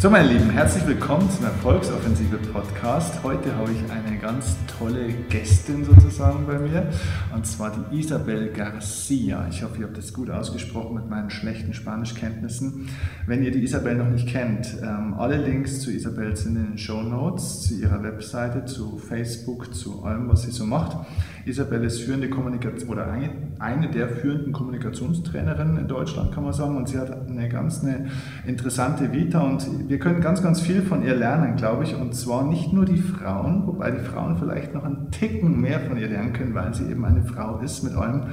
So, 0.00 0.08
meine 0.08 0.28
Lieben, 0.28 0.50
herzlich 0.50 0.86
willkommen 0.86 1.28
zum 1.28 1.46
Erfolgsoffensive 1.46 2.36
Podcast. 2.52 3.20
Heute 3.24 3.56
habe 3.56 3.72
ich 3.72 3.90
eine 3.90 4.16
ganz 4.16 4.56
tolle 4.78 5.08
Gästin 5.28 5.84
sozusagen 5.84 6.46
bei 6.46 6.56
mir, 6.56 6.88
und 7.34 7.44
zwar 7.44 7.72
die 7.72 7.98
Isabel 7.98 8.52
Garcia. 8.52 9.48
Ich 9.50 9.64
hoffe, 9.64 9.80
ihr 9.80 9.86
habt 9.86 9.98
das 9.98 10.12
gut 10.12 10.30
ausgesprochen 10.30 10.94
mit 10.94 11.10
meinen 11.10 11.30
schlechten 11.30 11.74
Spanischkenntnissen. 11.74 12.88
Wenn 13.26 13.42
ihr 13.42 13.50
die 13.50 13.64
Isabel 13.64 13.96
noch 13.96 14.08
nicht 14.08 14.28
kennt, 14.28 14.68
ähm, 14.80 15.14
alle 15.14 15.36
Links 15.36 15.80
zu 15.80 15.90
Isabel 15.90 16.36
sind 16.36 16.54
in 16.54 16.66
den 16.66 16.78
Show 16.78 17.02
Notes, 17.02 17.62
zu 17.62 17.74
ihrer 17.74 18.00
Webseite, 18.04 18.66
zu 18.66 18.98
Facebook, 18.98 19.74
zu 19.74 20.04
allem, 20.04 20.28
was 20.28 20.42
sie 20.42 20.52
so 20.52 20.64
macht. 20.64 20.96
Isabel 21.44 21.82
ist 21.82 22.02
führende 22.02 22.28
Kommunikation 22.28 22.90
oder 22.90 23.10
eine, 23.58 23.90
der 23.90 24.08
führenden 24.10 24.52
Kommunikationstrainerinnen 24.52 25.78
in 25.78 25.88
Deutschland, 25.88 26.32
kann 26.32 26.44
man 26.44 26.52
sagen, 26.52 26.76
und 26.76 26.88
sie 26.88 26.98
hat 26.98 27.10
eine 27.26 27.48
ganz 27.48 27.82
eine 27.82 28.10
interessante 28.46 29.12
Vita 29.12 29.40
und 29.40 29.87
wir 29.88 29.98
können 29.98 30.20
ganz, 30.20 30.42
ganz 30.42 30.60
viel 30.60 30.82
von 30.82 31.02
ihr 31.02 31.14
lernen, 31.14 31.56
glaube 31.56 31.84
ich. 31.84 31.96
Und 31.96 32.14
zwar 32.14 32.46
nicht 32.46 32.72
nur 32.72 32.84
die 32.84 32.98
Frauen, 32.98 33.66
wobei 33.66 33.90
die 33.90 34.04
Frauen 34.04 34.36
vielleicht 34.36 34.74
noch 34.74 34.84
einen 34.84 35.10
Ticken 35.10 35.60
mehr 35.60 35.80
von 35.80 35.96
ihr 35.96 36.08
lernen 36.08 36.32
können, 36.32 36.54
weil 36.54 36.74
sie 36.74 36.90
eben 36.90 37.04
eine 37.04 37.22
Frau 37.22 37.58
ist 37.58 37.82
mit 37.82 37.94
allem 37.94 38.24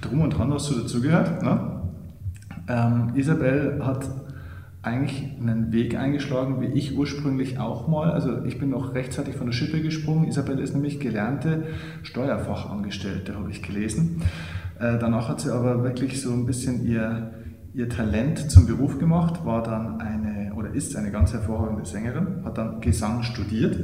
Drum 0.00 0.20
und 0.20 0.30
Dran, 0.30 0.50
was 0.50 0.66
so 0.66 0.80
dazugehört. 0.80 1.42
Ne? 1.42 1.82
Ähm, 2.68 3.12
Isabel 3.14 3.84
hat 3.84 4.08
eigentlich 4.82 5.36
einen 5.38 5.72
Weg 5.72 5.96
eingeschlagen, 5.96 6.60
wie 6.60 6.66
ich 6.66 6.96
ursprünglich 6.96 7.58
auch 7.58 7.88
mal. 7.88 8.12
Also 8.12 8.44
ich 8.44 8.58
bin 8.58 8.70
noch 8.70 8.94
rechtzeitig 8.94 9.34
von 9.34 9.46
der 9.46 9.52
Schippe 9.52 9.82
gesprungen. 9.82 10.28
Isabel 10.28 10.58
ist 10.58 10.74
nämlich 10.74 11.00
gelernte 11.00 11.64
Steuerfachangestellte, 12.02 13.34
habe 13.34 13.50
ich 13.50 13.62
gelesen. 13.62 14.22
Äh, 14.78 14.98
danach 14.98 15.28
hat 15.28 15.40
sie 15.40 15.52
aber 15.52 15.82
wirklich 15.82 16.22
so 16.22 16.32
ein 16.32 16.46
bisschen 16.46 16.86
ihr, 16.86 17.32
ihr 17.74 17.88
Talent 17.88 18.50
zum 18.50 18.66
Beruf 18.66 18.98
gemacht, 18.98 19.44
war 19.44 19.62
dann 19.62 20.00
eine 20.00 20.29
oder 20.60 20.74
ist 20.74 20.94
eine 20.96 21.10
ganz 21.10 21.32
hervorragende 21.32 21.84
Sängerin, 21.84 22.44
hat 22.44 22.58
dann 22.58 22.80
Gesang 22.80 23.22
studiert 23.22 23.78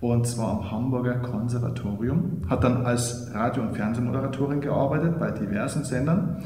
und 0.00 0.26
zwar 0.26 0.50
am 0.58 0.70
Hamburger 0.70 1.14
Konservatorium, 1.20 2.42
hat 2.48 2.64
dann 2.64 2.84
als 2.84 3.30
Radio- 3.32 3.62
und 3.62 3.76
Fernsehmoderatorin 3.76 4.60
gearbeitet 4.60 5.18
bei 5.20 5.30
diversen 5.30 5.84
Sendern 5.84 6.42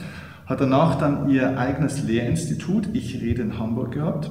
hat 0.46 0.60
danach 0.60 0.96
dann 0.96 1.28
ihr 1.28 1.58
eigenes 1.58 2.04
Lehrinstitut, 2.04 2.88
ich 2.92 3.20
rede 3.20 3.42
in 3.42 3.58
Hamburg 3.58 3.92
gehabt 3.92 4.30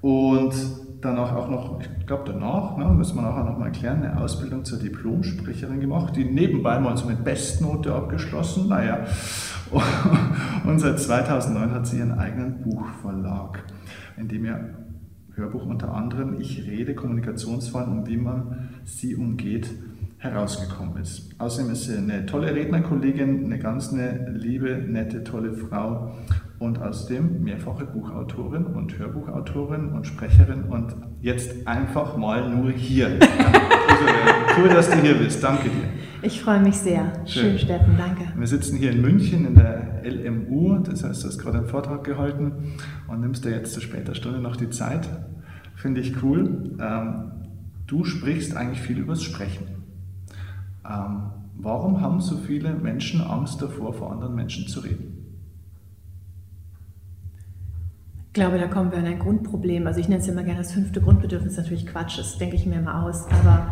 und 0.00 0.52
danach 1.00 1.32
auch 1.36 1.48
noch, 1.48 1.80
ich 1.80 2.06
glaube 2.06 2.24
danach, 2.26 2.76
ne, 2.76 2.86
müssen 2.86 3.16
wir 3.16 3.22
nachher 3.22 3.44
nochmal 3.44 3.68
erklären, 3.68 4.02
eine 4.02 4.20
Ausbildung 4.20 4.64
zur 4.64 4.80
Diplomsprecherin 4.80 5.78
gemacht, 5.78 6.16
die 6.16 6.24
nebenbei 6.24 6.80
mal 6.80 6.96
so 6.96 7.06
mit 7.06 7.22
Bestnote 7.22 7.94
abgeschlossen, 7.94 8.68
naja. 8.68 9.06
Und 10.64 10.80
seit 10.80 10.98
2009 10.98 11.70
hat 11.70 11.86
sie 11.86 11.98
ihren 11.98 12.18
eigenen 12.18 12.62
Buchverlag, 12.62 13.62
in 14.18 14.28
dem 14.28 14.44
ihr 14.44 14.74
Hörbuch 15.34 15.64
unter 15.66 15.94
anderem 15.94 16.40
Ich 16.40 16.66
rede, 16.66 16.94
Kommunikationsfallen 16.94 17.98
und 17.98 18.08
wie 18.08 18.16
man 18.16 18.70
sie 18.84 19.14
umgeht, 19.14 19.70
herausgekommen 20.18 21.00
ist. 21.00 21.30
Außerdem 21.38 21.72
ist 21.72 21.84
sie 21.84 21.96
eine 21.96 22.26
tolle 22.26 22.54
Rednerkollegin, 22.54 23.44
eine 23.44 23.58
ganz 23.58 23.92
eine 23.92 24.30
liebe, 24.30 24.76
nette, 24.76 25.22
tolle 25.22 25.52
Frau 25.52 26.12
und 26.58 26.82
außerdem 26.82 27.42
mehrfache 27.44 27.86
Buchautorin 27.86 28.66
und 28.66 28.98
Hörbuchautorin 28.98 29.92
und 29.92 30.06
Sprecherin 30.06 30.64
und 30.64 30.96
jetzt 31.20 31.66
einfach 31.68 32.16
mal 32.16 32.50
nur 32.50 32.72
hier. 32.72 33.06
also, 33.20 34.37
cool, 34.58 34.68
dass 34.68 34.90
du 34.90 34.96
hier 35.00 35.14
bist. 35.14 35.42
Danke 35.42 35.68
dir. 35.68 35.88
Ich 36.22 36.42
freue 36.42 36.60
mich 36.60 36.76
sehr. 36.76 37.12
Schön, 37.26 37.50
Schön 37.50 37.58
Steffen, 37.58 37.96
danke. 37.96 38.24
Wir 38.36 38.46
sitzen 38.46 38.76
hier 38.76 38.90
in 38.90 39.00
München 39.00 39.46
in 39.46 39.54
der 39.54 40.02
LMU, 40.04 40.78
das 40.78 41.04
heißt, 41.04 41.22
du 41.22 41.28
hast 41.28 41.38
gerade 41.38 41.58
einen 41.58 41.68
Vortrag 41.68 42.02
gehalten 42.02 42.74
und 43.06 43.20
nimmst 43.20 43.44
dir 43.44 43.50
jetzt 43.50 43.72
zu 43.72 43.80
später 43.80 44.14
Stunde 44.14 44.40
noch 44.40 44.56
die 44.56 44.70
Zeit. 44.70 45.08
Finde 45.76 46.00
ich 46.00 46.22
cool. 46.22 46.76
Ähm, 46.80 47.32
du 47.86 48.04
sprichst 48.04 48.56
eigentlich 48.56 48.80
viel 48.80 48.98
übers 48.98 49.22
Sprechen. 49.22 49.66
Ähm, 50.84 51.30
warum 51.56 52.00
haben 52.00 52.20
so 52.20 52.36
viele 52.36 52.72
Menschen 52.74 53.20
Angst 53.20 53.62
davor, 53.62 53.92
vor 53.92 54.10
anderen 54.10 54.34
Menschen 54.34 54.66
zu 54.66 54.80
reden? 54.80 55.14
Ich 58.26 58.32
glaube, 58.32 58.58
da 58.58 58.66
kommen 58.66 58.90
wir 58.90 58.98
an 58.98 59.06
ein 59.06 59.18
Grundproblem. 59.18 59.86
Also 59.86 60.00
ich 60.00 60.08
nenne 60.08 60.20
es 60.20 60.28
immer 60.28 60.42
gerne 60.42 60.60
das 60.60 60.72
fünfte 60.72 61.00
Grundbedürfnis, 61.00 61.56
natürlich 61.56 61.86
Quatsch, 61.86 62.18
das 62.18 62.38
denke 62.38 62.56
ich 62.56 62.66
mir 62.66 62.76
immer 62.76 63.04
aus. 63.04 63.26
Aber 63.28 63.68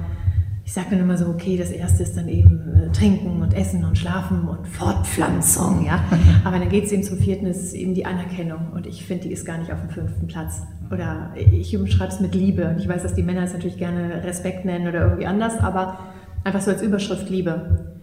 ich 0.67 0.75
sage 0.75 0.89
dann 0.91 1.01
immer 1.01 1.17
so, 1.17 1.29
okay, 1.29 1.57
das 1.57 1.71
erste 1.71 2.03
ist 2.03 2.15
dann 2.19 2.29
eben 2.29 2.61
äh, 2.75 2.93
Trinken 2.93 3.41
und 3.41 3.55
Essen 3.55 3.83
und 3.87 3.97
Schlafen 3.97 4.47
und 4.47 4.69
Fortpflanzung, 4.69 5.87
ja. 5.87 6.05
Aber 6.45 6.59
dann 6.59 6.69
geht 6.69 6.85
es 6.85 6.93
eben 6.93 7.03
zum 7.03 7.17
vierten, 7.17 7.47
ist 7.47 7.73
eben 7.73 7.95
die 7.95 8.05
Anerkennung. 8.05 8.73
Und 8.75 8.87
ich 8.87 9.07
finde, 9.07 9.29
die 9.29 9.33
ist 9.33 9.47
gar 9.47 9.57
nicht 9.57 9.73
auf 9.73 9.81
dem 9.81 9.89
fünften 9.89 10.27
Platz. 10.27 10.61
Oder 10.91 11.33
ich 11.37 11.75
umschreibe 11.75 12.13
es 12.13 12.21
mit 12.21 12.35
Liebe. 12.35 12.69
Und 12.69 12.81
ich 12.81 12.87
weiß, 12.87 13.03
dass 13.03 13.15
die 13.15 13.23
Männer 13.23 13.45
es 13.45 13.55
natürlich 13.55 13.79
gerne 13.79 14.23
Respekt 14.25 14.67
nennen 14.67 14.87
oder 14.89 15.03
irgendwie 15.03 15.27
anders, 15.27 15.57
aber 15.59 15.99
Einfach 16.47 16.61
so 16.61 16.71
als 16.71 16.81
Überschrift 16.81 17.29
Liebe. 17.29 17.97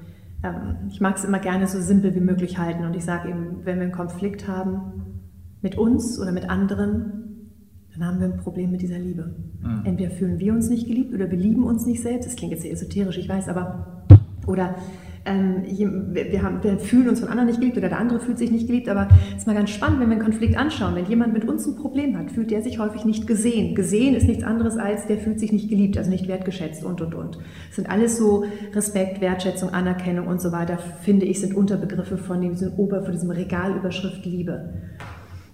Ähm, 0.43 0.89
ich 0.89 0.99
mag 0.99 1.15
es 1.15 1.23
immer 1.23 1.39
gerne 1.39 1.65
so 1.65 1.79
simpel 1.79 2.13
wie 2.13 2.19
möglich 2.19 2.57
halten 2.57 2.83
und 2.83 2.93
ich 2.93 3.05
sage 3.05 3.29
eben, 3.29 3.61
wenn 3.63 3.77
wir 3.77 3.83
einen 3.83 3.93
Konflikt 3.93 4.49
haben 4.49 5.21
mit 5.61 5.77
uns 5.77 6.19
oder 6.19 6.33
mit 6.33 6.49
anderen, 6.49 7.22
dann 7.93 8.07
haben 8.07 8.19
wir 8.19 8.27
ein 8.27 8.37
Problem 8.37 8.71
mit 8.71 8.81
dieser 8.81 8.97
Liebe. 8.97 9.35
Mhm. 9.61 9.85
Entweder 9.85 10.11
fühlen 10.11 10.39
wir 10.39 10.53
uns 10.53 10.69
nicht 10.69 10.87
geliebt 10.87 11.13
oder 11.13 11.29
wir 11.29 11.37
lieben 11.37 11.63
uns 11.63 11.85
nicht 11.85 12.01
selbst. 12.01 12.27
Das 12.27 12.35
klingt 12.35 12.51
jetzt 12.51 12.63
sehr 12.63 12.71
esoterisch, 12.71 13.17
ich 13.17 13.29
weiß, 13.29 13.49
aber 13.49 14.03
oder 14.47 14.75
ähm, 15.25 15.63
wir, 16.11 16.43
haben, 16.43 16.61
wir, 16.63 16.77
fühlen 16.79 17.07
uns 17.07 17.21
von 17.21 17.29
anderen 17.29 17.47
nicht 17.47 17.59
geliebt 17.59 17.77
oder 17.77 17.87
der 17.87 17.99
andere 17.99 18.19
fühlt 18.19 18.37
sich 18.37 18.51
nicht 18.51 18.67
geliebt, 18.67 18.89
aber 18.89 19.07
es 19.29 19.37
ist 19.37 19.47
mal 19.47 19.55
ganz 19.55 19.69
spannend, 19.69 20.01
wenn 20.01 20.09
wir 20.09 20.15
einen 20.15 20.25
Konflikt 20.25 20.57
anschauen. 20.57 20.95
Wenn 20.95 21.05
jemand 21.05 21.33
mit 21.33 21.47
uns 21.47 21.65
ein 21.65 21.75
Problem 21.75 22.17
hat, 22.17 22.31
fühlt 22.31 22.51
der 22.51 22.61
sich 22.61 22.79
häufig 22.79 23.05
nicht 23.05 23.25
gesehen. 23.25 23.73
Gesehen 23.73 24.15
ist 24.15 24.27
nichts 24.27 24.43
anderes 24.43 24.75
als, 24.77 25.07
der 25.07 25.17
fühlt 25.17 25.39
sich 25.39 25.53
nicht 25.53 25.69
geliebt, 25.69 25.97
also 25.97 26.09
nicht 26.09 26.27
wertgeschätzt 26.27 26.83
und, 26.83 26.99
und, 27.01 27.15
und. 27.15 27.37
Das 27.67 27.75
sind 27.77 27.89
alles 27.89 28.17
so 28.17 28.43
Respekt, 28.73 29.21
Wertschätzung, 29.21 29.69
Anerkennung 29.69 30.27
und 30.27 30.41
so 30.41 30.51
weiter, 30.51 30.77
finde 30.77 31.25
ich, 31.25 31.39
sind 31.39 31.55
Unterbegriffe 31.55 32.17
von 32.17 32.41
diesem, 32.41 32.73
Ober, 32.75 33.03
von 33.03 33.13
diesem 33.13 33.31
Regalüberschrift 33.31 34.25
Liebe. 34.25 34.73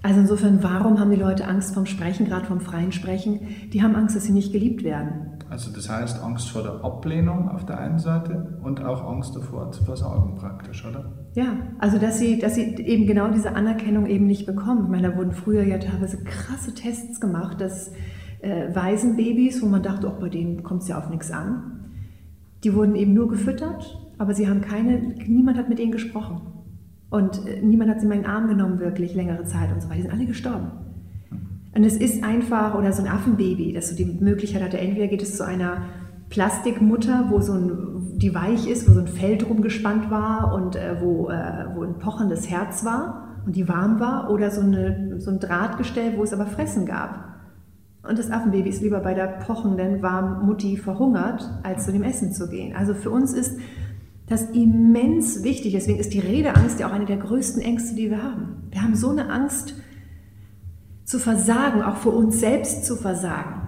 Also 0.02 0.22
insofern, 0.22 0.64
warum 0.64 1.00
haben 1.00 1.12
die 1.12 1.18
Leute 1.18 1.46
Angst 1.46 1.74
vom 1.74 1.86
Sprechen, 1.86 2.26
gerade 2.26 2.46
vom 2.46 2.62
freien 2.62 2.94
Sprechen? 2.94 3.42
Die 3.74 3.84
haben 3.84 3.96
Angst, 3.96 4.16
dass 4.16 4.24
sie 4.24 4.32
nicht 4.32 4.54
geliebt 4.54 4.84
werden. 4.84 5.40
Also 5.50 5.72
das 5.74 5.90
heißt 5.90 6.24
Angst 6.24 6.50
vor 6.50 6.64
der 6.64 6.86
Ablehnung 6.86 7.50
auf 7.50 7.66
der 7.66 7.80
einen 7.80 8.00
Seite 8.00 8.60
und 8.64 8.84
auch 8.84 9.04
Angst 9.06 9.36
davor 9.36 9.72
zu 9.72 9.84
versagen 9.84 10.36
praktisch, 10.36 10.86
oder? 10.86 11.12
Ja, 11.34 11.58
also 11.80 11.98
dass 11.98 12.20
sie, 12.20 12.40
dass 12.40 12.56
sie 12.56 12.76
eben 12.76 13.08
genau 13.08 13.30
diese 13.30 13.56
Anerkennung 13.56 14.06
eben 14.06 14.26
nicht 14.26 14.46
bekommen. 14.46 14.84
Ich 14.84 14.90
meine, 14.90 15.10
da 15.10 15.18
wurden 15.18 15.34
früher 15.34 15.64
ja 15.64 15.80
teilweise 15.80 16.24
krasse 16.24 16.74
Tests 16.74 17.20
gemacht, 17.20 17.60
dass 17.60 17.92
äh, 18.42 18.74
Waisenbabys, 18.74 19.62
wo 19.62 19.66
man 19.66 19.84
dachte, 19.84 20.08
auch 20.08 20.20
bei 20.20 20.30
denen 20.30 20.64
kommt 20.64 20.84
es 20.84 20.88
ja 20.88 20.98
auf 20.98 21.10
nichts 21.10 21.32
an, 21.32 21.92
die 22.64 22.74
wurden 22.74 22.96
eben 22.96 23.14
nur 23.14 23.28
gefüttert, 23.28 24.00
aber 24.18 24.34
sie 24.34 24.48
haben 24.48 24.62
keine, 24.62 25.00
niemand 25.28 25.58
hat 25.58 25.68
mit 25.68 25.80
ihnen 25.80 25.92
gesprochen. 25.92 26.42
Und 27.10 27.48
äh, 27.48 27.62
niemand 27.62 27.90
hat 27.90 28.02
sie 28.02 28.06
in 28.06 28.12
den 28.12 28.26
Arm 28.26 28.48
genommen, 28.48 28.80
wirklich 28.80 29.16
längere 29.16 29.44
Zeit 29.46 29.72
und 29.72 29.82
so 29.82 29.90
weiter. 29.90 29.98
Die 29.98 30.02
sind 30.04 30.14
alle 30.14 30.26
gestorben. 30.26 30.72
Und 31.76 31.84
es 31.84 31.98
ist 31.98 32.24
einfach, 32.24 32.76
oder 32.76 32.92
so 32.92 33.04
ein 33.04 33.10
Affenbaby, 33.10 33.74
dass 33.74 33.90
du 33.90 33.96
die 33.96 34.06
Möglichkeit 34.06 34.64
hatte, 34.64 34.80
entweder 34.80 35.08
geht 35.08 35.22
es 35.22 35.38
zu 35.38 35.46
einer 35.46 35.84
Plastikmutter, 36.30 37.26
wo 37.30 37.42
so 37.42 37.54
ein, 37.54 38.18
die 38.18 38.34
weich 38.34 38.68
ist, 38.70 38.88
wo 38.90 38.94
so 38.94 39.00
ein 39.00 39.08
Fell 39.08 39.38
drum 39.38 39.62
gespannt 39.62 40.12
war 40.12 40.54
und 40.54 40.76
äh, 40.76 40.98
wo, 41.02 41.30
äh, 41.30 41.66
wo 41.76 41.84
ein 41.84 41.98
pochendes 42.00 42.50
Herz 42.50 42.86
war 42.86 43.30
und 43.46 43.56
die 43.56 43.68
warm 43.68 44.00
war, 44.00 44.30
oder 44.30 44.52
so, 44.52 44.62
eine, 44.62 45.20
so 45.20 45.32
ein 45.32 45.40
Drahtgestell, 45.40 46.18
wo 46.18 46.24
es 46.24 46.34
aber 46.34 46.46
Fressen 46.46 46.86
gab. 46.86 47.30
Und 48.08 48.18
das 48.18 48.32
Affenbaby 48.32 48.70
ist 48.70 48.82
lieber 48.82 49.00
bei 49.00 49.14
der 49.14 49.28
pochenden, 49.28 50.02
warmen 50.02 50.46
Mutti 50.46 50.78
verhungert, 50.78 51.50
als 51.64 51.86
zu 51.86 51.92
dem 51.92 52.04
Essen 52.04 52.32
zu 52.32 52.50
gehen. 52.50 52.76
Also 52.76 52.94
für 52.94 53.10
uns 53.10 53.34
ist 53.34 53.60
das 54.30 54.44
immens 54.52 55.44
wichtig. 55.44 55.74
Deswegen 55.74 56.00
ist 56.00 56.14
die 56.14 56.20
Redeangst 56.20 56.80
ja 56.80 56.88
auch 56.88 56.94
eine 56.94 57.06
der 57.06 57.18
größten 57.18 57.62
Ängste, 57.62 57.96
die 57.96 58.10
wir 58.10 58.24
haben. 58.24 58.68
Wir 58.70 58.82
haben 58.82 58.96
so 58.96 59.10
eine 59.10 59.30
Angst 59.30 59.74
zu 61.04 61.20
versagen, 61.20 61.82
auch 61.82 61.98
für 61.98 62.12
uns 62.12 62.40
selbst 62.40 62.86
zu 62.86 62.96
versagen, 62.96 63.62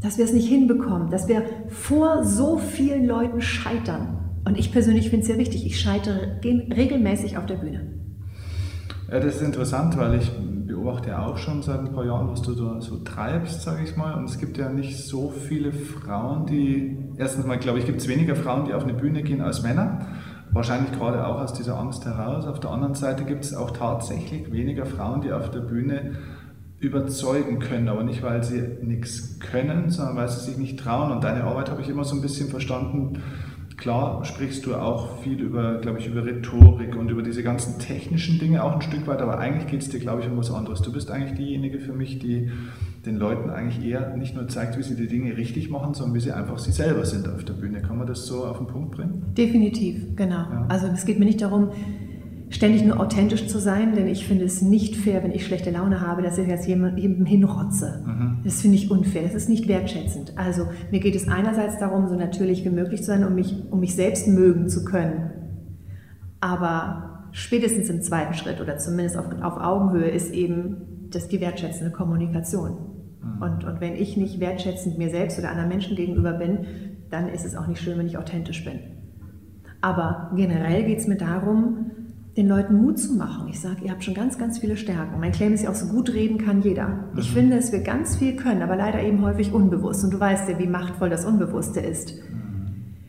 dass 0.00 0.18
wir 0.18 0.24
es 0.24 0.32
nicht 0.32 0.48
hinbekommen, 0.48 1.10
dass 1.10 1.26
wir 1.26 1.42
vor 1.68 2.24
so 2.24 2.58
vielen 2.58 3.06
Leuten 3.06 3.40
scheitern. 3.40 4.40
Und 4.44 4.56
ich 4.56 4.70
persönlich 4.70 5.10
finde 5.10 5.22
es 5.22 5.26
sehr 5.26 5.38
wichtig, 5.38 5.66
ich 5.66 5.80
scheitere 5.80 6.40
regelmäßig 6.44 7.36
auf 7.36 7.46
der 7.46 7.56
Bühne. 7.56 7.92
Ja, 9.10 9.18
das 9.18 9.36
ist 9.36 9.42
interessant, 9.42 9.96
weil 9.96 10.20
ich 10.20 10.30
beobachte 10.66 11.10
ja 11.10 11.26
auch 11.26 11.36
schon 11.36 11.62
seit 11.62 11.80
ein 11.80 11.92
paar 11.92 12.04
Jahren, 12.04 12.28
was 12.28 12.42
du 12.42 12.54
da 12.54 12.80
so 12.80 12.98
treibst, 12.98 13.62
sage 13.62 13.82
ich 13.82 13.96
mal. 13.96 14.14
Und 14.14 14.24
es 14.24 14.38
gibt 14.38 14.56
ja 14.56 14.68
nicht 14.68 14.98
so 14.98 15.30
viele 15.30 15.72
Frauen, 15.72 16.46
die, 16.46 16.96
erstens 17.18 17.46
mal 17.46 17.58
glaube 17.58 17.78
ich, 17.78 17.86
gibt 17.86 18.00
es 18.00 18.08
weniger 18.08 18.36
Frauen, 18.36 18.64
die 18.64 18.74
auf 18.74 18.84
eine 18.84 18.94
Bühne 18.94 19.22
gehen 19.22 19.40
als 19.40 19.62
Männer. 19.62 20.06
Wahrscheinlich 20.52 20.92
gerade 20.92 21.26
auch 21.26 21.40
aus 21.40 21.52
dieser 21.52 21.78
Angst 21.78 22.04
heraus. 22.04 22.46
Auf 22.46 22.60
der 22.60 22.70
anderen 22.70 22.94
Seite 22.94 23.24
gibt 23.24 23.44
es 23.44 23.54
auch 23.54 23.72
tatsächlich 23.72 24.50
weniger 24.52 24.86
Frauen, 24.86 25.20
die 25.20 25.32
auf 25.32 25.50
der 25.50 25.60
Bühne 25.60 26.12
überzeugen 26.78 27.58
können, 27.58 27.88
aber 27.88 28.04
nicht, 28.04 28.22
weil 28.22 28.44
sie 28.44 28.62
nichts 28.82 29.38
können, 29.40 29.90
sondern 29.90 30.16
weil 30.16 30.28
sie 30.28 30.44
sich 30.44 30.58
nicht 30.58 30.78
trauen. 30.78 31.10
Und 31.10 31.24
deine 31.24 31.44
Arbeit 31.44 31.70
habe 31.70 31.82
ich 31.82 31.88
immer 31.88 32.04
so 32.04 32.14
ein 32.14 32.22
bisschen 32.22 32.48
verstanden 32.48 33.22
klar 33.76 34.24
sprichst 34.24 34.66
du 34.66 34.74
auch 34.74 35.18
viel 35.18 35.40
über, 35.40 35.78
glaube 35.80 35.98
ich, 35.98 36.06
über 36.06 36.24
Rhetorik 36.24 36.96
und 36.96 37.10
über 37.10 37.22
diese 37.22 37.42
ganzen 37.42 37.78
technischen 37.78 38.38
Dinge 38.38 38.62
auch 38.64 38.74
ein 38.74 38.82
Stück 38.82 39.06
weit, 39.06 39.20
aber 39.20 39.38
eigentlich 39.38 39.66
geht 39.66 39.82
es 39.82 39.88
dir, 39.88 40.00
glaube 40.00 40.22
ich, 40.22 40.28
um 40.28 40.36
was 40.36 40.50
anderes. 40.50 40.82
Du 40.82 40.92
bist 40.92 41.10
eigentlich 41.10 41.34
diejenige 41.34 41.78
für 41.78 41.92
mich, 41.92 42.18
die 42.18 42.50
den 43.04 43.16
Leuten 43.16 43.50
eigentlich 43.50 43.84
eher 43.84 44.16
nicht 44.16 44.34
nur 44.34 44.48
zeigt, 44.48 44.76
wie 44.76 44.82
sie 44.82 44.96
die 44.96 45.06
Dinge 45.06 45.36
richtig 45.36 45.70
machen, 45.70 45.94
sondern 45.94 46.16
wie 46.16 46.20
sie 46.20 46.32
einfach 46.32 46.58
sie 46.58 46.72
selber 46.72 47.04
sind 47.04 47.28
auf 47.28 47.44
der 47.44 47.54
Bühne. 47.54 47.80
Kann 47.80 47.98
man 47.98 48.06
das 48.06 48.26
so 48.26 48.44
auf 48.44 48.58
den 48.58 48.66
Punkt 48.66 48.92
bringen? 48.92 49.22
Definitiv, 49.36 50.16
genau. 50.16 50.34
Ja. 50.36 50.66
Also 50.68 50.88
es 50.88 51.04
geht 51.04 51.18
mir 51.18 51.24
nicht 51.24 51.40
darum, 51.40 51.70
ständig 52.48 52.84
nur 52.84 53.00
authentisch 53.00 53.48
zu 53.48 53.58
sein, 53.58 53.94
denn 53.94 54.06
ich 54.06 54.26
finde 54.26 54.44
es 54.44 54.62
nicht 54.62 54.96
fair, 54.96 55.22
wenn 55.24 55.32
ich 55.32 55.44
schlechte 55.44 55.70
Laune 55.70 56.00
habe, 56.00 56.22
dass 56.22 56.38
ich 56.38 56.46
jetzt 56.46 56.66
jemandem 56.66 57.24
hinrotze. 57.24 58.04
Mhm. 58.06 58.38
Das 58.44 58.62
finde 58.62 58.76
ich 58.76 58.90
unfair, 58.90 59.22
das 59.22 59.34
ist 59.34 59.48
nicht 59.48 59.66
wertschätzend. 59.68 60.34
Also 60.36 60.68
mir 60.90 61.00
geht 61.00 61.16
es 61.16 61.28
einerseits 61.28 61.78
darum, 61.78 62.06
so 62.08 62.14
natürlich 62.14 62.64
wie 62.64 62.70
möglich 62.70 63.00
zu 63.00 63.06
sein, 63.06 63.24
um 63.24 63.34
mich, 63.34 63.54
um 63.70 63.80
mich 63.80 63.94
selbst 63.94 64.28
mögen 64.28 64.68
zu 64.68 64.84
können. 64.84 65.30
Aber 66.40 67.28
spätestens 67.32 67.90
im 67.90 68.00
zweiten 68.02 68.34
Schritt 68.34 68.60
oder 68.60 68.78
zumindest 68.78 69.16
auf, 69.16 69.26
auf 69.42 69.56
Augenhöhe 69.56 70.08
ist 70.08 70.32
eben 70.32 71.08
das 71.10 71.28
die 71.28 71.40
wertschätzende 71.40 71.90
Kommunikation. 71.90 72.76
Mhm. 73.22 73.42
Und, 73.42 73.64
und 73.64 73.80
wenn 73.80 73.94
ich 73.94 74.16
nicht 74.16 74.38
wertschätzend 74.38 74.98
mir 74.98 75.10
selbst 75.10 75.38
oder 75.38 75.50
anderen 75.50 75.68
Menschen 75.68 75.96
gegenüber 75.96 76.32
bin, 76.34 76.66
dann 77.10 77.28
ist 77.28 77.44
es 77.44 77.56
auch 77.56 77.66
nicht 77.66 77.80
schön, 77.80 77.98
wenn 77.98 78.06
ich 78.06 78.18
authentisch 78.18 78.64
bin. 78.64 78.78
Aber 79.80 80.30
generell 80.34 80.84
geht 80.84 80.98
es 80.98 81.06
mir 81.06 81.16
darum, 81.16 81.85
den 82.36 82.48
Leuten 82.48 82.74
Mut 82.76 82.98
zu 82.98 83.14
machen. 83.14 83.48
Ich 83.48 83.60
sage, 83.60 83.84
ihr 83.84 83.90
habt 83.90 84.04
schon 84.04 84.12
ganz, 84.12 84.36
ganz 84.36 84.58
viele 84.58 84.76
Stärken. 84.76 85.18
Mein 85.18 85.32
Claim 85.32 85.54
ist 85.54 85.62
ja 85.62 85.70
auch 85.70 85.74
so 85.74 85.86
gut 85.86 86.12
reden 86.12 86.36
kann 86.36 86.60
jeder. 86.60 87.08
Ich 87.16 87.30
mhm. 87.30 87.34
finde, 87.34 87.56
dass 87.56 87.72
wir 87.72 87.80
ganz 87.80 88.16
viel 88.16 88.36
können, 88.36 88.62
aber 88.62 88.76
leider 88.76 89.02
eben 89.02 89.22
häufig 89.22 89.52
unbewusst. 89.52 90.04
Und 90.04 90.12
du 90.12 90.20
weißt 90.20 90.48
ja, 90.48 90.58
wie 90.58 90.66
machtvoll 90.66 91.08
das 91.08 91.24
Unbewusste 91.24 91.80
ist. 91.80 92.14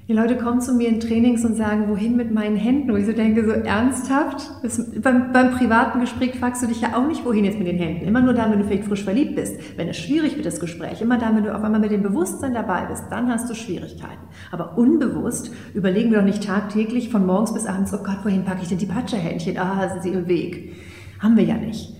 Die 0.07 0.13
Leute 0.13 0.37
kommen 0.37 0.61
zu 0.61 0.73
mir 0.73 0.87
in 0.87 1.01
Trainings 1.01 1.43
und 1.43 1.57
sagen, 1.57 1.89
wohin 1.89 2.15
mit 2.15 2.31
meinen 2.33 2.55
Händen? 2.55 2.93
Wo 2.93 2.95
ich 2.95 3.05
so 3.05 3.11
denke, 3.11 3.43
so 3.43 3.51
ernsthaft? 3.51 4.49
Das, 4.63 4.81
beim, 5.01 5.33
beim, 5.33 5.51
privaten 5.51 5.99
Gespräch 5.99 6.39
fragst 6.39 6.63
du 6.63 6.67
dich 6.67 6.79
ja 6.79 6.95
auch 6.95 7.05
nicht, 7.05 7.25
wohin 7.25 7.43
jetzt 7.43 7.57
mit 7.57 7.67
den 7.67 7.77
Händen. 7.77 8.05
Immer 8.05 8.21
nur 8.21 8.33
dann, 8.33 8.49
wenn 8.51 8.59
du 8.59 8.65
vielleicht 8.65 8.85
frisch 8.85 9.03
verliebt 9.03 9.35
bist. 9.35 9.59
Wenn 9.75 9.89
es 9.89 9.97
schwierig 9.97 10.37
wird, 10.37 10.45
das 10.45 10.61
Gespräch. 10.61 11.01
Immer 11.01 11.17
dann, 11.17 11.35
wenn 11.35 11.43
du 11.43 11.53
auf 11.53 11.61
einmal 11.61 11.81
mit 11.81 11.91
dem 11.91 12.03
Bewusstsein 12.03 12.53
dabei 12.53 12.85
bist, 12.85 13.03
dann 13.09 13.29
hast 13.29 13.49
du 13.49 13.53
Schwierigkeiten. 13.53 14.23
Aber 14.49 14.77
unbewusst 14.77 15.51
überlegen 15.73 16.11
wir 16.11 16.19
doch 16.19 16.25
nicht 16.25 16.45
tagtäglich 16.45 17.09
von 17.09 17.25
morgens 17.25 17.53
bis 17.53 17.65
abends, 17.65 17.93
oh 17.93 17.97
Gott, 18.01 18.19
wohin 18.23 18.45
packe 18.45 18.61
ich 18.61 18.69
denn 18.69 18.77
die 18.77 18.85
Patscherhändchen? 18.85 19.57
Ah, 19.57 19.89
sind 19.89 20.03
sie 20.03 20.17
im 20.17 20.29
Weg. 20.29 20.73
Haben 21.19 21.35
wir 21.35 21.43
ja 21.43 21.57
nicht. 21.57 21.93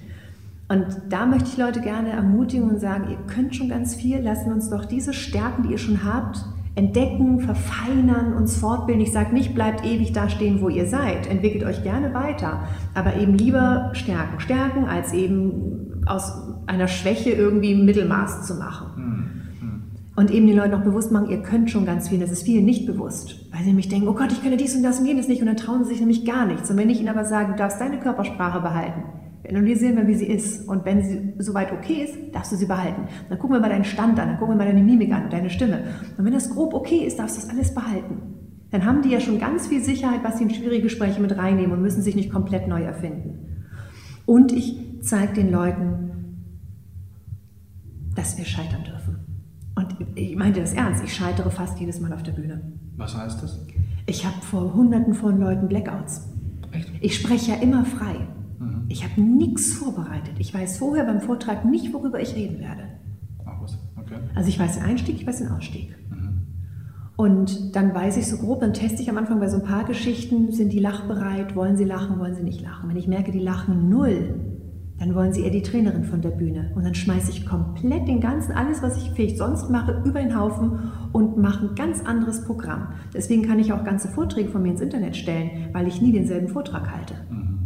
Und 0.70 0.86
da 1.10 1.26
möchte 1.26 1.50
ich 1.50 1.58
Leute 1.58 1.82
gerne 1.82 2.12
ermutigen 2.12 2.70
und 2.70 2.80
sagen, 2.80 3.10
ihr 3.10 3.18
könnt 3.28 3.54
schon 3.54 3.68
ganz 3.68 3.96
viel, 3.96 4.20
lassen 4.20 4.54
uns 4.54 4.70
doch 4.70 4.86
diese 4.86 5.12
Stärken, 5.12 5.64
die 5.64 5.72
ihr 5.72 5.78
schon 5.78 6.06
habt, 6.06 6.46
entdecken, 6.78 7.40
verfeinern, 7.40 8.34
uns 8.34 8.56
fortbilden. 8.58 9.04
Ich 9.04 9.12
sage 9.12 9.34
nicht, 9.34 9.56
bleibt 9.56 9.84
ewig 9.84 10.14
da 10.14 10.30
stehen, 10.30 10.62
wo 10.62 10.70
ihr 10.70 10.86
seid. 10.86 11.28
Entwickelt 11.28 11.64
euch 11.64 11.82
gerne 11.84 12.14
weiter, 12.14 12.68
aber 12.94 13.16
eben 13.18 13.34
lieber 13.34 13.90
stärken. 13.94 14.40
Stärken, 14.40 14.86
als 14.86 15.12
eben 15.12 16.04
aus 16.06 16.32
einer 16.68 16.88
Schwäche 16.88 17.32
irgendwie 17.32 17.74
Mittelmaß 17.74 18.46
zu 18.46 18.56
machen. 18.56 18.96
Hm, 18.96 19.32
hm. 19.60 19.82
Und 20.16 20.30
eben 20.30 20.46
den 20.46 20.56
Leuten 20.56 20.76
auch 20.76 20.84
bewusst 20.84 21.12
machen, 21.12 21.30
ihr 21.32 21.42
könnt 21.42 21.72
schon 21.72 21.86
ganz 21.86 22.10
viel. 22.10 22.20
Das 22.20 22.32
ist 22.32 22.44
vielen 22.44 22.66
nicht 22.66 22.86
bewusst. 22.86 23.52
Weil 23.52 23.62
sie 23.62 23.70
nämlich 23.70 23.90
denken, 23.90 24.08
oh 24.08 24.14
Gott, 24.14 24.32
ich 24.32 24.44
könnte 24.44 24.58
dies 24.58 24.76
und 24.76 24.84
das 24.84 25.00
und 25.00 25.08
jenes 25.08 25.28
nicht. 25.28 25.42
Und 25.42 25.48
dann 25.48 25.58
trauen 25.58 25.84
sie 25.84 25.90
sich 25.90 26.00
nämlich 26.00 26.26
gar 26.26 26.46
nichts. 26.46 26.70
Und 26.70 26.78
wenn 26.78 26.92
ich 26.92 27.00
ihnen 27.00 27.10
aber 27.10 27.26
sage, 27.26 27.54
du 27.54 27.58
darfst 27.58 27.82
deine 27.82 28.00
Körpersprache 28.00 28.62
behalten, 28.62 29.02
analysieren 29.50 29.98
wir, 29.98 30.08
wie 30.08 30.16
sie 30.16 30.28
ist. 30.28 30.68
Und 30.68 30.86
wenn 30.86 31.02
sie 31.02 31.34
soweit 31.40 31.72
okay 31.72 32.04
ist, 32.04 32.36
darfst 32.36 32.52
du 32.52 32.56
sie 32.56 32.66
behalten. 32.66 33.08
Dann 33.30 33.40
gucken 33.40 33.56
wir 33.56 33.60
mal 33.60 33.70
deinen 33.70 33.86
Stand 33.86 34.20
an, 34.20 34.30
dann 34.30 34.38
gucken 34.38 34.56
wir 34.56 34.58
mal 34.58 34.68
deine 34.68 34.84
Mimik 34.84 35.14
an 35.14 35.26
und 35.26 35.34
deine 35.34 35.50
Stimme. 35.50 35.84
Und 36.18 36.26
wenn 36.26 36.34
das 36.34 36.50
grob 36.50 36.74
okay 36.74 37.06
ist, 37.06 37.20
darfst 37.20 37.38
du 37.38 37.42
das 37.42 37.50
alles 37.50 37.74
behalten. 37.74 38.22
Dann 38.72 38.86
haben 38.86 39.02
die 39.02 39.10
ja 39.10 39.20
schon 39.20 39.40
ganz 39.40 39.68
viel 39.68 39.82
Sicherheit, 39.82 40.24
was 40.24 40.38
sie 40.38 40.44
in 40.44 40.50
schwierige 40.50 40.84
Gespräche 40.84 41.22
mit 41.22 41.38
reinnehmen 41.38 41.72
und 41.72 41.82
müssen 41.82 42.02
sich 42.02 42.16
nicht 42.16 42.32
komplett 42.32 42.68
neu 42.68 42.82
erfinden. 42.82 43.66
Und 44.26 44.52
ich 44.52 44.78
zeige 45.02 45.34
den 45.34 45.52
Leuten, 45.52 46.44
dass 48.14 48.38
wir 48.38 48.46
scheitern 48.46 48.84
dürfen. 48.84 49.20
Und 49.76 49.96
ich 50.16 50.36
meinte 50.36 50.60
das 50.60 50.74
ernst, 50.74 51.04
ich 51.04 51.14
scheitere 51.14 51.50
fast 51.50 51.80
jedes 51.80 52.00
Mal 52.02 52.12
auf 52.12 52.24
der 52.24 52.34
Bühne. 52.34 52.74
Was 52.98 53.16
heißt 53.16 53.42
das? 53.42 53.66
Ich 54.08 54.26
habe 54.26 54.42
vor 54.42 54.74
hunderten 54.74 55.14
von 55.14 55.40
Leuten 55.40 55.68
Blackouts. 55.68 56.28
Echt? 56.72 56.92
Ich 57.00 57.16
spreche 57.16 57.52
ja 57.52 57.58
immer 57.58 57.86
frei. 57.86 58.28
Ich 58.90 59.04
habe 59.04 59.22
nichts 59.22 59.74
vorbereitet. 59.74 60.36
Ich 60.40 60.54
weiß 60.54 60.78
vorher 60.78 61.06
beim 61.06 61.22
Vortrag 61.22 61.66
nicht, 61.66 61.94
worüber 61.94 62.22
ich 62.22 62.36
reden 62.36 62.60
werde. 62.60 62.84
Ach 63.46 63.62
was, 63.62 63.78
okay. 63.98 64.16
Also 64.36 64.50
ich 64.50 64.60
weiß 64.60 64.76
den 64.76 64.84
Einstieg, 64.84 65.16
ich 65.16 65.28
weiß 65.28 65.40
den 65.40 65.50
Ausstieg. 65.50 65.96
Mhm. 66.10 66.42
Und 67.18 67.76
dann 67.76 67.94
weiß 67.94 68.18
ich 68.18 68.28
so 68.28 68.38
grob, 68.38 68.62
dann 68.62 68.74
teste 68.74 69.02
ich 69.02 69.10
am 69.10 69.18
Anfang 69.18 69.40
bei 69.40 69.50
so 69.50 69.58
ein 69.58 69.64
paar 69.64 69.84
Geschichten, 69.84 70.52
sind 70.52 70.72
die 70.72 70.80
lachbereit, 70.80 71.56
wollen 71.56 71.76
sie 71.76 71.84
lachen, 71.84 72.20
wollen 72.20 72.36
sie 72.36 72.44
nicht 72.44 72.62
lachen. 72.62 72.90
Wenn 72.90 72.98
ich 72.98 73.08
merke, 73.08 73.32
die 73.32 73.40
lachen 73.40 73.90
null, 73.90 74.36
dann 75.00 75.14
wollen 75.14 75.34
sie 75.34 75.44
eher 75.44 75.52
die 75.52 75.62
Trainerin 75.62 76.06
von 76.06 76.22
der 76.22 76.32
Bühne. 76.32 76.72
Und 76.76 76.84
dann 76.84 76.96
schmeiße 76.96 77.30
ich 77.30 77.46
komplett 77.46 78.08
den 78.08 78.20
ganzen, 78.20 78.54
alles, 78.54 78.82
was 78.82 78.98
ich 78.98 79.12
vielleicht 79.12 79.38
sonst 79.38 79.70
mache, 79.70 80.02
über 80.06 80.22
den 80.22 80.40
Haufen 80.40 80.92
und 81.12 81.38
mache 81.38 81.68
ein 81.68 81.76
ganz 81.76 82.02
anderes 82.04 82.46
Programm. 82.46 82.94
Deswegen 83.14 83.44
kann 83.44 83.60
ich 83.60 83.74
auch 83.74 83.84
ganze 83.84 84.08
Vorträge 84.08 84.50
von 84.50 84.62
mir 84.64 84.72
ins 84.72 84.82
Internet 84.82 85.16
stellen, 85.16 85.70
weil 85.74 85.88
ich 85.88 86.02
nie 86.02 86.14
denselben 86.14 86.48
Vortrag 86.48 86.92
halte. 86.92 87.14
Mhm. 87.30 87.57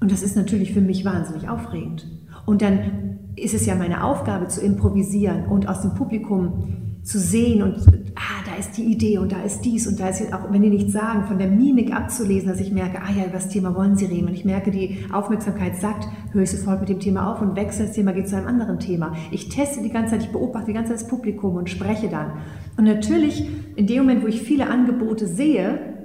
Und 0.00 0.12
das 0.12 0.22
ist 0.22 0.36
natürlich 0.36 0.72
für 0.72 0.80
mich 0.80 1.04
wahnsinnig 1.04 1.48
aufregend. 1.48 2.06
Und 2.46 2.62
dann 2.62 3.18
ist 3.36 3.54
es 3.54 3.66
ja 3.66 3.74
meine 3.74 4.04
Aufgabe 4.04 4.48
zu 4.48 4.60
improvisieren 4.60 5.46
und 5.46 5.68
aus 5.68 5.82
dem 5.82 5.94
Publikum 5.94 6.78
zu 7.02 7.18
sehen 7.18 7.62
und 7.62 7.76
ah, 8.16 8.42
da 8.44 8.56
ist 8.58 8.76
die 8.76 8.84
Idee 8.84 9.18
und 9.18 9.32
da 9.32 9.42
ist 9.42 9.62
dies 9.62 9.86
und 9.86 9.98
da 9.98 10.08
ist 10.08 10.32
auch, 10.32 10.52
wenn 10.52 10.62
die 10.62 10.68
nichts 10.68 10.92
sagen, 10.92 11.24
von 11.24 11.38
der 11.38 11.48
Mimik 11.48 11.94
abzulesen, 11.94 12.48
dass 12.48 12.60
ich 12.60 12.70
merke, 12.70 13.00
ah 13.00 13.10
ja, 13.16 13.24
über 13.24 13.34
das 13.34 13.48
Thema 13.48 13.74
wollen 13.74 13.96
sie 13.96 14.04
reden. 14.04 14.28
Und 14.28 14.34
ich 14.34 14.44
merke, 14.44 14.70
die 14.70 14.98
Aufmerksamkeit 15.10 15.76
sagt, 15.76 16.06
höre 16.32 16.42
ich 16.42 16.50
sofort 16.50 16.80
mit 16.80 16.90
dem 16.90 17.00
Thema 17.00 17.32
auf 17.32 17.40
und 17.40 17.56
wechsle 17.56 17.86
das 17.86 17.94
Thema, 17.94 18.12
geht 18.12 18.28
zu 18.28 18.36
einem 18.36 18.46
anderen 18.46 18.78
Thema. 18.78 19.14
Ich 19.30 19.48
teste 19.48 19.82
die 19.82 19.90
ganze 19.90 20.12
Zeit, 20.12 20.24
ich 20.24 20.32
beobachte 20.32 20.66
die 20.66 20.74
ganze 20.74 20.92
Zeit 20.92 21.02
das 21.02 21.08
Publikum 21.08 21.54
und 21.54 21.70
spreche 21.70 22.08
dann. 22.08 22.32
Und 22.76 22.84
natürlich, 22.84 23.48
in 23.76 23.86
dem 23.86 23.98
Moment, 23.98 24.22
wo 24.22 24.26
ich 24.26 24.42
viele 24.42 24.68
Angebote 24.68 25.26
sehe, 25.26 25.97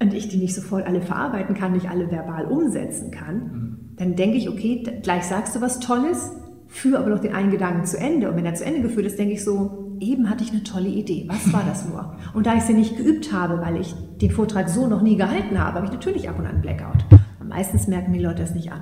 und 0.00 0.12
ich 0.12 0.28
die 0.28 0.36
nicht 0.36 0.54
sofort 0.54 0.86
alle 0.86 1.00
verarbeiten 1.00 1.54
kann, 1.54 1.72
nicht 1.72 1.88
alle 1.88 2.10
verbal 2.10 2.46
umsetzen 2.46 3.10
kann, 3.10 3.36
mhm. 3.36 3.78
dann 3.96 4.16
denke 4.16 4.36
ich, 4.36 4.48
okay, 4.48 4.82
gleich 5.02 5.24
sagst 5.24 5.56
du 5.56 5.60
was 5.60 5.80
Tolles, 5.80 6.32
führe 6.68 6.98
aber 6.98 7.10
noch 7.10 7.20
den 7.20 7.34
einen 7.34 7.50
Gedanken 7.50 7.84
zu 7.84 7.98
Ende. 7.98 8.28
Und 8.28 8.36
wenn 8.36 8.44
er 8.44 8.54
zu 8.54 8.64
Ende 8.64 8.82
geführt 8.82 9.06
ist, 9.06 9.18
denke 9.18 9.34
ich 9.34 9.44
so, 9.44 9.96
eben 10.00 10.28
hatte 10.28 10.44
ich 10.44 10.50
eine 10.50 10.62
tolle 10.62 10.88
Idee. 10.88 11.26
Was 11.28 11.52
war 11.52 11.64
das 11.66 11.88
nur? 11.88 12.16
Und 12.34 12.46
da 12.46 12.54
ich 12.54 12.62
sie 12.62 12.74
nicht 12.74 12.96
geübt 12.96 13.32
habe, 13.32 13.60
weil 13.60 13.80
ich 13.80 13.94
den 14.20 14.30
Vortrag 14.30 14.68
so 14.68 14.86
noch 14.86 15.02
nie 15.02 15.16
gehalten 15.16 15.58
habe, 15.58 15.76
habe 15.76 15.86
ich 15.86 15.92
natürlich 15.92 16.28
ab 16.28 16.38
und 16.38 16.46
an 16.46 16.52
einen 16.52 16.62
Blackout. 16.62 17.04
Und 17.40 17.48
meistens 17.48 17.86
merken 17.86 18.12
die 18.12 18.18
Leute 18.18 18.42
das 18.42 18.54
nicht 18.54 18.72
an. 18.72 18.80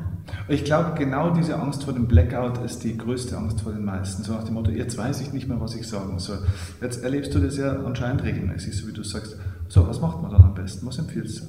Ich 0.48 0.64
glaube, 0.64 0.94
genau 0.98 1.30
diese 1.30 1.60
Angst 1.60 1.84
vor 1.84 1.92
dem 1.92 2.08
Blackout 2.08 2.58
ist 2.64 2.82
die 2.82 2.96
größte 2.96 3.36
Angst 3.36 3.60
vor 3.60 3.72
den 3.72 3.84
meisten. 3.84 4.22
So 4.22 4.32
nach 4.32 4.44
dem 4.44 4.54
Motto, 4.54 4.70
jetzt 4.70 4.96
weiß 4.96 5.20
ich 5.20 5.32
nicht 5.32 5.48
mehr, 5.48 5.60
was 5.60 5.74
ich 5.74 5.86
sagen 5.86 6.18
soll. 6.18 6.38
Jetzt 6.80 7.04
erlebst 7.04 7.34
du 7.34 7.38
das 7.38 7.56
ja 7.56 7.84
anscheinend 7.84 8.24
regelmäßig, 8.24 8.76
so 8.76 8.88
wie 8.88 8.92
du 8.92 9.02
sagst. 9.02 9.36
So, 9.68 9.86
was 9.86 10.00
macht 10.00 10.22
man 10.22 10.30
dann 10.30 10.42
am 10.42 10.54
besten? 10.54 10.86
Was 10.86 10.98
empfiehlst 10.98 11.40
du? 11.40 11.44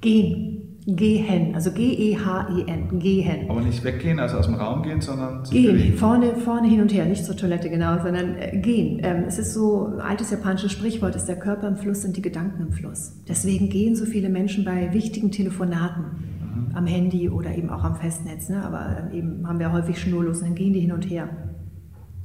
Gehen. 0.00 0.68
Gehen, 0.90 1.54
also 1.54 1.70
G-E-H-E-N, 1.70 2.98
gehen. 2.98 3.50
Aber 3.50 3.60
nicht 3.60 3.84
weggehen, 3.84 4.18
also 4.18 4.38
aus 4.38 4.46
dem 4.46 4.54
Raum 4.54 4.82
gehen, 4.82 5.02
sondern 5.02 5.42
gehen, 5.42 5.98
vorne, 5.98 6.34
vorne 6.34 6.66
hin 6.66 6.80
und 6.80 6.94
her, 6.94 7.04
nicht 7.04 7.26
zur 7.26 7.36
Toilette 7.36 7.68
genau, 7.68 8.02
sondern 8.02 8.36
äh, 8.36 8.56
gehen. 8.56 8.98
Ähm, 9.02 9.24
es 9.26 9.38
ist 9.38 9.52
so, 9.52 9.86
ein 9.86 10.00
altes 10.00 10.30
japanisches 10.30 10.72
Sprichwort 10.72 11.14
ist, 11.14 11.26
der 11.26 11.36
Körper 11.36 11.68
im 11.68 11.76
Fluss 11.76 12.00
sind 12.00 12.16
die 12.16 12.22
Gedanken 12.22 12.62
im 12.62 12.72
Fluss. 12.72 13.12
Deswegen 13.28 13.68
gehen 13.68 13.96
so 13.96 14.06
viele 14.06 14.30
Menschen 14.30 14.64
bei 14.64 14.94
wichtigen 14.94 15.30
Telefonaten 15.30 16.04
mhm. 16.04 16.74
am 16.74 16.86
Handy 16.86 17.28
oder 17.28 17.54
eben 17.54 17.68
auch 17.68 17.84
am 17.84 17.96
Festnetz, 17.96 18.48
ne? 18.48 18.64
aber 18.64 19.12
eben 19.12 19.46
haben 19.46 19.58
wir 19.58 19.70
häufig 19.72 20.00
schnurlos 20.00 20.38
und 20.38 20.46
dann 20.46 20.54
gehen 20.54 20.72
die 20.72 20.80
hin 20.80 20.92
und 20.92 21.02
her. 21.02 21.28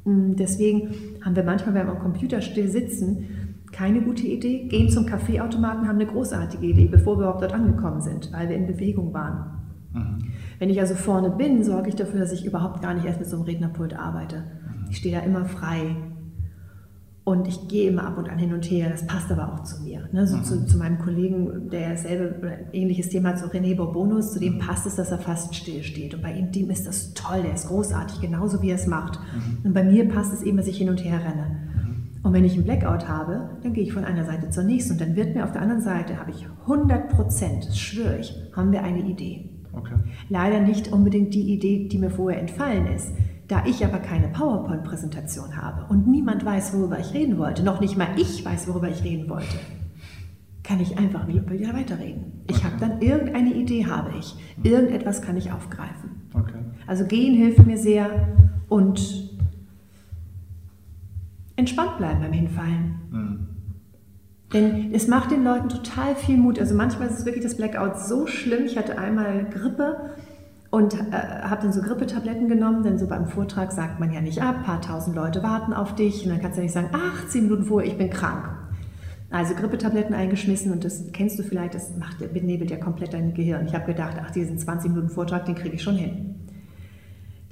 Mm, 0.06 0.36
deswegen 0.36 0.94
haben 1.22 1.36
wir 1.36 1.44
manchmal, 1.44 1.76
wenn 1.76 1.88
wir 1.88 1.94
am 1.94 2.00
Computer 2.00 2.40
still 2.42 2.70
sitzen, 2.70 3.26
keine 3.74 4.02
gute 4.02 4.26
Idee. 4.26 4.68
Gehen 4.68 4.90
zum 4.90 5.06
Kaffeeautomaten 5.06 5.88
haben 5.88 5.96
eine 5.96 6.06
großartige 6.06 6.66
Idee, 6.66 6.86
bevor 6.86 7.18
wir 7.18 7.24
überhaupt 7.24 7.42
dort 7.42 7.54
angekommen 7.54 8.00
sind, 8.00 8.32
weil 8.32 8.48
wir 8.48 8.56
in 8.56 8.68
Bewegung 8.68 9.14
waren. 9.14 9.64
Mhm. 9.92 10.20
Wenn 10.60 10.70
ich 10.70 10.80
also 10.80 10.96
vorne 10.96 11.32
bin, 11.32 11.64
sorge 11.64 11.90
ich 11.90 11.96
dafür, 11.96 12.20
dass 12.20 12.32
ich 12.32 12.46
überhaupt 12.46 12.82
gar 12.82 12.94
nicht 12.94 13.06
erst 13.06 13.20
mit 13.20 13.28
so 13.28 13.36
einem 13.36 13.46
Rednerpult 13.46 13.98
arbeite. 13.98 14.38
Mhm. 14.38 14.88
Ich 14.90 14.98
stehe 14.98 15.18
da 15.18 15.24
immer 15.24 15.46
frei. 15.46 15.96
Und 17.26 17.48
ich 17.48 17.70
gehe 17.70 17.90
immer 17.90 18.06
ab 18.06 18.18
und 18.18 18.30
an 18.30 18.38
hin 18.38 18.54
und 18.54 18.66
her. 18.66 18.90
Das 18.90 19.08
passt 19.08 19.32
aber 19.32 19.54
auch 19.54 19.64
zu 19.64 19.82
mir. 19.82 20.10
Ne? 20.12 20.28
So 20.28 20.36
mhm. 20.36 20.44
zu, 20.44 20.66
zu, 20.66 20.78
meinem 20.78 21.00
Kollegen, 21.00 21.70
der 21.70 21.92
dasselbe 21.92 22.68
ähnliches 22.74 23.08
Thema 23.08 23.30
hat, 23.30 23.40
so 23.40 23.46
René 23.46 23.78
Bourbonus, 23.78 24.34
zu 24.34 24.42
dem 24.42 24.56
mhm. 24.56 24.60
passt 24.60 24.86
es, 24.86 24.98
dass 24.98 25.10
er 25.10 25.20
fast 25.20 25.56
still 25.56 25.84
steht. 25.84 26.14
Und 26.14 26.22
bei 26.22 26.34
ihm 26.34 26.52
dem 26.52 26.70
ist 26.70 26.86
das 26.86 27.14
toll, 27.14 27.42
der 27.42 27.54
ist 27.54 27.70
großartig, 27.70 28.20
genauso 28.20 28.62
wie 28.62 28.72
er 28.72 28.76
es 28.76 28.88
macht. 28.88 29.20
Mhm. 29.20 29.66
Und 29.68 29.74
bei 29.74 29.86
mir 29.86 30.10
passt 30.10 30.34
es 30.34 30.44
eben, 30.44 30.58
dass 30.58 30.68
ich 30.68 30.78
hin 30.78 30.90
und 30.90 31.02
her 31.02 31.22
renne. 31.24 31.64
Und 32.24 32.32
wenn 32.32 32.46
ich 32.46 32.54
einen 32.54 32.64
Blackout 32.64 33.08
habe, 33.08 33.50
dann 33.62 33.74
gehe 33.74 33.84
ich 33.84 33.92
von 33.92 34.06
einer 34.06 34.24
Seite 34.24 34.50
zur 34.50 34.64
nächsten 34.64 34.94
und 34.94 35.02
dann 35.02 35.16
wird 35.16 35.36
mir 35.36 35.44
auf 35.44 35.52
der 35.52 35.62
anderen 35.62 35.82
Seite, 35.82 36.18
habe 36.18 36.32
ich 36.32 36.48
100 36.62 37.10
Prozent, 37.10 37.68
das 37.68 37.78
schwöre 37.78 38.18
ich, 38.20 38.34
haben 38.56 38.72
wir 38.72 38.82
eine 38.84 39.02
Idee. 39.02 39.50
Okay. 39.74 39.96
Leider 40.30 40.62
nicht 40.62 40.92
unbedingt 40.92 41.34
die 41.34 41.54
Idee, 41.54 41.88
die 41.90 41.98
mir 41.98 42.10
vorher 42.10 42.40
entfallen 42.40 42.88
ist. 42.88 43.12
Da 43.50 43.66
ich 43.66 43.84
aber 43.84 44.00
keine 44.00 44.30
PowerPoint-Präsentation 44.30 45.58
habe 45.58 45.86
und 45.90 46.08
niemand 46.08 46.46
weiß, 46.46 46.74
worüber 46.74 46.98
ich 46.98 47.14
reden 47.14 47.38
wollte, 47.38 47.62
noch 47.62 47.82
nicht 47.82 47.98
mal 47.98 48.08
ich 48.16 48.46
weiß, 48.46 48.70
worüber 48.70 48.88
ich 48.88 49.04
reden 49.04 49.30
wollte, 49.30 49.58
kann 50.64 50.80
ich 50.80 50.98
einfach 50.98 51.28
wieder 51.28 51.74
weiterreden. 51.74 52.44
Ich 52.50 52.58
okay. 52.58 52.66
habe 52.66 52.76
dann 52.80 53.02
irgendeine 53.02 53.54
Idee, 53.54 53.86
habe 53.86 54.12
ich. 54.18 54.34
Irgendetwas 54.64 55.22
kann 55.22 55.36
ich 55.36 55.52
aufgreifen. 55.52 56.30
Okay. 56.34 56.60
Also 56.88 57.06
gehen 57.06 57.36
hilft 57.36 57.66
mir 57.66 57.78
sehr 57.78 58.30
und 58.70 59.23
entspannt 61.56 61.98
bleiben 61.98 62.22
beim 62.22 62.34
Hinfallen. 62.34 62.96
Mhm. 63.12 63.48
Denn 64.54 64.94
es 64.94 65.08
macht 65.08 65.32
den 65.32 65.44
Leuten 65.44 65.70
total 65.70 66.16
viel 66.16 66.38
Mut. 66.38 66.60
Also 66.60 66.76
manchmal 66.76 67.08
ist 67.08 67.20
es 67.20 67.26
wirklich 67.26 67.44
das 67.44 67.58
Blackout 67.58 68.00
so 68.00 68.28
schlimm. 68.28 68.66
Ich 68.66 68.78
hatte 68.78 69.00
einmal 69.00 69.46
Grippe 69.46 70.12
und 70.70 70.94
äh, 70.94 71.12
habe 71.12 71.64
dann 71.64 71.74
so 71.74 71.82
Grippetabletten 71.82 72.48
genommen, 72.48 72.84
denn 72.84 72.98
so 72.98 73.08
beim 73.08 73.28
Vortrag 73.28 73.72
sagt 73.72 74.00
man 74.00 74.12
ja 74.12 74.22
nicht 74.22 74.42
ab, 74.42 74.58
ein 74.58 74.64
paar 74.64 74.82
tausend 74.82 75.16
Leute 75.16 75.44
warten 75.44 75.74
auf 75.74 75.96
dich 75.96 76.24
und 76.24 76.32
dann 76.32 76.42
kannst 76.42 76.58
du 76.58 76.62
ja 76.62 76.64
nicht 76.64 76.74
sagen, 76.74 76.90
ach, 76.94 77.28
zehn 77.28 77.44
Minuten 77.44 77.64
vorher, 77.66 77.90
ich 77.90 77.98
bin 77.98 78.10
krank. 78.10 78.50
Also 79.30 79.56
Grippetabletten 79.56 80.16
eingeschmissen 80.16 80.72
und 80.72 80.84
das 80.84 81.12
kennst 81.12 81.40
du 81.40 81.44
vielleicht, 81.44 81.74
das 81.74 81.96
macht, 81.98 82.20
benebelt 82.34 82.70
ja 82.70 82.78
komplett 82.78 83.14
dein 83.14 83.34
Gehirn. 83.34 83.66
Ich 83.66 83.74
habe 83.74 83.86
gedacht, 83.86 84.18
ach, 84.20 84.30
diesen 84.32 84.60
20 84.60 84.92
Minuten 84.92 85.10
Vortrag, 85.10 85.46
den 85.46 85.56
kriege 85.56 85.76
ich 85.76 85.82
schon 85.82 85.96
hin. 85.96 86.43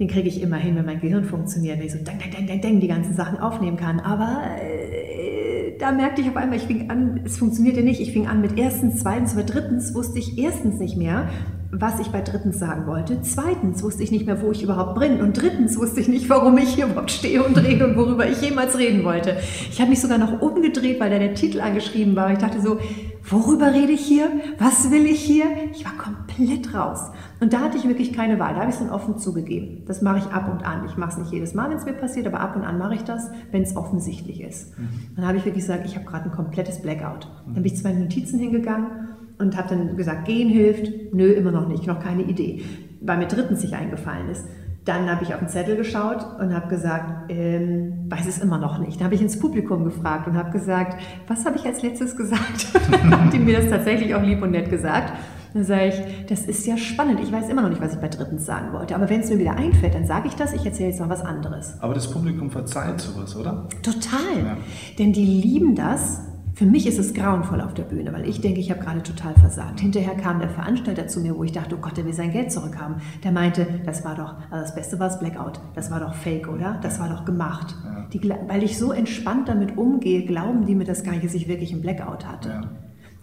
Den 0.02 0.08
kriege 0.08 0.28
ich 0.28 0.42
immer 0.42 0.58
hin, 0.58 0.76
wenn 0.76 0.86
mein 0.86 1.00
Gehirn 1.00 1.26
funktioniert, 1.26 1.78
wenn 1.78 1.86
ich 1.86 1.92
so 1.92 2.00
dang, 2.04 2.18
dang, 2.18 2.32
dang, 2.32 2.48
dang, 2.48 2.60
dang, 2.60 2.80
die 2.80 2.88
ganzen 2.88 3.14
Sachen 3.14 3.38
aufnehmen 3.38 3.78
kann. 3.78 4.00
Aber 4.00 4.46
äh, 4.60 5.78
da 5.78 5.92
merkte 5.92 6.22
ich 6.22 6.28
auf 6.28 6.38
einmal, 6.38 6.58
ich 6.58 6.64
fing 6.64 6.90
an, 6.90 7.22
es 7.24 7.38
funktionierte 7.38 7.84
nicht. 7.84 8.02
Ich 8.02 8.12
fing 8.12 8.26
an 8.26 8.42
mit 8.42 8.58
erstens, 8.58 9.02
zweitens, 9.02 9.34
aber 9.34 9.44
drittens 9.44 9.94
wusste 9.94 10.18
ich 10.18 10.40
erstens 10.40 10.80
nicht 10.80 10.98
mehr, 10.98 11.30
was 11.72 12.00
ich 12.00 12.08
bei 12.08 12.22
drittens 12.22 12.60
sagen 12.60 12.86
wollte. 12.86 13.22
Zweitens 13.22 13.82
wusste 13.82 14.04
ich 14.04 14.12
nicht 14.12 14.26
mehr, 14.26 14.42
wo 14.42 14.52
ich 14.52 14.62
überhaupt 14.62 15.00
bin. 15.00 15.22
Und 15.22 15.42
drittens 15.42 15.78
wusste 15.78 16.02
ich 16.02 16.10
nicht, 16.10 16.30
warum 16.30 16.58
ich 16.58 16.76
hier 16.76 16.86
überhaupt 16.86 17.12
stehe 17.12 17.44
und 17.44 17.58
rede 17.58 17.88
und 17.88 17.96
worüber 17.96 18.28
ich 18.28 18.42
jemals 18.42 18.78
reden 18.78 19.06
wollte. 19.06 19.38
Ich 19.70 19.80
habe 19.80 19.90
mich 19.90 20.02
sogar 20.02 20.18
noch 20.18 20.42
umgedreht, 20.42 21.00
weil 21.00 21.10
da 21.10 21.18
der 21.18 21.34
Titel 21.34 21.62
angeschrieben 21.62 22.16
war. 22.16 22.32
Ich 22.32 22.40
dachte 22.40 22.62
so, 22.62 22.78
worüber 23.24 23.74
rede 23.74 23.94
ich 23.94 24.02
hier? 24.02 24.28
Was 24.60 24.92
will 24.92 25.06
ich 25.06 25.22
hier? 25.22 25.46
Ich 25.72 25.86
war 25.86 25.94
komplett 25.94 26.74
raus. 26.74 27.10
Und 27.40 27.54
da 27.54 27.62
hatte 27.62 27.78
ich 27.78 27.88
wirklich 27.88 28.12
keine 28.12 28.38
Wahl. 28.38 28.54
Da 28.54 28.62
habe 28.62 28.70
ich 28.70 28.76
es 28.76 28.82
dann 28.82 28.92
offen 28.92 29.18
zugegeben. 29.18 29.84
Das 29.88 30.02
mache 30.02 30.20
ich 30.20 30.26
ab 30.26 30.52
und 30.52 30.66
an. 30.66 30.86
Ich 30.86 30.98
mache 30.98 31.12
es 31.12 31.18
nicht 31.18 31.32
jedes 31.32 31.54
Mal, 31.54 31.70
wenn 31.70 31.78
es 31.78 31.86
mir 31.86 31.94
passiert, 31.94 32.28
aber 32.28 32.42
ab 32.42 32.56
und 32.58 32.64
an 32.64 32.78
mache 32.80 32.96
ich 32.96 33.04
das, 33.04 33.30
wenn 33.52 33.64
es 33.64 33.78
offensichtlich 33.78 34.42
ist. 34.42 34.78
Mhm. 34.78 35.16
Dann 35.16 35.26
habe 35.26 35.38
ich 35.38 35.46
wirklich 35.46 35.64
gesagt, 35.64 35.86
ich 35.86 35.96
habe 35.96 36.06
gerade 36.06 36.26
ein 36.26 36.32
komplettes 36.32 36.82
Blackout. 36.82 37.30
Dann 37.46 37.64
bin 37.64 37.66
ich 37.66 37.78
zu 37.78 37.84
meinen 37.84 38.02
Notizen 38.02 38.40
hingegangen 38.40 39.11
und 39.42 39.58
habe 39.58 39.70
dann 39.70 39.98
gesagt, 39.98 40.26
gehen 40.26 40.50
hilft. 40.50 41.14
Nö, 41.14 41.32
immer 41.32 41.52
noch 41.52 41.68
nicht, 41.68 41.88
noch 41.88 42.00
keine 42.00 42.24
Idee. 42.24 42.64
Weil 43.02 43.18
mir 43.18 43.28
drittens 43.28 43.62
nicht 43.64 43.74
eingefallen 43.74 44.30
ist. 44.30 44.46
Dann 44.86 45.12
habe 45.12 45.24
ich 45.24 45.34
auf 45.34 45.40
den 45.40 45.50
Zettel 45.50 45.76
geschaut 45.76 46.26
und 46.40 46.56
habe 46.56 46.68
gesagt, 46.68 47.30
ähm, 47.30 48.06
weiß 48.10 48.28
es 48.28 48.40
immer 48.40 48.58
noch 48.58 48.80
nicht. 48.80 49.00
Dann 49.00 49.06
habe 49.06 49.16
ich 49.16 49.22
ins 49.22 49.40
Publikum 49.40 49.84
gefragt 49.84 50.28
und 50.28 50.36
habe 50.36 50.52
gesagt, 50.52 51.00
was 51.28 51.46
habe 51.46 51.58
ich 51.58 51.66
als 51.66 51.84
letztes 51.84 52.16
gesagt? 52.16 52.68
haben 53.12 53.30
die 53.30 53.38
mir 53.38 53.58
das 53.58 53.70
tatsächlich 53.70 54.16
auch 54.16 54.24
lieb 54.24 54.42
und 54.42 54.52
nett 54.52 54.72
gesagt. 54.72 55.14
Dann 55.54 55.66
sage 55.66 55.90
ich, 55.90 56.26
das 56.28 56.46
ist 56.46 56.66
ja 56.66 56.78
spannend. 56.78 57.20
Ich 57.22 57.32
weiß 57.32 57.50
immer 57.50 57.62
noch 57.62 57.70
nicht, 57.70 57.82
was 57.82 57.94
ich 57.94 58.00
bei 58.00 58.08
drittens 58.08 58.46
sagen 58.46 58.72
wollte. 58.74 58.96
Aber 58.96 59.10
wenn 59.10 59.20
es 59.20 59.30
mir 59.30 59.38
wieder 59.38 59.56
einfällt, 59.56 59.94
dann 59.94 60.08
sage 60.08 60.30
ich 60.30 60.36
das. 60.36 60.54
Ich 60.54 60.66
erzähle 60.66 60.90
jetzt 60.90 61.02
noch 61.02 61.10
was 61.10 61.22
anderes. 61.22 61.76
Aber 61.82 61.94
das 61.94 62.10
Publikum 62.10 62.50
verzeiht 62.50 63.02
sowas, 63.02 63.36
oder? 63.36 63.68
Total. 63.84 64.46
Ja. 64.46 64.58
Denn 64.98 65.12
die 65.12 65.26
lieben 65.26 65.76
das, 65.76 66.22
für 66.62 66.68
mich 66.68 66.86
ist 66.86 67.00
es 67.00 67.16
grauenvoll 67.16 67.60
auf 67.60 67.74
der 67.74 67.86
Bühne, 67.86 68.14
weil 68.14 68.30
ich 68.30 68.40
denke, 68.40 68.60
ich 68.60 68.70
habe 68.70 68.82
gerade 68.82 69.02
total 69.02 69.34
versagt. 69.34 69.80
Hinterher 69.80 70.14
kam 70.14 70.38
der 70.38 70.50
Veranstalter 70.50 71.08
zu 71.08 71.20
mir, 71.20 71.36
wo 71.36 71.44
ich 71.44 71.54
dachte, 71.54 71.76
oh 71.76 71.82
Gott, 71.82 71.98
der 71.98 72.06
will 72.06 72.14
sein 72.14 72.32
Geld 72.32 72.52
zurückhaben. 72.52 72.98
Der 73.24 73.32
meinte, 73.32 73.66
das 73.84 74.06
war 74.06 74.14
doch, 74.14 74.36
also 74.52 74.62
das 74.62 74.76
Beste 74.76 75.00
war 75.00 75.08
das 75.08 75.20
Blackout. 75.20 75.60
Das 75.74 75.90
war 75.90 76.00
doch 76.00 76.14
fake, 76.14 76.48
oder? 76.48 76.78
Das 76.84 77.00
war 77.00 77.10
doch 77.10 77.26
gemacht. 77.26 77.76
Ja. 77.84 78.06
Die, 78.14 78.30
weil 78.48 78.62
ich 78.62 78.78
so 78.78 78.92
entspannt 78.92 79.50
damit 79.50 79.76
umgehe, 79.76 80.24
glauben 80.24 80.68
die 80.68 80.76
mir 80.76 80.84
das 80.84 81.04
gar 81.04 81.14
nicht, 81.14 81.26
dass 81.26 81.34
ich 81.34 81.48
wirklich 81.48 81.74
einen 81.74 81.82
Blackout 81.82 82.28
hatte. 82.28 82.50
Ja. 82.50 82.62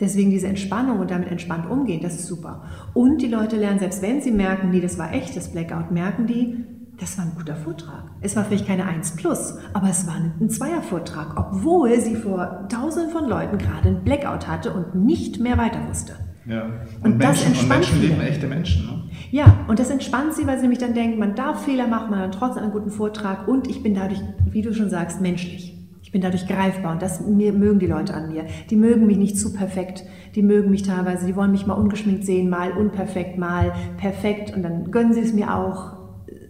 Deswegen 0.00 0.30
diese 0.30 0.48
Entspannung 0.48 0.98
und 0.98 1.12
damit 1.12 1.30
entspannt 1.30 1.70
umgehen, 1.70 2.00
das 2.02 2.16
ist 2.16 2.26
super. 2.26 2.64
Und 2.92 3.22
die 3.22 3.28
Leute 3.28 3.54
lernen, 3.54 3.78
selbst 3.78 4.02
wenn 4.02 4.20
sie 4.20 4.32
merken, 4.32 4.70
nee, 4.70 4.80
das 4.80 4.98
war 4.98 5.14
echtes 5.14 5.50
Blackout, 5.52 5.92
merken 5.92 6.26
die, 6.26 6.64
das 7.00 7.16
war 7.16 7.24
ein 7.24 7.32
guter 7.36 7.54
Vortrag. 7.54 8.04
Es 8.20 8.34
war 8.34 8.44
vielleicht 8.44 8.66
keine 8.66 8.84
1 8.84 9.16
plus, 9.16 9.54
aber 9.72 9.88
es 9.88 10.06
war 10.06 10.16
ein 10.16 10.50
Zweiervortrag, 10.50 11.36
obwohl 11.36 12.00
sie 12.00 12.16
vor 12.16 12.66
tausenden 12.68 13.12
von 13.12 13.28
Leuten 13.28 13.58
gerade 13.58 13.88
einen 13.88 14.04
Blackout 14.04 14.48
hatte 14.48 14.72
und 14.72 14.94
nicht 14.94 15.38
mehr 15.38 15.56
weiter 15.58 15.78
wusste. 15.88 16.14
Ja. 16.44 16.64
Und, 17.02 17.12
und 17.12 17.18
Menschen, 17.18 17.20
das 17.20 17.42
entspannt 17.42 17.62
und 17.62 17.68
Menschen 17.68 18.00
leben 18.00 18.20
echte 18.20 18.46
Menschen. 18.46 18.86
Ne? 18.86 19.02
Ja, 19.30 19.58
und 19.68 19.78
das 19.78 19.90
entspannt 19.90 20.34
sie, 20.34 20.46
weil 20.46 20.56
sie 20.56 20.62
nämlich 20.62 20.78
dann 20.78 20.94
denken, 20.94 21.18
man 21.18 21.34
darf 21.34 21.64
Fehler 21.64 21.86
machen, 21.86 22.10
man 22.10 22.20
hat 22.20 22.34
trotzdem 22.34 22.64
einen 22.64 22.72
guten 22.72 22.90
Vortrag 22.90 23.46
und 23.46 23.68
ich 23.68 23.82
bin 23.82 23.94
dadurch, 23.94 24.20
wie 24.50 24.62
du 24.62 24.74
schon 24.74 24.90
sagst, 24.90 25.20
menschlich. 25.20 25.74
Ich 26.02 26.10
bin 26.10 26.22
dadurch 26.22 26.46
greifbar 26.46 26.92
und 26.92 27.02
das 27.02 27.20
mögen 27.20 27.78
die 27.78 27.86
Leute 27.86 28.14
an 28.14 28.32
mir. 28.32 28.46
Die 28.70 28.76
mögen 28.76 29.06
mich 29.06 29.18
nicht 29.18 29.38
zu 29.38 29.52
perfekt. 29.52 30.04
Die 30.34 30.42
mögen 30.42 30.70
mich 30.70 30.82
teilweise, 30.82 31.26
die 31.26 31.36
wollen 31.36 31.50
mich 31.50 31.66
mal 31.66 31.74
ungeschminkt 31.74 32.24
sehen, 32.24 32.48
mal 32.48 32.72
unperfekt, 32.72 33.36
mal 33.36 33.74
perfekt 33.98 34.56
und 34.56 34.62
dann 34.62 34.90
gönnen 34.90 35.12
sie 35.12 35.20
es 35.20 35.34
mir 35.34 35.54
auch 35.54 35.97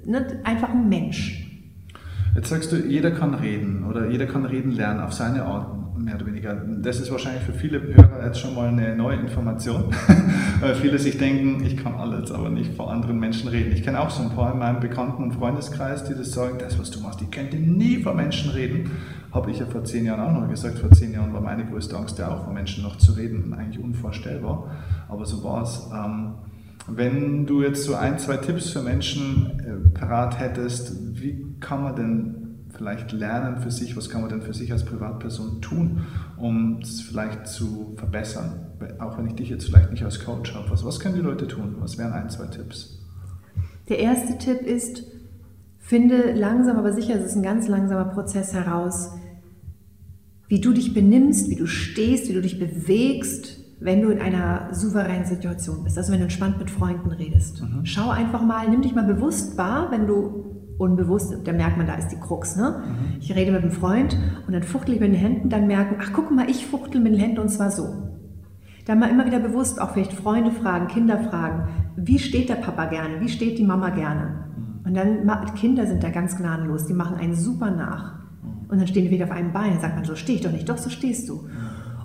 ne, 0.09 0.41
einfach 0.45 0.71
ein 0.71 0.89
Mensch. 0.89 1.45
Jetzt 2.35 2.51
sagst 2.51 2.73
du, 2.73 2.77
jeder 2.77 3.11
kann 3.11 3.35
reden 3.35 3.85
oder 3.85 4.09
jeder 4.09 4.27
kann 4.27 4.45
reden 4.45 4.73
lernen 4.73 5.01
auf 5.01 5.13
seine 5.13 5.45
Art, 5.45 5.99
mehr 5.99 6.15
oder 6.15 6.27
weniger. 6.27 6.55
Das 6.55 7.01
ist 7.01 7.11
wahrscheinlich 7.11 7.43
für 7.43 7.53
viele 7.53 7.83
Hörer 7.83 8.27
jetzt 8.27 8.39
schon 8.39 8.55
mal 8.55 8.69
eine 8.69 8.95
neue 8.95 9.17
Information, 9.17 9.85
weil 10.61 10.75
viele 10.75 10.99
sich 10.99 11.19
denken, 11.19 11.65
ich 11.65 11.77
kann 11.77 11.95
alles, 11.95 12.31
aber 12.31 12.49
nicht 12.51 12.75
vor 12.75 12.93
anderen 12.93 13.19
Menschen 13.19 13.49
reden. 13.49 13.73
Ich 13.73 13.83
kenne 13.83 14.01
auch 14.01 14.11
so 14.11 14.23
ein 14.23 14.31
paar 14.31 14.53
in 14.53 14.59
meinem 14.59 14.81
Bekannten- 14.81 15.23
und 15.23 15.33
Freundeskreis, 15.33 16.05
die 16.05 16.15
das 16.15 16.33
sagen, 16.33 16.59
das, 16.59 16.79
was 16.79 16.91
du 16.91 17.01
machst, 17.01 17.21
ich 17.23 17.31
könnte 17.31 17.57
nie 17.57 18.03
vor 18.03 18.15
Menschen 18.15 18.51
reden. 18.51 18.91
Habe 19.33 19.51
ich 19.51 19.59
ja 19.59 19.67
vor 19.67 19.85
zehn 19.85 20.07
Jahren 20.07 20.21
auch 20.21 20.41
noch 20.41 20.49
gesagt. 20.49 20.79
Vor 20.79 20.91
zehn 20.91 21.13
Jahren 21.13 21.35
war 21.35 21.41
meine 21.41 21.67
größte 21.67 21.97
Angst 21.97 22.19
ja 22.19 22.29
auch, 22.29 22.45
vor 22.45 22.53
Menschen 22.53 22.83
noch 22.83 22.97
zu 22.97 23.13
reden, 23.13 23.53
eigentlich 23.53 23.83
unvorstellbar. 23.83 24.71
Aber 25.09 25.27
so 25.27 25.43
war 25.45 25.63
es. 25.63 25.89
Ähm, 25.93 26.35
wenn 26.89 27.47
du 27.47 27.63
jetzt 27.63 27.85
so 27.85 27.95
ein, 27.95 28.19
zwei 28.19 28.39
Tipps 28.39 28.71
für 28.71 28.83
Menschen 28.83 29.61
äh, 29.61 29.99
parat 29.99 30.39
hättest, 30.39 31.21
wie 31.21 31.55
kann 31.61 31.83
man 31.83 31.97
denn 31.97 32.35
vielleicht 32.75 33.13
lernen 33.13 33.59
für 33.59 33.71
sich, 33.71 33.97
was 33.97 34.09
kann 34.09 34.21
man 34.21 34.31
denn 34.31 34.43
für 34.43 34.55
sich 34.55 34.73
als 34.73 34.85
Privatperson 34.85 35.61
tun, 35.61 36.07
um 36.37 36.79
es 36.81 37.01
vielleicht 37.01 37.47
zu 37.47 37.95
verbessern? 37.97 38.67
Auch 38.99 39.19
wenn 39.19 39.27
ich 39.27 39.35
dich 39.35 39.49
jetzt 39.49 39.67
vielleicht 39.67 39.91
nicht 39.91 40.05
als 40.05 40.25
Coach 40.25 40.55
habe. 40.55 40.71
Was, 40.71 40.85
was 40.85 41.01
können 41.01 41.17
die 41.17 41.21
Leute 41.21 41.49
tun? 41.49 41.77
Was 41.81 41.99
wären 41.99 42.13
ein, 42.13 42.31
zwei 42.31 42.47
Tipps? 42.47 42.99
Der 43.89 43.99
erste 43.99 44.39
Tipp 44.39 44.61
ist, 44.61 45.05
finde 45.79 46.33
langsam, 46.33 46.77
aber 46.77 46.93
sicher, 46.93 47.17
es 47.17 47.25
ist 47.25 47.37
ein 47.37 47.43
ganz 47.43 47.69
langsamer 47.69 48.05
Prozess 48.05 48.53
heraus, 48.53 49.11
wie 50.47 50.61
du 50.61 50.73
dich 50.73 50.95
benimmst, 50.95 51.51
wie 51.51 51.57
du 51.57 51.67
stehst, 51.67 52.29
wie 52.29 52.35
du 52.35 52.43
dich 52.43 52.59
bewegst, 52.59 53.58
wenn 53.81 54.03
du 54.03 54.11
in 54.11 54.21
einer 54.21 54.69
souveränen 54.73 55.25
Situation 55.25 55.85
bist, 55.85 55.97
also 55.97 56.13
wenn 56.13 56.19
du 56.19 56.25
entspannt 56.25 56.59
mit 56.59 56.71
Freunden 56.71 57.11
redest. 57.11 57.63
Mhm. 57.63 57.85
Schau 57.85 58.11
einfach 58.11 58.43
mal, 58.43 58.69
nimm 58.69 58.83
dich 58.83 58.95
mal 58.95 59.05
bewusst 59.05 59.57
wahr, 59.57 59.89
wenn 59.91 60.07
du 60.07 60.75
unbewusst, 60.79 61.35
da 61.45 61.53
merkt 61.53 61.77
man, 61.77 61.87
da 61.87 61.95
ist 61.95 62.09
die 62.09 62.19
Krux. 62.19 62.57
Ne? 62.57 62.83
Mhm. 62.85 63.21
Ich 63.21 63.35
rede 63.35 63.53
mit 63.53 63.63
einem 63.63 63.73
Freund 63.73 64.17
und 64.47 64.53
dann 64.53 64.63
fuchtel 64.63 64.95
ich 64.95 65.01
mit 65.01 65.11
den 65.13 65.19
Händen, 65.19 65.49
dann 65.49 65.67
merken, 65.67 65.97
ach 66.01 66.11
guck 66.13 66.31
mal, 66.31 66.49
ich 66.49 66.67
fuchtel 66.67 67.01
mit 67.01 67.13
den 67.13 67.21
Händen 67.21 67.39
und 67.39 67.49
zwar 67.49 67.71
so. 67.71 67.89
Dann 68.87 69.01
mal 69.01 69.11
immer 69.11 69.27
wieder 69.27 69.39
bewusst 69.39 69.81
auch 69.81 69.91
vielleicht 69.93 70.13
Freunde 70.13 70.51
fragen, 70.51 70.87
Kinder 70.89 71.19
fragen, 71.19 71.69
wie 71.97 72.19
steht 72.19 72.49
der 72.49 72.55
Papa 72.55 72.87
gerne, 72.87 73.21
wie 73.21 73.29
steht 73.29 73.59
die 73.59 73.65
Mama 73.65 73.91
gerne? 73.91 74.47
Mhm. 74.57 74.87
Und 74.87 74.95
dann, 74.95 75.55
Kinder 75.55 75.87
sind 75.87 76.03
da 76.03 76.11
ganz 76.11 76.37
gnadenlos, 76.37 76.87
die 76.87 76.95
machen 76.95 77.17
einen 77.17 77.35
super 77.35 77.71
nach. 77.71 78.15
Mhm. 78.15 78.71
Und 78.71 78.79
dann 78.79 78.87
stehen 78.87 79.05
die 79.05 79.11
wieder 79.11 79.27
auf 79.27 79.31
einem 79.31 79.53
Bein, 79.53 79.73
dann 79.73 79.81
sagt 79.81 79.97
man, 79.97 80.05
so 80.05 80.17
stehe 80.17 80.39
ich 80.39 80.45
doch 80.45 80.53
nicht, 80.53 80.69
doch 80.69 80.79
so 80.79 80.91
stehst 80.91 81.29
du. 81.29 81.49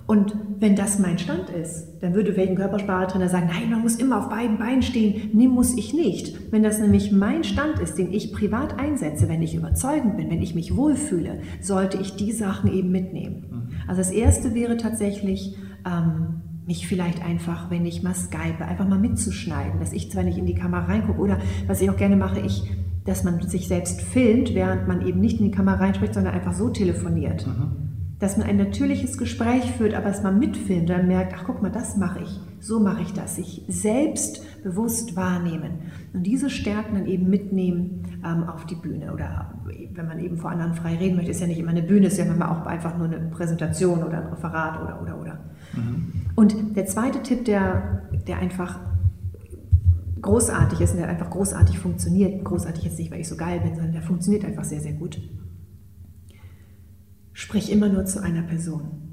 Und 0.06 0.36
wenn 0.60 0.76
das 0.76 0.98
mein 0.98 1.18
Stand 1.18 1.48
ist, 1.48 1.86
dann 2.00 2.14
würde 2.14 2.36
welchen 2.36 2.56
Körpersprachetrainer 2.56 3.30
sagen, 3.30 3.48
nein, 3.50 3.70
man 3.70 3.80
muss 3.80 3.96
immer 3.96 4.18
auf 4.18 4.28
beiden 4.28 4.58
Beinen 4.58 4.82
stehen. 4.82 5.30
Nee, 5.32 5.48
muss 5.48 5.76
ich 5.76 5.94
nicht. 5.94 6.52
Wenn 6.52 6.62
das 6.62 6.78
nämlich 6.78 7.10
mein 7.10 7.42
Stand 7.42 7.78
ist, 7.78 7.96
den 7.96 8.12
ich 8.12 8.32
privat 8.32 8.78
einsetze, 8.78 9.28
wenn 9.30 9.40
ich 9.42 9.54
überzeugend 9.54 10.18
bin, 10.18 10.30
wenn 10.30 10.42
ich 10.42 10.54
mich 10.54 10.76
wohlfühle, 10.76 11.40
sollte 11.62 11.98
ich 11.98 12.16
die 12.16 12.32
Sachen 12.32 12.70
eben 12.72 12.90
mitnehmen. 12.90 13.46
Mhm. 13.50 13.68
Also 13.88 14.02
das 14.02 14.10
Erste 14.10 14.54
wäre 14.54 14.76
tatsächlich, 14.76 15.56
ähm, 15.86 16.42
mich 16.66 16.86
vielleicht 16.86 17.22
einfach, 17.22 17.70
wenn 17.70 17.84
ich 17.84 18.02
mal 18.02 18.14
Skype, 18.14 18.64
einfach 18.64 18.88
mal 18.88 18.98
mitzuschneiden, 18.98 19.80
dass 19.80 19.92
ich 19.92 20.10
zwar 20.10 20.22
nicht 20.22 20.38
in 20.38 20.46
die 20.46 20.54
Kamera 20.54 20.86
reingucke 20.86 21.20
oder 21.20 21.38
was 21.66 21.82
ich 21.82 21.90
auch 21.90 21.96
gerne 21.96 22.16
mache, 22.16 22.40
ich 22.40 22.70
dass 23.04 23.22
man 23.22 23.38
sich 23.42 23.68
selbst 23.68 24.00
filmt, 24.00 24.54
während 24.54 24.88
man 24.88 25.06
eben 25.06 25.20
nicht 25.20 25.38
in 25.38 25.44
die 25.44 25.50
Kamera 25.50 25.76
reinspricht, 25.76 26.14
sondern 26.14 26.32
einfach 26.32 26.54
so 26.54 26.70
telefoniert. 26.70 27.46
Mhm 27.46 27.93
dass 28.24 28.38
man 28.38 28.46
ein 28.46 28.56
natürliches 28.56 29.18
Gespräch 29.18 29.72
führt, 29.72 29.92
aber 29.92 30.06
es 30.06 30.22
mal 30.22 30.32
mitfilmt, 30.32 30.88
dann 30.88 31.06
merkt, 31.08 31.34
ach 31.36 31.44
guck 31.44 31.60
mal, 31.60 31.70
das 31.70 31.98
mache 31.98 32.20
ich, 32.20 32.40
so 32.58 32.80
mache 32.80 33.02
ich 33.02 33.12
das, 33.12 33.36
sich 33.36 33.62
selbst 33.68 34.62
bewusst 34.62 35.14
wahrnehmen 35.14 35.92
und 36.14 36.22
diese 36.22 36.48
Stärken 36.48 36.94
dann 36.94 37.06
eben 37.06 37.28
mitnehmen 37.28 38.22
ähm, 38.24 38.44
auf 38.44 38.64
die 38.64 38.76
Bühne 38.76 39.12
oder 39.12 39.52
wenn 39.92 40.08
man 40.08 40.20
eben 40.20 40.38
vor 40.38 40.50
anderen 40.50 40.72
frei 40.72 40.96
reden 40.96 41.16
möchte, 41.16 41.32
ist 41.32 41.40
ja 41.42 41.46
nicht 41.46 41.58
immer 41.58 41.72
eine 41.72 41.82
Bühne, 41.82 42.06
ist 42.06 42.16
ja 42.16 42.24
manchmal 42.24 42.48
auch 42.48 42.64
einfach 42.64 42.96
nur 42.96 43.08
eine 43.08 43.18
Präsentation 43.28 44.02
oder 44.02 44.22
ein 44.22 44.28
Referat 44.28 44.80
oder 44.80 45.02
oder 45.02 45.20
oder. 45.20 45.38
Mhm. 45.74 46.12
Und 46.34 46.76
der 46.76 46.86
zweite 46.86 47.22
Tipp, 47.22 47.44
der, 47.44 48.04
der 48.26 48.38
einfach 48.38 48.80
großartig 50.22 50.80
ist 50.80 50.92
und 50.92 51.00
der 51.00 51.10
einfach 51.10 51.28
großartig 51.28 51.78
funktioniert, 51.78 52.42
großartig 52.42 52.84
jetzt 52.84 52.98
nicht, 52.98 53.10
weil 53.10 53.20
ich 53.20 53.28
so 53.28 53.36
geil 53.36 53.60
bin, 53.60 53.74
sondern 53.74 53.92
der 53.92 54.02
funktioniert 54.02 54.46
einfach 54.46 54.64
sehr, 54.64 54.80
sehr 54.80 54.94
gut 54.94 55.20
Sprich 57.34 57.70
immer 57.70 57.88
nur 57.88 58.06
zu 58.06 58.22
einer 58.22 58.42
Person. 58.42 59.04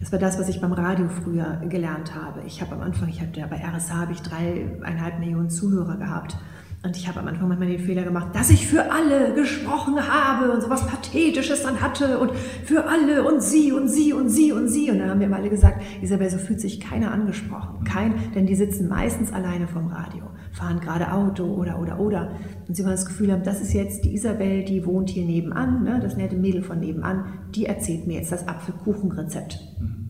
Das 0.00 0.10
war 0.10 0.18
das, 0.18 0.38
was 0.38 0.48
ich 0.48 0.60
beim 0.60 0.72
Radio 0.72 1.08
früher 1.08 1.62
gelernt 1.68 2.14
habe. 2.14 2.42
Ich 2.46 2.60
habe 2.60 2.74
am 2.74 2.80
Anfang, 2.80 3.08
ich 3.08 3.20
hatte 3.20 3.40
ja 3.40 3.46
bei 3.46 3.56
RSH 3.56 3.92
habe 3.92 4.12
ich 4.12 4.20
dreieinhalb 4.20 5.20
Millionen 5.20 5.48
Zuhörer 5.48 5.96
gehabt. 5.96 6.36
Und 6.84 6.96
ich 6.96 7.06
habe 7.06 7.20
am 7.20 7.28
Anfang 7.28 7.46
manchmal 7.46 7.68
den 7.68 7.78
Fehler 7.78 8.02
gemacht, 8.02 8.34
dass 8.34 8.50
ich 8.50 8.66
für 8.66 8.90
alle 8.90 9.34
gesprochen 9.34 9.96
habe 9.96 10.50
und 10.50 10.62
sowas 10.62 10.84
Pathetisches 10.84 11.62
dann 11.62 11.80
hatte 11.80 12.18
und 12.18 12.32
für 12.64 12.86
alle 12.86 13.22
und 13.22 13.40
sie 13.40 13.70
und 13.70 13.86
sie 13.86 14.12
und 14.12 14.28
sie 14.28 14.50
und 14.50 14.66
sie. 14.66 14.90
Und 14.90 14.98
dann 14.98 15.08
haben 15.08 15.20
mir 15.20 15.32
alle 15.32 15.48
gesagt, 15.48 15.80
Isabel, 16.02 16.28
so 16.28 16.38
fühlt 16.38 16.60
sich 16.60 16.80
keiner 16.80 17.12
angesprochen. 17.12 17.84
Kein, 17.84 18.14
denn 18.34 18.46
die 18.46 18.56
sitzen 18.56 18.88
meistens 18.88 19.32
alleine 19.32 19.68
vom 19.68 19.86
Radio, 19.86 20.24
fahren 20.50 20.80
gerade 20.80 21.12
Auto 21.12 21.44
oder, 21.44 21.78
oder, 21.78 22.00
oder. 22.00 22.32
Und 22.66 22.76
sie 22.76 22.82
haben 22.82 22.90
das 22.90 23.06
Gefühl 23.06 23.30
haben, 23.30 23.44
das 23.44 23.60
ist 23.60 23.74
jetzt 23.74 24.04
die 24.04 24.14
Isabel, 24.14 24.64
die 24.64 24.84
wohnt 24.84 25.08
hier 25.10 25.24
nebenan, 25.24 25.84
ne, 25.84 26.00
das 26.02 26.16
nette 26.16 26.34
Mädel 26.34 26.64
von 26.64 26.80
nebenan, 26.80 27.26
die 27.54 27.66
erzählt 27.66 28.08
mir 28.08 28.14
jetzt 28.14 28.32
das 28.32 28.48
Apfelkuchenrezept. 28.48 29.60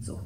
So. 0.00 0.20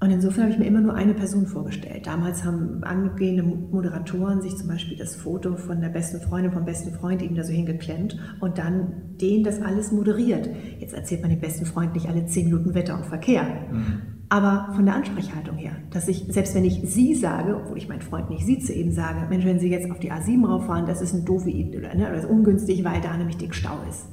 Und 0.00 0.12
insofern 0.12 0.44
habe 0.44 0.52
ich 0.52 0.58
mir 0.58 0.66
immer 0.66 0.80
nur 0.80 0.94
eine 0.94 1.12
Person 1.12 1.46
vorgestellt. 1.46 2.06
Damals 2.06 2.44
haben 2.44 2.84
angehende 2.84 3.42
Moderatoren 3.42 4.40
sich 4.40 4.56
zum 4.56 4.68
Beispiel 4.68 4.96
das 4.96 5.16
Foto 5.16 5.56
von 5.56 5.80
der 5.80 5.88
besten 5.88 6.20
Freundin, 6.20 6.52
vom 6.52 6.64
besten 6.64 6.92
Freund 6.92 7.20
eben 7.20 7.34
da 7.34 7.42
so 7.42 7.52
hingeklemmt 7.52 8.16
und 8.38 8.58
dann 8.58 9.16
den 9.20 9.42
das 9.42 9.60
alles 9.60 9.90
moderiert. 9.90 10.48
Jetzt 10.78 10.94
erzählt 10.94 11.22
man 11.22 11.30
dem 11.30 11.40
besten 11.40 11.66
Freund 11.66 11.94
nicht 11.94 12.08
alle 12.08 12.26
zehn 12.26 12.44
Minuten 12.44 12.74
Wetter 12.74 12.96
und 12.96 13.06
Verkehr. 13.06 13.42
Mhm. 13.42 14.02
Aber 14.28 14.72
von 14.74 14.84
der 14.84 14.94
Ansprechhaltung 14.94 15.56
her, 15.56 15.72
dass 15.90 16.06
ich, 16.06 16.26
selbst 16.28 16.54
wenn 16.54 16.64
ich 16.64 16.82
Sie 16.84 17.14
sage, 17.14 17.56
obwohl 17.56 17.78
ich 17.78 17.88
meinen 17.88 18.02
Freund 18.02 18.30
nicht 18.30 18.44
sieze, 18.44 18.74
eben 18.74 18.92
sage, 18.92 19.26
Mensch, 19.28 19.46
wenn 19.46 19.58
Sie 19.58 19.70
jetzt 19.70 19.90
auf 19.90 19.98
die 19.98 20.12
A7 20.12 20.46
rauffahren, 20.46 20.86
das 20.86 21.00
ist 21.00 21.14
ein 21.14 21.24
doofe 21.24 21.50
Idee 21.50 21.78
oder, 21.78 21.94
ne, 21.94 22.04
oder 22.04 22.14
das 22.14 22.24
ist 22.24 22.30
ungünstig, 22.30 22.84
weil 22.84 23.00
da 23.00 23.16
nämlich 23.16 23.38
dick 23.38 23.54
Stau 23.54 23.78
ist. 23.88 24.06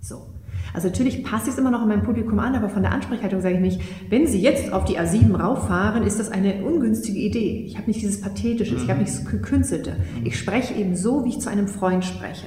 So. 0.00 0.26
Also 0.72 0.88
natürlich 0.88 1.22
passe 1.22 1.46
ich 1.46 1.52
es 1.52 1.58
immer 1.58 1.70
noch 1.70 1.82
in 1.82 1.88
meinem 1.88 2.02
Publikum 2.02 2.38
an, 2.38 2.54
aber 2.54 2.68
von 2.68 2.82
der 2.82 2.92
Ansprechhaltung 2.92 3.40
sage 3.40 3.56
ich 3.56 3.60
nicht, 3.60 3.80
wenn 4.08 4.26
Sie 4.26 4.40
jetzt 4.40 4.72
auf 4.72 4.84
die 4.84 4.98
A7 4.98 5.36
rauffahren, 5.36 6.04
ist 6.04 6.18
das 6.18 6.30
eine 6.30 6.64
ungünstige 6.64 7.18
Idee. 7.18 7.64
Ich 7.66 7.76
habe 7.76 7.86
nicht 7.86 8.00
dieses 8.00 8.20
Pathetische, 8.20 8.74
ich 8.74 8.88
habe 8.88 9.00
nicht 9.00 9.12
das 9.12 9.24
Gekünstelte. 9.24 9.92
Mhm. 9.92 10.26
Ich 10.26 10.38
spreche 10.38 10.74
eben 10.74 10.96
so, 10.96 11.24
wie 11.24 11.30
ich 11.30 11.40
zu 11.40 11.50
einem 11.50 11.68
Freund 11.68 12.04
spreche. 12.04 12.46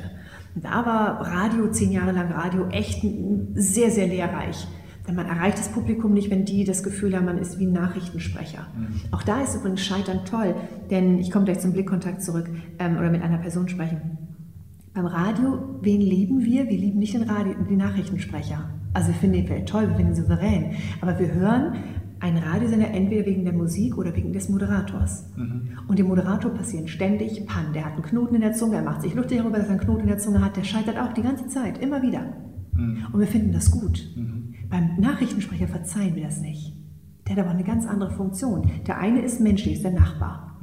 Und 0.55 0.65
da 0.65 0.85
war 0.85 1.21
Radio, 1.21 1.69
zehn 1.69 1.91
Jahre 1.91 2.11
lang 2.11 2.31
Radio, 2.31 2.67
echt 2.69 3.05
sehr, 3.53 3.91
sehr 3.91 4.07
lehrreich. 4.07 4.67
Denn 5.07 5.15
man 5.15 5.27
erreicht 5.27 5.57
das 5.57 5.69
Publikum 5.69 6.13
nicht, 6.13 6.29
wenn 6.29 6.43
die 6.43 6.65
das 6.65 6.83
Gefühl 6.83 7.15
haben, 7.15 7.25
man 7.25 7.37
ist 7.37 7.59
wie 7.59 7.65
ein 7.65 7.71
Nachrichtensprecher. 7.71 8.67
Mhm. 8.75 9.01
Auch 9.11 9.23
da 9.23 9.41
ist 9.41 9.55
übrigens 9.55 9.85
Scheitern 9.85 10.25
toll, 10.25 10.55
denn 10.89 11.19
ich 11.19 11.31
komme 11.31 11.45
gleich 11.45 11.59
zum 11.59 11.71
Blickkontakt 11.71 12.21
zurück 12.21 12.49
ähm, 12.79 12.97
oder 12.97 13.09
mit 13.09 13.21
einer 13.21 13.37
Person 13.37 13.69
sprechen. 13.69 14.26
Beim 14.97 15.05
Radio, 15.05 15.77
wen 15.83 16.01
lieben 16.01 16.43
wir? 16.43 16.67
Wir 16.69 16.77
lieben 16.79 16.97
nicht 16.97 17.13
den, 17.13 17.29
Radio, 17.29 17.53
den 17.53 17.77
Nachrichtensprecher. 17.77 18.67
Also 18.93 19.09
wir 19.09 19.13
finden 19.13 19.45
den 19.45 19.67
toll, 19.67 19.87
wir 19.89 19.95
finden 19.95 20.13
ihn 20.13 20.15
souverän. 20.15 20.71
Aber 21.01 21.19
wir 21.19 21.31
hören 21.35 21.75
einen 22.19 22.39
Radiosender 22.39 22.89
entweder 22.89 23.27
wegen 23.27 23.43
der 23.43 23.53
Musik 23.53 23.95
oder 23.95 24.15
wegen 24.15 24.33
des 24.33 24.49
Moderators. 24.49 25.29
Mhm. 25.35 25.69
Und 25.87 25.99
dem 25.99 26.07
Moderator 26.07 26.49
passieren 26.49 26.87
ständig 26.87 27.45
Pannen. 27.45 27.73
Der 27.73 27.85
hat 27.85 27.93
einen 27.93 28.01
Knoten 28.01 28.33
in 28.33 28.41
der 28.41 28.53
Zunge, 28.53 28.77
er 28.77 28.81
macht 28.81 29.03
sich 29.03 29.13
lustig 29.13 29.37
darüber, 29.37 29.59
dass 29.59 29.67
er 29.67 29.73
einen 29.73 29.81
Knoten 29.81 30.01
in 30.01 30.07
der 30.07 30.17
Zunge 30.17 30.43
hat. 30.43 30.57
Der 30.57 30.63
scheitert 30.63 30.97
auch 30.97 31.13
die 31.13 31.21
ganze 31.21 31.45
Zeit, 31.45 31.77
immer 31.77 32.01
wieder. 32.01 32.33
Mhm. 32.73 33.05
Und 33.13 33.19
wir 33.19 33.27
finden 33.27 33.51
das 33.51 33.69
gut. 33.69 34.03
Mhm. 34.15 34.55
Beim 34.67 34.95
Nachrichtensprecher 34.99 35.67
verzeihen 35.67 36.15
wir 36.15 36.23
das 36.23 36.41
nicht. 36.41 36.73
Der 37.27 37.35
hat 37.35 37.43
aber 37.43 37.51
eine 37.51 37.63
ganz 37.63 37.85
andere 37.85 38.09
Funktion. 38.09 38.67
Der 38.87 38.97
eine 38.97 39.21
ist 39.21 39.41
menschlich, 39.41 39.75
ist 39.75 39.83
der 39.83 39.91
Nachbar. 39.91 40.57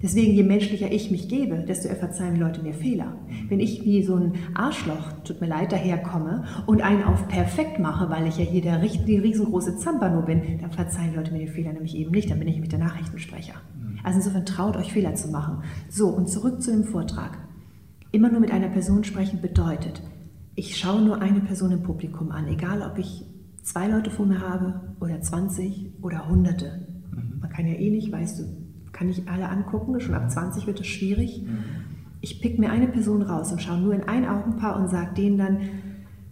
Mhm. 0.00 0.02
Deswegen, 0.02 0.32
je 0.32 0.42
menschlicher 0.42 0.90
ich 0.90 1.10
mich 1.10 1.28
gebe, 1.28 1.58
desto 1.58 1.88
eher 1.88 1.96
verzeihen 1.96 2.34
die 2.34 2.40
Leute 2.40 2.62
mir 2.62 2.74
Fehler. 2.74 3.16
Wenn 3.48 3.60
ich 3.60 3.84
wie 3.84 4.02
so 4.02 4.16
ein 4.16 4.32
Arschloch, 4.54 5.12
tut 5.24 5.40
mir 5.40 5.46
leid, 5.46 5.72
daherkomme 5.72 6.44
und 6.66 6.82
einen 6.82 7.04
auf 7.04 7.28
perfekt 7.28 7.78
mache, 7.78 8.10
weil 8.10 8.26
ich 8.26 8.38
ja 8.38 8.44
hier 8.44 8.62
der, 8.62 8.78
die 8.78 9.18
riesengroße 9.18 9.76
Zampano 9.76 10.22
bin, 10.22 10.58
dann 10.60 10.70
verzeihen 10.70 11.10
die 11.10 11.16
Leute 11.16 11.32
mir 11.32 11.40
den 11.40 11.48
Fehler 11.48 11.72
nämlich 11.72 11.96
eben 11.96 12.10
nicht, 12.10 12.30
dann 12.30 12.38
bin 12.38 12.48
ich 12.48 12.54
nämlich 12.54 12.70
der 12.70 12.78
Nachrichtensprecher. 12.78 13.54
Also 14.02 14.18
insofern 14.18 14.46
traut 14.46 14.76
euch 14.76 14.92
Fehler 14.92 15.14
zu 15.14 15.28
machen. 15.28 15.62
So, 15.88 16.08
und 16.08 16.28
zurück 16.28 16.62
zu 16.62 16.70
dem 16.70 16.84
Vortrag. 16.84 17.38
Immer 18.12 18.30
nur 18.30 18.40
mit 18.40 18.50
einer 18.50 18.68
Person 18.68 19.04
sprechen 19.04 19.40
bedeutet, 19.40 20.02
ich 20.56 20.76
schaue 20.76 21.00
nur 21.00 21.22
eine 21.22 21.40
Person 21.40 21.70
im 21.70 21.82
Publikum 21.82 22.32
an, 22.32 22.48
egal 22.48 22.82
ob 22.82 22.98
ich 22.98 23.24
zwei 23.62 23.88
Leute 23.88 24.10
vor 24.10 24.26
mir 24.26 24.40
habe 24.40 24.80
oder 25.00 25.20
20 25.20 25.92
oder 26.02 26.28
Hunderte. 26.28 26.86
Man 27.40 27.50
kann 27.50 27.66
ja 27.66 27.74
eh 27.74 27.90
nicht, 27.90 28.10
weißt 28.10 28.40
du, 28.40 28.59
kann 28.92 29.08
ich 29.08 29.28
alle 29.28 29.48
angucken, 29.48 30.00
schon 30.00 30.14
ab 30.14 30.30
20 30.30 30.66
wird 30.66 30.80
es 30.80 30.86
schwierig. 30.86 31.42
Mhm. 31.42 31.58
Ich 32.20 32.40
pick 32.40 32.58
mir 32.58 32.70
eine 32.70 32.88
Person 32.88 33.22
raus 33.22 33.50
und 33.52 33.62
schaue 33.62 33.80
nur 33.80 33.94
in 33.94 34.02
ein 34.02 34.28
Augenpaar 34.28 34.78
und 34.78 34.88
sage 34.88 35.14
denen 35.14 35.38
dann, 35.38 35.58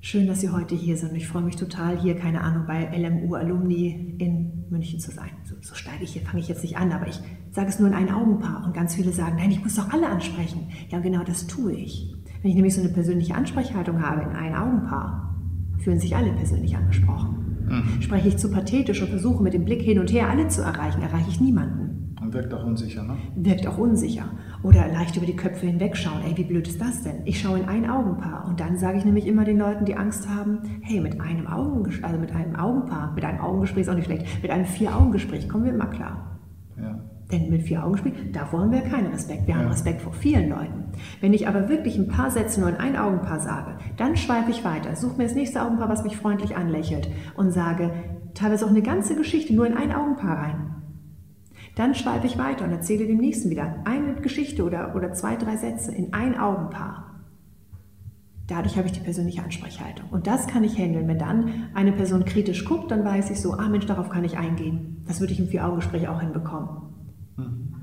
schön, 0.00 0.26
dass 0.26 0.40
Sie 0.40 0.50
heute 0.50 0.74
hier 0.74 0.96
sind. 0.96 1.14
Ich 1.16 1.26
freue 1.26 1.42
mich 1.42 1.56
total, 1.56 1.98
hier, 1.98 2.14
keine 2.14 2.42
Ahnung, 2.42 2.64
bei 2.66 2.88
LMU 2.96 3.34
Alumni 3.34 4.16
in 4.18 4.64
München 4.70 5.00
zu 5.00 5.10
sein. 5.10 5.30
So, 5.44 5.54
so 5.60 5.74
steige 5.74 6.04
ich 6.04 6.12
hier, 6.12 6.22
fange 6.22 6.40
ich 6.40 6.48
jetzt 6.48 6.62
nicht 6.62 6.76
an, 6.76 6.92
aber 6.92 7.08
ich 7.08 7.20
sage 7.50 7.68
es 7.68 7.78
nur 7.78 7.88
in 7.88 7.94
ein 7.94 8.12
Augenpaar. 8.12 8.64
Und 8.64 8.74
ganz 8.74 8.94
viele 8.94 9.12
sagen, 9.12 9.36
nein, 9.36 9.50
ich 9.50 9.62
muss 9.62 9.76
doch 9.76 9.90
alle 9.90 10.08
ansprechen. 10.08 10.68
Ja, 10.90 11.00
genau 11.00 11.24
das 11.24 11.46
tue 11.46 11.72
ich. 11.72 12.14
Wenn 12.42 12.50
ich 12.50 12.54
nämlich 12.54 12.74
so 12.74 12.80
eine 12.80 12.90
persönliche 12.90 13.34
Ansprechhaltung 13.34 14.02
habe 14.02 14.22
in 14.22 14.36
ein 14.36 14.54
Augenpaar, 14.54 15.34
fühlen 15.78 15.98
sich 15.98 16.14
alle 16.14 16.32
persönlich 16.32 16.76
angesprochen. 16.76 17.66
Mhm. 17.68 18.02
Spreche 18.02 18.28
ich 18.28 18.36
zu 18.36 18.50
pathetisch 18.50 19.02
und 19.02 19.08
versuche 19.08 19.42
mit 19.42 19.54
dem 19.54 19.64
Blick 19.64 19.82
hin 19.82 19.98
und 19.98 20.12
her 20.12 20.28
alle 20.28 20.48
zu 20.48 20.62
erreichen, 20.62 21.02
erreiche 21.02 21.30
ich 21.30 21.40
niemanden. 21.40 22.07
Und 22.20 22.34
wirkt 22.34 22.52
auch 22.52 22.64
unsicher, 22.64 23.04
ne? 23.04 23.16
Wirkt 23.36 23.66
auch 23.66 23.78
unsicher. 23.78 24.24
Oder 24.62 24.88
leicht 24.88 25.16
über 25.16 25.26
die 25.26 25.36
Köpfe 25.36 25.66
hinwegschauen. 25.66 26.22
Ey, 26.26 26.36
wie 26.36 26.44
blöd 26.44 26.66
ist 26.66 26.80
das 26.80 27.02
denn? 27.02 27.22
Ich 27.24 27.40
schaue 27.40 27.60
in 27.60 27.68
ein 27.68 27.88
Augenpaar. 27.88 28.46
Und 28.48 28.58
dann 28.58 28.76
sage 28.76 28.98
ich 28.98 29.04
nämlich 29.04 29.26
immer 29.26 29.44
den 29.44 29.58
Leuten, 29.58 29.84
die 29.84 29.96
Angst 29.96 30.28
haben, 30.28 30.60
hey, 30.82 31.00
mit 31.00 31.20
einem 31.20 31.46
Augengespräch, 31.46 32.04
also 32.04 32.18
mit 32.18 32.32
einem 32.34 32.56
Augenpaar, 32.56 33.12
mit 33.14 33.24
einem 33.24 33.40
Augengespräch 33.40 33.82
ist 33.82 33.88
auch 33.88 33.94
nicht 33.94 34.06
schlecht, 34.06 34.26
mit 34.42 34.50
einem 34.50 34.64
Vier-Augen-Gespräch 34.64 35.48
kommen 35.48 35.64
wir 35.64 35.72
immer 35.72 35.86
klar. 35.86 36.40
Ja. 36.76 36.98
Denn 37.30 37.50
mit 37.50 37.62
Vier-Augen-Gespräch, 37.62 38.14
davor 38.32 38.62
haben 38.62 38.72
wir 38.72 38.80
keinen 38.80 39.12
Respekt. 39.12 39.46
Wir 39.46 39.54
ja. 39.54 39.60
haben 39.60 39.68
Respekt 39.68 40.00
vor 40.00 40.12
vielen 40.12 40.48
Leuten. 40.48 40.86
Wenn 41.20 41.34
ich 41.34 41.46
aber 41.46 41.68
wirklich 41.68 41.98
ein 41.98 42.08
paar 42.08 42.30
Sätze 42.30 42.60
nur 42.60 42.70
in 42.70 42.76
ein 42.76 42.96
Augenpaar 42.96 43.38
sage, 43.38 43.76
dann 43.96 44.16
schweife 44.16 44.50
ich 44.50 44.64
weiter, 44.64 44.96
suche 44.96 45.18
mir 45.18 45.24
das 45.24 45.34
nächste 45.34 45.62
Augenpaar, 45.62 45.88
was 45.88 46.02
mich 46.02 46.16
freundlich 46.16 46.56
anlächelt 46.56 47.08
und 47.36 47.52
sage 47.52 47.92
teilweise 48.34 48.64
auch 48.64 48.70
eine 48.70 48.82
ganze 48.82 49.14
Geschichte 49.14 49.54
nur 49.54 49.66
in 49.66 49.76
ein 49.76 49.92
Augenpaar 49.92 50.38
rein. 50.38 50.77
Dann 51.78 51.94
schreibe 51.94 52.26
ich 52.26 52.36
weiter 52.36 52.64
und 52.64 52.72
erzähle 52.72 53.06
dem 53.06 53.18
nächsten 53.18 53.50
wieder 53.50 53.76
eine 53.84 54.16
Geschichte 54.16 54.64
oder, 54.64 54.96
oder 54.96 55.12
zwei, 55.12 55.36
drei 55.36 55.56
Sätze 55.56 55.94
in 55.94 56.12
ein 56.12 56.36
Augenpaar. 56.36 57.20
Dadurch 58.48 58.76
habe 58.76 58.88
ich 58.88 58.94
die 58.94 59.00
persönliche 59.00 59.44
Ansprechhaltung. 59.44 60.10
Und 60.10 60.26
das 60.26 60.48
kann 60.48 60.64
ich 60.64 60.76
handeln. 60.76 61.06
Wenn 61.06 61.20
dann 61.20 61.68
eine 61.74 61.92
Person 61.92 62.24
kritisch 62.24 62.64
guckt, 62.64 62.90
dann 62.90 63.04
weiß 63.04 63.30
ich 63.30 63.40
so, 63.40 63.52
ah 63.52 63.68
Mensch, 63.68 63.86
darauf 63.86 64.08
kann 64.08 64.24
ich 64.24 64.36
eingehen. 64.36 65.04
Das 65.06 65.20
würde 65.20 65.32
ich 65.32 65.38
im 65.38 65.46
Vier-Augen-Gespräch 65.46 66.08
auch 66.08 66.20
hinbekommen. 66.20 66.68
Mhm. 67.36 67.74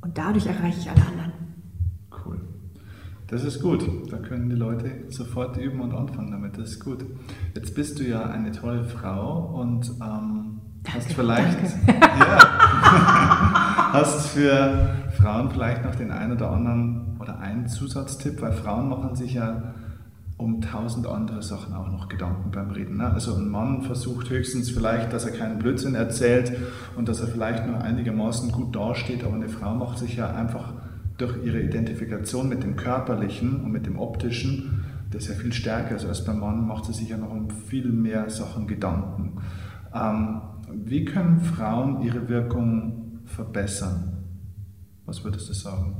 Und 0.00 0.16
dadurch 0.16 0.46
erreiche 0.46 0.80
ich 0.80 0.88
alle 0.88 1.06
anderen. 1.06 1.32
Cool. 2.24 2.40
Das 3.26 3.44
ist 3.44 3.60
gut. 3.60 3.86
Da 4.10 4.16
können 4.16 4.48
die 4.48 4.56
Leute 4.56 5.04
sofort 5.10 5.58
üben 5.58 5.82
und 5.82 5.92
anfangen 5.92 6.30
damit. 6.30 6.56
Das 6.56 6.70
ist 6.70 6.80
gut. 6.80 7.04
Jetzt 7.54 7.74
bist 7.74 7.98
du 7.98 8.04
ja 8.04 8.22
eine 8.30 8.52
tolle 8.52 8.84
Frau 8.84 9.60
und 9.60 9.92
ähm, 10.00 10.59
Danke, 10.82 10.98
hast 10.98 11.12
vielleicht 11.12 11.58
ja, 11.88 12.38
hast 13.92 14.28
für 14.28 14.96
Frauen 15.20 15.50
vielleicht 15.50 15.84
noch 15.84 15.94
den 15.94 16.10
einen 16.10 16.32
oder 16.32 16.50
anderen 16.50 17.18
oder 17.20 17.38
einen 17.38 17.68
Zusatztipp, 17.68 18.40
weil 18.40 18.52
Frauen 18.52 18.88
machen 18.88 19.14
sich 19.14 19.34
ja 19.34 19.74
um 20.40 20.62
tausend 20.62 21.06
andere 21.06 21.42
Sachen 21.42 21.74
auch 21.74 21.90
noch 21.90 22.08
Gedanken 22.08 22.50
beim 22.50 22.70
Reden. 22.70 22.96
Ne? 22.96 23.12
Also 23.12 23.34
ein 23.34 23.48
Mann 23.48 23.82
versucht 23.82 24.30
höchstens 24.30 24.70
vielleicht, 24.70 25.12
dass 25.12 25.26
er 25.26 25.32
keinen 25.32 25.58
Blödsinn 25.58 25.94
erzählt 25.94 26.52
und 26.96 27.08
dass 27.08 27.20
er 27.20 27.26
vielleicht 27.26 27.66
noch 27.66 27.80
einigermaßen 27.80 28.50
gut 28.50 28.74
dasteht, 28.74 29.22
aber 29.22 29.34
eine 29.34 29.50
Frau 29.50 29.74
macht 29.74 29.98
sich 29.98 30.16
ja 30.16 30.30
einfach 30.30 30.72
durch 31.18 31.44
ihre 31.44 31.60
Identifikation 31.60 32.48
mit 32.48 32.62
dem 32.62 32.76
Körperlichen 32.76 33.62
und 33.62 33.70
mit 33.70 33.84
dem 33.84 33.98
Optischen, 33.98 34.84
das 35.10 35.28
ja 35.28 35.34
viel 35.34 35.52
stärker 35.52 35.96
ist 35.96 36.06
als 36.06 36.24
beim 36.24 36.40
Mann, 36.40 36.66
macht 36.66 36.86
sie 36.86 36.94
sich 36.94 37.10
ja 37.10 37.18
noch 37.18 37.30
um 37.30 37.50
viel 37.50 37.92
mehr 37.92 38.30
Sachen 38.30 38.66
Gedanken. 38.66 39.42
Ähm, 39.94 40.40
wie 40.74 41.04
können 41.04 41.40
Frauen 41.40 42.02
ihre 42.02 42.28
Wirkung 42.28 43.20
verbessern? 43.24 44.24
Was 45.06 45.24
würdest 45.24 45.48
du 45.48 45.52
sagen? 45.52 45.96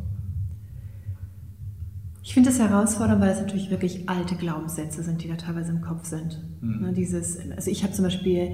Ich 2.23 2.35
finde 2.35 2.51
das 2.51 2.61
herausfordernd, 2.61 3.21
weil 3.21 3.31
es 3.31 3.41
natürlich 3.41 3.71
wirklich 3.71 4.09
alte 4.09 4.37
Glaubenssätze 4.37 5.03
sind, 5.03 5.25
die 5.25 5.29
da 5.29 5.37
teilweise 5.37 5.73
im 5.73 5.81
Kopf 5.81 6.05
sind. 6.05 6.41
Mhm. 6.61 6.81
Ne, 6.81 6.93
dieses, 6.93 7.39
also 7.57 7.71
ich 7.71 7.83
habe 7.83 7.93
zum 7.93 8.05
Beispiel 8.05 8.53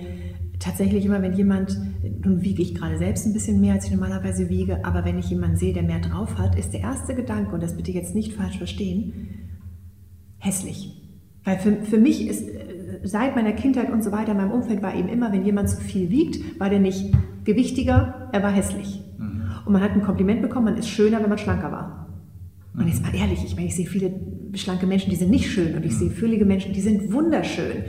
tatsächlich 0.58 1.04
immer, 1.04 1.20
wenn 1.20 1.34
jemand, 1.34 1.76
nun 2.24 2.42
wiege 2.42 2.62
ich 2.62 2.74
gerade 2.74 2.96
selbst 2.96 3.26
ein 3.26 3.32
bisschen 3.32 3.60
mehr, 3.60 3.74
als 3.74 3.86
ich 3.86 3.90
normalerweise 3.90 4.48
wiege, 4.48 4.84
aber 4.84 5.04
wenn 5.04 5.18
ich 5.18 5.28
jemanden 5.28 5.56
sehe, 5.56 5.74
der 5.74 5.82
mehr 5.82 6.00
drauf 6.00 6.38
hat, 6.38 6.56
ist 6.58 6.70
der 6.70 6.80
erste 6.80 7.14
Gedanke, 7.14 7.54
und 7.54 7.62
das 7.62 7.76
bitte 7.76 7.92
jetzt 7.92 8.14
nicht 8.14 8.32
falsch 8.34 8.56
verstehen, 8.56 9.28
hässlich. 10.38 11.02
Weil 11.44 11.58
für, 11.58 11.82
für 11.82 11.98
mich 11.98 12.26
ist 12.26 12.48
seit 13.04 13.36
meiner 13.36 13.52
Kindheit 13.52 13.90
und 13.90 14.02
so 14.02 14.12
weiter 14.12 14.32
in 14.32 14.38
meinem 14.38 14.52
Umfeld 14.52 14.82
war 14.82 14.94
eben 14.94 15.08
immer, 15.08 15.32
wenn 15.32 15.44
jemand 15.44 15.68
zu 15.70 15.80
viel 15.80 16.10
wiegt, 16.10 16.60
war 16.60 16.70
der 16.70 16.80
nicht 16.80 17.12
gewichtiger, 17.44 18.28
er 18.32 18.42
war 18.42 18.50
hässlich. 18.50 19.02
Mhm. 19.18 19.42
Und 19.64 19.72
man 19.72 19.82
hat 19.82 19.92
ein 19.92 20.02
Kompliment 20.02 20.42
bekommen, 20.42 20.66
man 20.66 20.76
ist 20.76 20.88
schöner, 20.88 21.20
wenn 21.22 21.28
man 21.28 21.38
schlanker 21.38 21.72
war. 21.72 22.08
Mhm. 22.74 22.80
Und 22.80 22.88
jetzt 22.88 23.02
mal 23.02 23.14
ehrlich, 23.14 23.44
ich 23.44 23.56
meine, 23.56 23.68
ich 23.68 23.76
sehe 23.76 23.86
viele 23.86 24.12
schlanke 24.54 24.86
Menschen, 24.86 25.10
die 25.10 25.16
sind 25.16 25.30
nicht 25.30 25.50
schön 25.50 25.74
und 25.74 25.84
ich 25.84 25.92
mhm. 25.92 25.98
sehe 25.98 26.10
füllige 26.10 26.44
Menschen, 26.44 26.72
die 26.72 26.80
sind 26.80 27.12
wunderschön. 27.12 27.84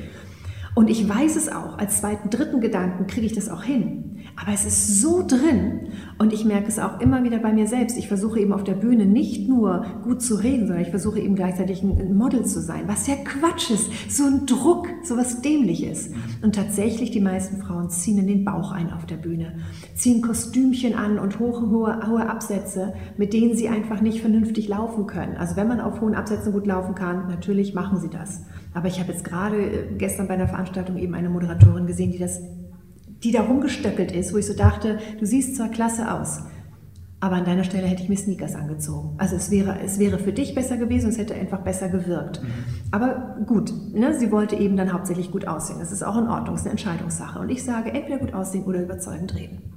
Und 0.75 0.89
ich 0.89 1.07
weiß 1.09 1.35
es 1.35 1.49
auch, 1.49 1.77
als 1.79 1.99
zweiten, 1.99 2.29
dritten 2.29 2.61
Gedanken 2.61 3.07
kriege 3.07 3.25
ich 3.25 3.33
das 3.33 3.49
auch 3.49 3.63
hin. 3.63 4.06
Aber 4.39 4.53
es 4.53 4.65
ist 4.65 5.01
so 5.01 5.25
drin 5.25 5.89
und 6.19 6.31
ich 6.31 6.45
merke 6.45 6.67
es 6.67 6.77
auch 6.77 7.01
immer 7.01 7.23
wieder 7.23 7.39
bei 7.39 7.51
mir 7.51 7.65
selbst. 7.65 7.97
Ich 7.97 8.07
versuche 8.07 8.39
eben 8.39 8.53
auf 8.53 8.63
der 8.63 8.75
Bühne 8.75 9.07
nicht 9.07 9.49
nur 9.49 9.83
gut 10.03 10.21
zu 10.21 10.35
reden, 10.35 10.67
sondern 10.67 10.83
ich 10.83 10.91
versuche 10.91 11.19
eben 11.19 11.35
gleichzeitig 11.35 11.81
ein 11.81 12.15
Model 12.15 12.45
zu 12.45 12.61
sein, 12.61 12.83
was 12.85 13.07
ja 13.07 13.15
Quatsch 13.15 13.71
ist. 13.71 13.89
So 14.09 14.25
ein 14.25 14.45
Druck, 14.45 14.87
so 15.03 15.17
was 15.17 15.41
Dämliches. 15.41 16.11
Und 16.43 16.53
tatsächlich, 16.53 17.09
die 17.09 17.19
meisten 17.19 17.57
Frauen 17.57 17.89
ziehen 17.89 18.19
in 18.19 18.27
den 18.27 18.45
Bauch 18.45 18.71
ein 18.71 18.93
auf 18.93 19.07
der 19.07 19.17
Bühne, 19.17 19.57
ziehen 19.95 20.21
Kostümchen 20.21 20.93
an 20.93 21.17
und 21.17 21.39
hohe, 21.39 21.71
hohe, 21.71 22.07
hohe 22.07 22.29
Absätze, 22.29 22.93
mit 23.17 23.33
denen 23.33 23.55
sie 23.55 23.69
einfach 23.69 24.01
nicht 24.01 24.21
vernünftig 24.21 24.67
laufen 24.67 25.07
können. 25.07 25.35
Also 25.37 25.55
wenn 25.55 25.67
man 25.67 25.81
auf 25.81 25.99
hohen 25.99 26.13
Absätzen 26.13 26.53
gut 26.53 26.67
laufen 26.67 26.93
kann, 26.93 27.27
natürlich 27.27 27.73
machen 27.73 27.99
sie 27.99 28.09
das. 28.09 28.43
Aber 28.75 28.87
ich 28.87 28.99
habe 28.99 29.11
jetzt 29.11 29.23
gerade 29.23 29.57
äh, 29.57 29.95
gestern 29.97 30.27
bei 30.27 30.35
einer 30.35 30.47
Veranstaltung 30.47 30.97
eben 30.97 31.15
eine 31.15 31.29
Moderatorin 31.29 31.87
gesehen, 31.87 32.11
die 32.11 32.19
das, 32.19 32.39
die 33.23 33.31
da 33.31 33.41
rumgestöckelt 33.41 34.11
ist, 34.11 34.33
wo 34.33 34.37
ich 34.37 34.45
so 34.45 34.53
dachte, 34.53 34.99
du 35.19 35.25
siehst 35.25 35.55
zwar 35.55 35.69
klasse 35.69 36.11
aus, 36.13 36.41
aber 37.19 37.37
an 37.37 37.45
deiner 37.45 37.63
Stelle 37.63 37.87
hätte 37.87 38.03
ich 38.03 38.09
mir 38.09 38.17
Sneakers 38.17 38.53
angezogen. 38.53 39.15
Also 39.17 39.35
es 39.35 39.49
wäre, 39.49 39.79
es 39.83 39.97
wäre 39.97 40.19
für 40.19 40.31
dich 40.31 40.53
besser 40.53 40.77
gewesen, 40.77 41.09
es 41.09 41.17
hätte 41.17 41.33
einfach 41.33 41.61
besser 41.61 41.89
gewirkt. 41.89 42.43
Mhm. 42.43 42.47
Aber 42.91 43.37
gut, 43.47 43.73
ne, 43.93 44.13
sie 44.13 44.31
wollte 44.31 44.55
eben 44.55 44.77
dann 44.77 44.93
hauptsächlich 44.93 45.31
gut 45.31 45.47
aussehen. 45.47 45.79
Das 45.79 45.91
ist 45.91 46.03
auch 46.03 46.17
in 46.17 46.27
Ordnung, 46.27 46.53
es 46.53 46.61
ist 46.61 46.67
eine 46.67 46.71
Entscheidungssache. 46.71 47.39
Und 47.39 47.49
ich 47.49 47.63
sage, 47.63 47.91
entweder 47.91 48.19
gut 48.19 48.33
aussehen 48.33 48.65
oder 48.65 48.83
überzeugend 48.83 49.33
reden. 49.33 49.76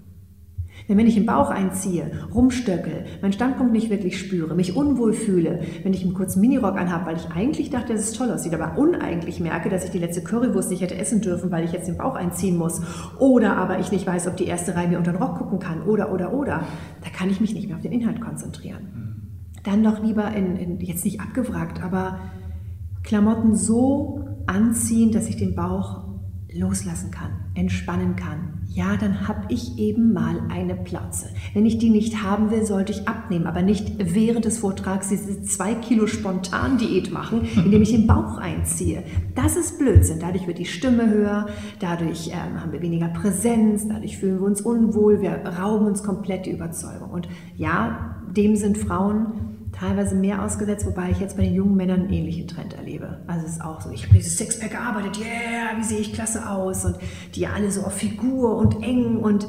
Denn 0.89 0.97
wenn 0.97 1.07
ich 1.07 1.15
den 1.15 1.27
Bauch 1.27 1.51
einziehe, 1.51 2.11
rumstöckel, 2.35 3.05
meinen 3.23 3.33
Standpunkt 3.33 3.73
nicht 3.73 3.91
wirklich 3.91 4.19
spüre, 4.19 4.55
mich 4.55 4.77
unwohl 4.77 5.13
fühle, 5.13 5.61
wenn 5.83 5.93
ich 5.93 6.03
einen 6.03 6.15
kurzen 6.15 6.41
Minirock 6.41 6.77
anhabe, 6.77 7.07
weil 7.07 7.17
ich 7.17 7.31
eigentlich 7.31 7.71
dachte, 7.71 7.93
dass 7.93 8.03
es 8.03 8.13
toll 8.13 8.31
aussieht, 8.31 8.55
aber 8.55 8.79
uneigentlich 8.79 9.41
merke, 9.41 9.69
dass 9.69 9.85
ich 9.85 9.91
die 9.91 9.99
letzte 9.99 10.23
Currywurst 10.23 10.71
nicht 10.71 10.83
hätte 10.83 10.97
essen 10.97 11.21
dürfen, 11.21 11.51
weil 11.51 11.65
ich 11.65 11.73
jetzt 11.73 11.89
den 11.89 11.99
Bauch 11.99 12.15
einziehen 12.15 12.57
muss, 12.57 12.81
oder 13.19 13.57
aber 13.57 13.79
ich 13.79 13.93
nicht 13.93 14.07
weiß, 14.07 14.27
ob 14.29 14.37
die 14.37 14.47
erste 14.47 14.75
Reihe 14.75 14.89
mir 14.89 14.99
unter 14.99 15.13
den 15.13 15.23
Rock 15.23 15.39
gucken 15.39 15.59
kann, 15.59 15.83
oder, 15.83 16.13
oder, 16.13 16.33
oder, 16.33 16.65
da 17.03 17.11
kann 17.11 17.31
ich 17.31 17.41
mich 17.41 17.55
nicht 17.55 17.69
mehr 17.69 17.77
auf 17.77 17.83
den 17.83 17.93
Inhalt 17.93 18.21
konzentrieren. 18.21 19.11
Dann 19.63 19.83
doch 19.83 20.03
lieber 20.03 20.33
in, 20.33 20.57
in 20.57 20.81
jetzt 20.81 21.05
nicht 21.05 21.21
abgewrackt, 21.21 21.83
aber 21.83 22.19
Klamotten 23.03 23.55
so 23.55 24.25
anziehen, 24.47 25.13
dass 25.13 25.29
ich 25.29 25.37
den 25.37 25.55
Bauch 25.55 26.10
loslassen 26.53 27.11
kann, 27.11 27.31
entspannen 27.55 28.17
kann, 28.17 28.61
ja, 28.73 28.97
dann 28.97 29.27
habe 29.27 29.47
ich 29.49 29.79
eben 29.79 30.13
mal 30.13 30.43
eine 30.49 30.77
Plauze. 30.77 31.27
Wenn 31.55 31.67
ich 31.67 31.79
die 31.79 31.91
nicht 31.91 32.23
haben 32.23 32.53
will, 32.53 32.65
sollte 32.65 32.93
ich 32.93 33.09
abnehmen, 33.09 33.49
aber 33.49 33.63
nicht 33.63 34.15
während 34.15 34.45
des 34.45 34.59
Vortrags 34.59 35.09
diese 35.09 35.43
zwei 35.43 35.75
Kilo 35.75 36.07
spontan 36.07 36.79
Diät 36.79 37.13
machen, 37.13 37.49
indem 37.65 37.83
ich 37.83 37.91
den 37.91 38.07
Bauch 38.07 38.39
einziehe. 38.39 39.03
Das 39.35 39.57
ist 39.57 39.79
Blödsinn. 39.79 40.21
Dadurch 40.21 40.47
wird 40.47 40.59
die 40.59 40.67
Stimme 40.67 41.11
höher, 41.11 41.47
dadurch 41.81 42.29
ähm, 42.29 42.61
haben 42.61 42.71
wir 42.71 42.81
weniger 42.81 43.09
Präsenz, 43.09 43.89
dadurch 43.89 44.19
fühlen 44.19 44.39
wir 44.39 44.47
uns 44.47 44.61
unwohl, 44.61 45.21
wir 45.21 45.33
rauben 45.33 45.87
uns 45.87 46.05
komplett 46.05 46.47
die 46.47 46.53
Überzeugung. 46.53 47.11
Und 47.11 47.29
ja, 47.57 48.23
dem 48.31 48.55
sind 48.55 48.79
Frauen 48.79 49.60
teilweise 49.81 50.15
mehr 50.15 50.45
ausgesetzt, 50.45 50.87
wobei 50.87 51.11
ich 51.11 51.21
jetzt 51.21 51.37
bei 51.37 51.45
den 51.45 51.55
jungen 51.55 51.75
Männern 51.75 52.01
einen 52.01 52.13
ähnlichen 52.13 52.47
Trend 52.47 52.75
erlebe. 52.75 53.21
Also 53.27 53.47
es 53.47 53.53
ist 53.53 53.65
auch 53.65 53.81
so, 53.81 53.91
ich 53.91 54.05
habe 54.05 54.15
dieses 54.15 54.37
Sixpack 54.37 54.73
gearbeitet, 54.73 55.19
yeah, 55.19 55.79
wie 55.79 55.83
sehe 55.83 55.99
ich 55.99 56.13
klasse 56.13 56.49
aus 56.49 56.85
und 56.85 56.97
die 57.35 57.47
alle 57.47 57.71
so 57.71 57.83
auf 57.83 57.95
Figur 57.95 58.57
und 58.57 58.83
eng 58.83 59.17
und, 59.17 59.49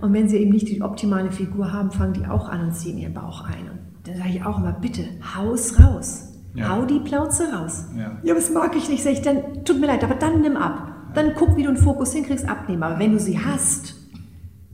und 0.00 0.12
wenn 0.12 0.28
sie 0.28 0.36
eben 0.36 0.50
nicht 0.50 0.68
die 0.68 0.82
optimale 0.82 1.32
Figur 1.32 1.72
haben, 1.72 1.90
fangen 1.90 2.12
die 2.12 2.26
auch 2.26 2.48
an 2.48 2.66
und 2.66 2.72
ziehen 2.74 2.98
ihren 2.98 3.14
Bauch 3.14 3.44
ein. 3.44 3.70
Und 3.70 3.78
dann 4.04 4.16
sage 4.16 4.28
ich 4.30 4.44
auch 4.44 4.58
immer, 4.58 4.72
bitte, 4.72 5.04
haus 5.36 5.80
raus. 5.80 6.26
Ja. 6.54 6.68
Hau 6.68 6.84
die 6.84 6.98
Plauze 6.98 7.50
raus. 7.52 7.86
Ja. 7.96 8.18
ja, 8.22 8.34
das 8.34 8.50
mag 8.50 8.76
ich 8.76 8.88
nicht, 8.90 9.02
sage 9.02 9.14
ich, 9.14 9.22
dann 9.22 9.64
tut 9.64 9.80
mir 9.80 9.86
leid, 9.86 10.04
aber 10.04 10.16
dann 10.16 10.42
nimm 10.42 10.56
ab. 10.56 10.88
Dann 11.14 11.34
guck, 11.34 11.56
wie 11.56 11.62
du 11.62 11.68
einen 11.68 11.78
Fokus 11.78 12.12
hinkriegst, 12.12 12.48
abnehmen. 12.48 12.82
Aber 12.82 12.98
wenn 12.98 13.12
du 13.12 13.18
sie 13.18 13.38
hast, 13.38 13.94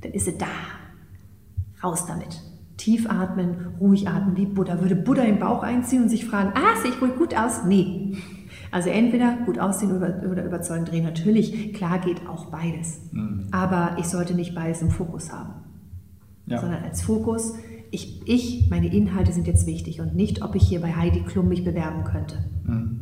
dann 0.00 0.12
ist 0.12 0.24
sie 0.24 0.36
da. 0.36 0.46
Raus 1.82 2.06
damit. 2.06 2.40
Tief 2.86 3.10
atmen, 3.10 3.74
ruhig 3.80 4.06
atmen, 4.06 4.36
wie 4.36 4.46
Buddha. 4.46 4.80
Würde 4.80 4.94
Buddha 4.94 5.24
den 5.24 5.40
Bauch 5.40 5.64
einziehen 5.64 6.04
und 6.04 6.08
sich 6.08 6.24
fragen, 6.24 6.52
ah, 6.54 6.80
sehe 6.80 6.92
ich 6.92 7.02
wohl 7.02 7.08
gut 7.08 7.36
aus? 7.36 7.64
Nee. 7.66 8.12
Also 8.70 8.90
entweder 8.90 9.38
gut 9.44 9.58
aussehen 9.58 9.90
oder, 9.96 10.44
überzeugend 10.44 10.92
drehen. 10.92 11.02
Natürlich, 11.02 11.74
klar 11.74 11.98
geht 11.98 12.28
auch 12.28 12.44
beides. 12.44 13.00
Mhm. 13.10 13.48
Aber 13.50 13.96
ich 13.98 14.04
sollte 14.04 14.34
nicht 14.34 14.54
beides 14.54 14.82
im 14.82 14.90
Fokus 14.90 15.32
haben. 15.32 15.54
Ja. 16.46 16.60
Sondern 16.60 16.84
als 16.84 17.02
Fokus, 17.02 17.54
ich, 17.90 18.22
ich, 18.24 18.70
meine 18.70 18.94
Inhalte 18.94 19.32
sind 19.32 19.48
jetzt 19.48 19.66
wichtig 19.66 20.00
und 20.00 20.14
nicht, 20.14 20.44
ob 20.44 20.54
ich 20.54 20.62
hier 20.62 20.80
bei 20.80 20.94
Heidi 20.94 21.22
Klum 21.22 21.48
mich 21.48 21.64
bewerben 21.64 22.04
könnte. 22.04 22.36
Mhm. 22.62 23.00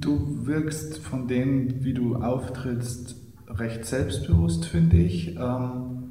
Du 0.00 0.44
wirkst 0.44 0.98
von 0.98 1.28
dem, 1.28 1.84
wie 1.84 1.94
du 1.94 2.16
auftrittst, 2.16 3.14
recht 3.46 3.84
selbstbewusst, 3.84 4.64
finde 4.64 4.96
ich. 4.96 5.36
Ähm 5.36 6.01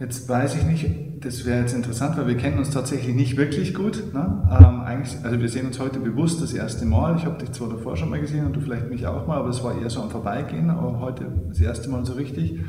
Jetzt 0.00 0.26
weiß 0.30 0.54
ich 0.54 0.64
nicht, 0.64 0.86
das 1.22 1.44
wäre 1.44 1.60
jetzt 1.60 1.74
interessant, 1.74 2.16
weil 2.16 2.26
wir 2.26 2.36
kennen 2.38 2.56
uns 2.56 2.70
tatsächlich 2.70 3.14
nicht 3.14 3.36
wirklich 3.36 3.74
gut. 3.74 4.14
Ne? 4.14 4.48
Ähm, 4.50 4.80
eigentlich, 4.80 5.22
also 5.22 5.38
wir 5.38 5.48
sehen 5.50 5.66
uns 5.66 5.78
heute 5.78 6.00
bewusst 6.00 6.40
das 6.40 6.54
erste 6.54 6.86
Mal. 6.86 7.16
Ich 7.16 7.26
habe 7.26 7.36
dich 7.36 7.52
zwar 7.52 7.68
davor 7.68 7.98
schon 7.98 8.08
mal 8.08 8.18
gesehen 8.18 8.46
und 8.46 8.54
du 8.54 8.60
vielleicht 8.60 8.88
mich 8.88 9.06
auch 9.06 9.26
mal, 9.26 9.36
aber 9.36 9.50
es 9.50 9.62
war 9.62 9.78
eher 9.78 9.90
so 9.90 10.00
am 10.00 10.08
Vorbeigehen, 10.08 10.70
aber 10.70 11.00
heute 11.00 11.30
das 11.48 11.60
erste 11.60 11.90
Mal 11.90 12.06
so 12.06 12.14
richtig. 12.14 12.60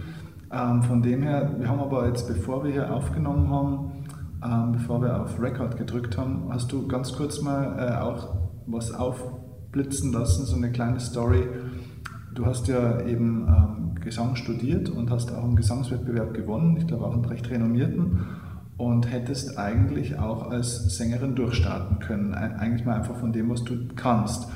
Ähm, 0.51 0.83
von 0.83 1.01
dem 1.01 1.21
her, 1.21 1.55
wir 1.57 1.69
haben 1.69 1.79
aber 1.79 2.05
jetzt, 2.05 2.27
bevor 2.27 2.65
wir 2.65 2.71
hier 2.73 2.93
aufgenommen 2.93 3.49
haben, 3.49 3.91
ähm, 4.43 4.73
bevor 4.73 5.01
wir 5.01 5.21
auf 5.21 5.41
Record 5.41 5.77
gedrückt 5.77 6.17
haben, 6.17 6.49
hast 6.49 6.69
du 6.73 6.85
ganz 6.85 7.13
kurz 7.13 7.41
mal 7.41 7.77
äh, 7.79 8.01
auch 8.01 8.35
was 8.67 8.93
aufblitzen 8.93 10.11
lassen, 10.11 10.45
so 10.45 10.57
eine 10.57 10.69
kleine 10.69 10.99
Story. 10.99 11.47
Du 12.33 12.45
hast 12.45 12.67
ja 12.67 13.01
eben 13.01 13.47
ähm, 13.47 13.95
Gesang 14.01 14.35
studiert 14.35 14.89
und 14.89 15.11
hast 15.11 15.33
auch 15.33 15.43
einen 15.43 15.57
Gesangswettbewerb 15.57 16.33
gewonnen, 16.33 16.77
ich 16.77 16.87
glaube 16.87 17.05
auch 17.05 17.13
einen 17.13 17.25
recht 17.25 17.49
renommierten 17.49 18.25
und 18.77 19.11
hättest 19.11 19.57
eigentlich 19.57 20.17
auch 20.17 20.49
als 20.49 20.97
Sängerin 20.97 21.35
durchstarten 21.35 21.99
können, 21.99 22.33
eigentlich 22.33 22.85
mal 22.85 22.95
einfach 22.95 23.17
von 23.17 23.33
dem, 23.33 23.49
was 23.49 23.63
du 23.63 23.75
kannst. 23.95 24.47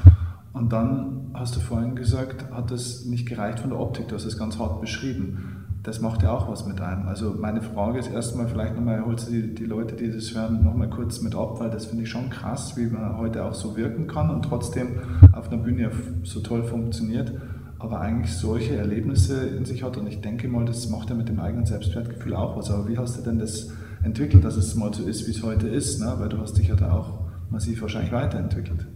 Und 0.53 0.71
dann 0.71 1.31
hast 1.33 1.55
du 1.57 1.59
vorhin 1.59 1.95
gesagt, 1.95 2.49
hat 2.51 2.71
es 2.71 3.05
nicht 3.05 3.27
gereicht 3.27 3.59
von 3.59 3.71
der 3.71 3.79
Optik, 3.79 4.07
du 4.07 4.15
hast 4.15 4.25
es 4.25 4.37
ganz 4.37 4.57
hart 4.57 4.79
beschrieben. 4.79 5.65
Das 5.83 6.01
macht 6.01 6.23
ja 6.23 6.31
auch 6.31 6.49
was 6.49 6.65
mit 6.65 6.81
einem. 6.81 7.07
Also 7.07 7.35
meine 7.39 7.61
Frage 7.61 7.99
ist 7.99 8.09
erstmal, 8.09 8.47
vielleicht 8.47 8.73
nochmal, 8.73 9.05
holst 9.05 9.27
du 9.27 9.33
die, 9.33 9.53
die 9.53 9.65
Leute, 9.65 9.95
die 9.95 10.11
das 10.11 10.33
hören, 10.33 10.63
nochmal 10.63 10.89
kurz 10.89 11.21
mit 11.21 11.35
ab, 11.35 11.59
weil 11.59 11.69
das 11.69 11.85
finde 11.85 12.03
ich 12.03 12.09
schon 12.09 12.31
krass, 12.31 12.75
wie 12.77 12.87
man 12.87 13.17
heute 13.17 13.43
auch 13.43 13.53
so 13.53 13.77
wirken 13.77 14.07
kann 14.07 14.31
und 14.31 14.43
trotzdem 14.43 14.99
auf 15.33 15.51
einer 15.51 15.61
Bühne 15.61 15.91
so 16.23 16.39
toll 16.39 16.63
funktioniert 16.63 17.33
aber 17.79 17.99
eigentlich 17.99 18.31
solche 18.31 18.75
Erlebnisse 18.75 19.47
in 19.47 19.65
sich 19.65 19.83
hat. 19.83 19.97
Und 19.97 20.07
ich 20.07 20.21
denke 20.21 20.47
mal, 20.47 20.65
das 20.65 20.89
macht 20.89 21.09
ja 21.09 21.15
mit 21.15 21.27
dem 21.29 21.39
eigenen 21.39 21.65
Selbstwertgefühl 21.65 22.33
auch 22.35 22.57
was. 22.57 22.71
Aber 22.71 22.87
wie 22.87 22.97
hast 22.97 23.17
du 23.17 23.21
denn 23.21 23.39
das 23.39 23.71
entwickelt, 24.03 24.43
dass 24.43 24.55
es 24.55 24.75
mal 24.75 24.93
so 24.93 25.03
ist, 25.03 25.27
wie 25.27 25.31
es 25.31 25.43
heute 25.43 25.67
ist? 25.67 25.99
Ne? 25.99 26.13
Weil 26.17 26.29
du 26.29 26.37
hast 26.37 26.57
dich 26.57 26.69
ja 26.69 26.75
da 26.75 26.93
auch 26.93 27.19
massiv 27.49 27.81
wahrscheinlich 27.81 28.11
weiterentwickelt. 28.11 28.87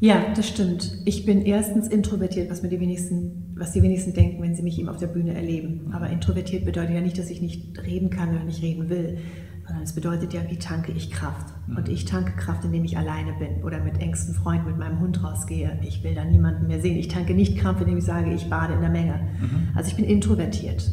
Ja, 0.00 0.34
das 0.36 0.48
stimmt. 0.48 0.98
Ich 1.06 1.24
bin 1.24 1.40
erstens 1.42 1.88
introvertiert, 1.88 2.50
was, 2.50 2.62
mir 2.62 2.68
die, 2.68 2.80
wenigsten, 2.80 3.54
was 3.56 3.72
die 3.72 3.82
wenigsten 3.82 4.12
denken, 4.12 4.42
wenn 4.42 4.54
sie 4.54 4.62
mich 4.62 4.78
eben 4.78 4.90
auf 4.90 4.98
der 4.98 5.06
Bühne 5.06 5.34
erleben. 5.34 5.92
Aber 5.92 6.10
introvertiert 6.10 6.66
bedeutet 6.66 6.94
ja 6.94 7.00
nicht, 7.00 7.18
dass 7.18 7.30
ich 7.30 7.40
nicht 7.40 7.82
reden 7.82 8.10
kann 8.10 8.34
oder 8.34 8.44
nicht 8.44 8.62
reden 8.62 8.90
will, 8.90 9.18
sondern 9.66 9.82
es 9.82 9.94
bedeutet 9.94 10.32
ja, 10.34 10.42
wie 10.48 10.58
tanke 10.58 10.92
ich 10.92 11.10
Kraft. 11.10 11.46
Mhm. 11.66 11.76
Und 11.76 11.88
ich 11.88 12.04
tanke 12.04 12.32
Kraft, 12.32 12.64
indem 12.64 12.84
ich 12.84 12.98
alleine 12.98 13.32
bin 13.34 13.62
oder 13.64 13.82
mit 13.82 14.00
engsten 14.00 14.34
Freunden, 14.34 14.66
mit 14.66 14.78
meinem 14.78 15.00
Hund 15.00 15.22
rausgehe. 15.22 15.78
Ich 15.82 16.04
will 16.04 16.14
da 16.14 16.24
niemanden 16.24 16.66
mehr 16.66 16.80
sehen. 16.80 16.96
Ich 16.96 17.08
tanke 17.08 17.34
nicht 17.34 17.58
Kraft, 17.58 17.80
indem 17.80 17.96
ich 17.96 18.04
sage, 18.04 18.32
ich 18.32 18.50
bade 18.50 18.74
in 18.74 18.80
der 18.80 18.90
Menge. 18.90 19.20
Mhm. 19.40 19.68
Also 19.74 19.88
ich 19.88 19.96
bin 19.96 20.04
introvertiert. 20.04 20.90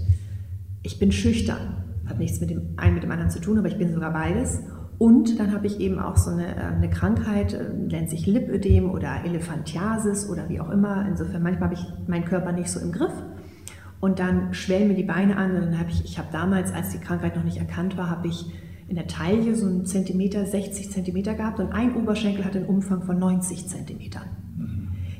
Ich 0.83 0.99
bin 0.99 1.11
schüchtern. 1.11 1.83
Hat 2.05 2.17
nichts 2.17 2.39
mit 2.39 2.49
dem 2.49 2.73
einen 2.77 2.95
mit 2.95 3.03
dem 3.03 3.11
anderen 3.11 3.29
zu 3.29 3.39
tun, 3.39 3.57
aber 3.57 3.67
ich 3.67 3.77
bin 3.77 3.93
sogar 3.93 4.11
beides. 4.13 4.61
Und 4.97 5.39
dann 5.39 5.51
habe 5.51 5.65
ich 5.65 5.79
eben 5.79 5.99
auch 5.99 6.15
so 6.15 6.29
eine, 6.29 6.55
äh, 6.55 6.59
eine 6.59 6.89
Krankheit, 6.89 7.53
äh, 7.53 7.73
nennt 7.73 8.09
sich 8.09 8.27
Lipödem 8.27 8.89
oder 8.89 9.25
Elephantiasis 9.25 10.29
oder 10.29 10.47
wie 10.47 10.59
auch 10.59 10.69
immer. 10.69 11.07
Insofern 11.07 11.41
manchmal 11.41 11.71
habe 11.71 11.73
ich 11.73 12.07
meinen 12.07 12.25
Körper 12.25 12.51
nicht 12.51 12.69
so 12.69 12.79
im 12.79 12.91
Griff. 12.91 13.13
Und 14.01 14.19
dann 14.19 14.53
schwellen 14.53 14.87
mir 14.87 14.95
die 14.95 15.03
Beine 15.03 15.37
an 15.37 15.55
und 15.55 15.61
dann 15.61 15.79
habe 15.79 15.91
ich, 15.91 16.03
ich 16.03 16.17
habe 16.17 16.27
damals, 16.31 16.73
als 16.73 16.89
die 16.89 16.97
Krankheit 16.97 17.35
noch 17.35 17.43
nicht 17.43 17.57
erkannt 17.57 17.97
war, 17.97 18.09
habe 18.09 18.27
ich 18.27 18.45
in 18.87 18.95
der 18.95 19.07
Taille 19.07 19.55
so 19.55 19.67
einen 19.67 19.85
Zentimeter, 19.85 20.45
60 20.45 20.91
Zentimeter 20.91 21.35
gehabt 21.35 21.59
und 21.59 21.71
ein 21.71 21.95
Oberschenkel 21.95 22.43
hat 22.43 22.55
einen 22.55 22.65
Umfang 22.65 23.03
von 23.03 23.17
90 23.17 23.67
Zentimetern. 23.67 24.23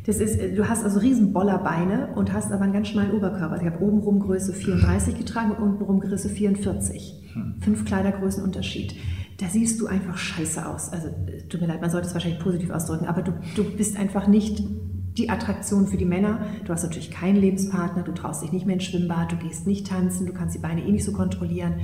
Das 0.06 0.20
ist, 0.20 0.40
du 0.58 0.68
hast 0.68 0.84
also 0.84 1.00
riesen 1.00 1.32
Bollerbeine 1.32 2.10
und 2.16 2.34
hast 2.34 2.52
aber 2.52 2.64
einen 2.64 2.74
ganz 2.74 2.88
schmalen 2.88 3.12
Oberkörper. 3.12 3.58
Ich 3.62 3.68
habe 3.68 3.84
obenrum 3.84 4.20
Größe 4.20 4.52
34 4.52 5.16
getragen 5.16 5.52
und 5.52 5.62
untenrum 5.62 6.00
Größe 6.00 6.28
44. 6.28 7.34
Fünf 7.60 7.86
Kleidergrößen 7.86 8.44
Unterschied. 8.44 8.96
Da 9.38 9.48
siehst 9.48 9.80
du 9.80 9.88
einfach 9.88 10.18
scheiße 10.18 10.66
aus. 10.66 10.92
Also 10.92 11.10
tut 11.50 11.62
mir 11.62 11.68
leid, 11.68 11.82
man 11.82 11.92
sollte 11.92 12.08
es 12.08 12.14
wahrscheinlich 12.14 12.40
positiv 12.40 12.72
ausdrücken, 12.72 13.06
aber 13.06 13.22
du, 13.22 13.34
du 13.56 13.64
bist 13.64 13.98
einfach 13.98 14.28
nicht 14.28 14.64
die 15.18 15.30
Attraktion 15.30 15.88
für 15.88 15.98
die 15.98 16.06
Männer. 16.06 16.46
Du 16.66 16.74
hast 16.74 16.84
natürlich 16.84 17.12
keinen 17.12 17.36
Lebenspartner, 17.36 18.04
du 18.04 18.14
traust 18.14 18.44
dich 18.44 18.52
nicht 18.52 18.66
mehr 18.66 18.76
ins 18.76 18.86
Schwimmbad, 18.86 19.32
du 19.32 19.36
gehst 19.36 19.68
nicht 19.68 19.88
tanzen, 19.88 20.26
du 20.26 20.34
kannst 20.34 20.56
die 20.56 20.60
Beine 20.60 20.84
eh 20.84 20.92
nicht 20.92 21.04
so 21.04 21.12
kontrollieren. 21.12 21.76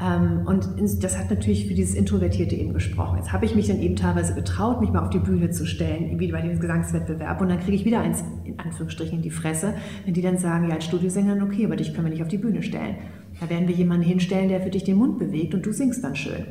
Ähm, 0.00 0.42
und 0.46 0.68
das 1.02 1.18
hat 1.18 1.30
natürlich 1.30 1.66
für 1.66 1.74
dieses 1.74 1.94
Introvertierte 1.94 2.54
eben 2.54 2.72
gesprochen. 2.72 3.18
Jetzt 3.18 3.32
habe 3.32 3.44
ich 3.44 3.54
mich 3.54 3.66
dann 3.66 3.80
eben 3.80 3.96
teilweise 3.96 4.34
getraut, 4.34 4.80
mich 4.80 4.90
mal 4.90 5.02
auf 5.02 5.10
die 5.10 5.18
Bühne 5.18 5.50
zu 5.50 5.66
stellen, 5.66 6.18
wie 6.20 6.30
bei 6.30 6.40
diesem 6.40 6.60
Gesangswettbewerb. 6.60 7.40
Und 7.40 7.48
dann 7.48 7.60
kriege 7.60 7.76
ich 7.76 7.84
wieder 7.84 8.00
eins, 8.00 8.22
in 8.44 8.58
Anführungsstrichen, 8.58 9.18
in 9.18 9.22
die 9.22 9.30
Fresse, 9.30 9.74
wenn 10.04 10.14
die 10.14 10.22
dann 10.22 10.38
sagen, 10.38 10.68
ja, 10.68 10.76
als 10.76 10.84
Studiosängerin, 10.84 11.42
okay, 11.42 11.64
aber 11.64 11.76
dich 11.76 11.94
können 11.94 12.06
wir 12.06 12.12
nicht 12.12 12.22
auf 12.22 12.28
die 12.28 12.38
Bühne 12.38 12.62
stellen. 12.62 12.96
Da 13.40 13.50
werden 13.50 13.68
wir 13.68 13.74
jemanden 13.74 14.04
hinstellen, 14.04 14.48
der 14.48 14.60
für 14.60 14.70
dich 14.70 14.84
den 14.84 14.96
Mund 14.96 15.18
bewegt 15.18 15.54
und 15.54 15.66
du 15.66 15.72
singst 15.72 16.02
dann 16.04 16.14
schön. 16.14 16.46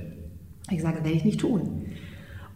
Ich 0.70 0.82
sage, 0.82 0.98
werde 0.98 1.12
ich 1.18 1.26
nicht 1.26 1.40
tun. 1.40 1.86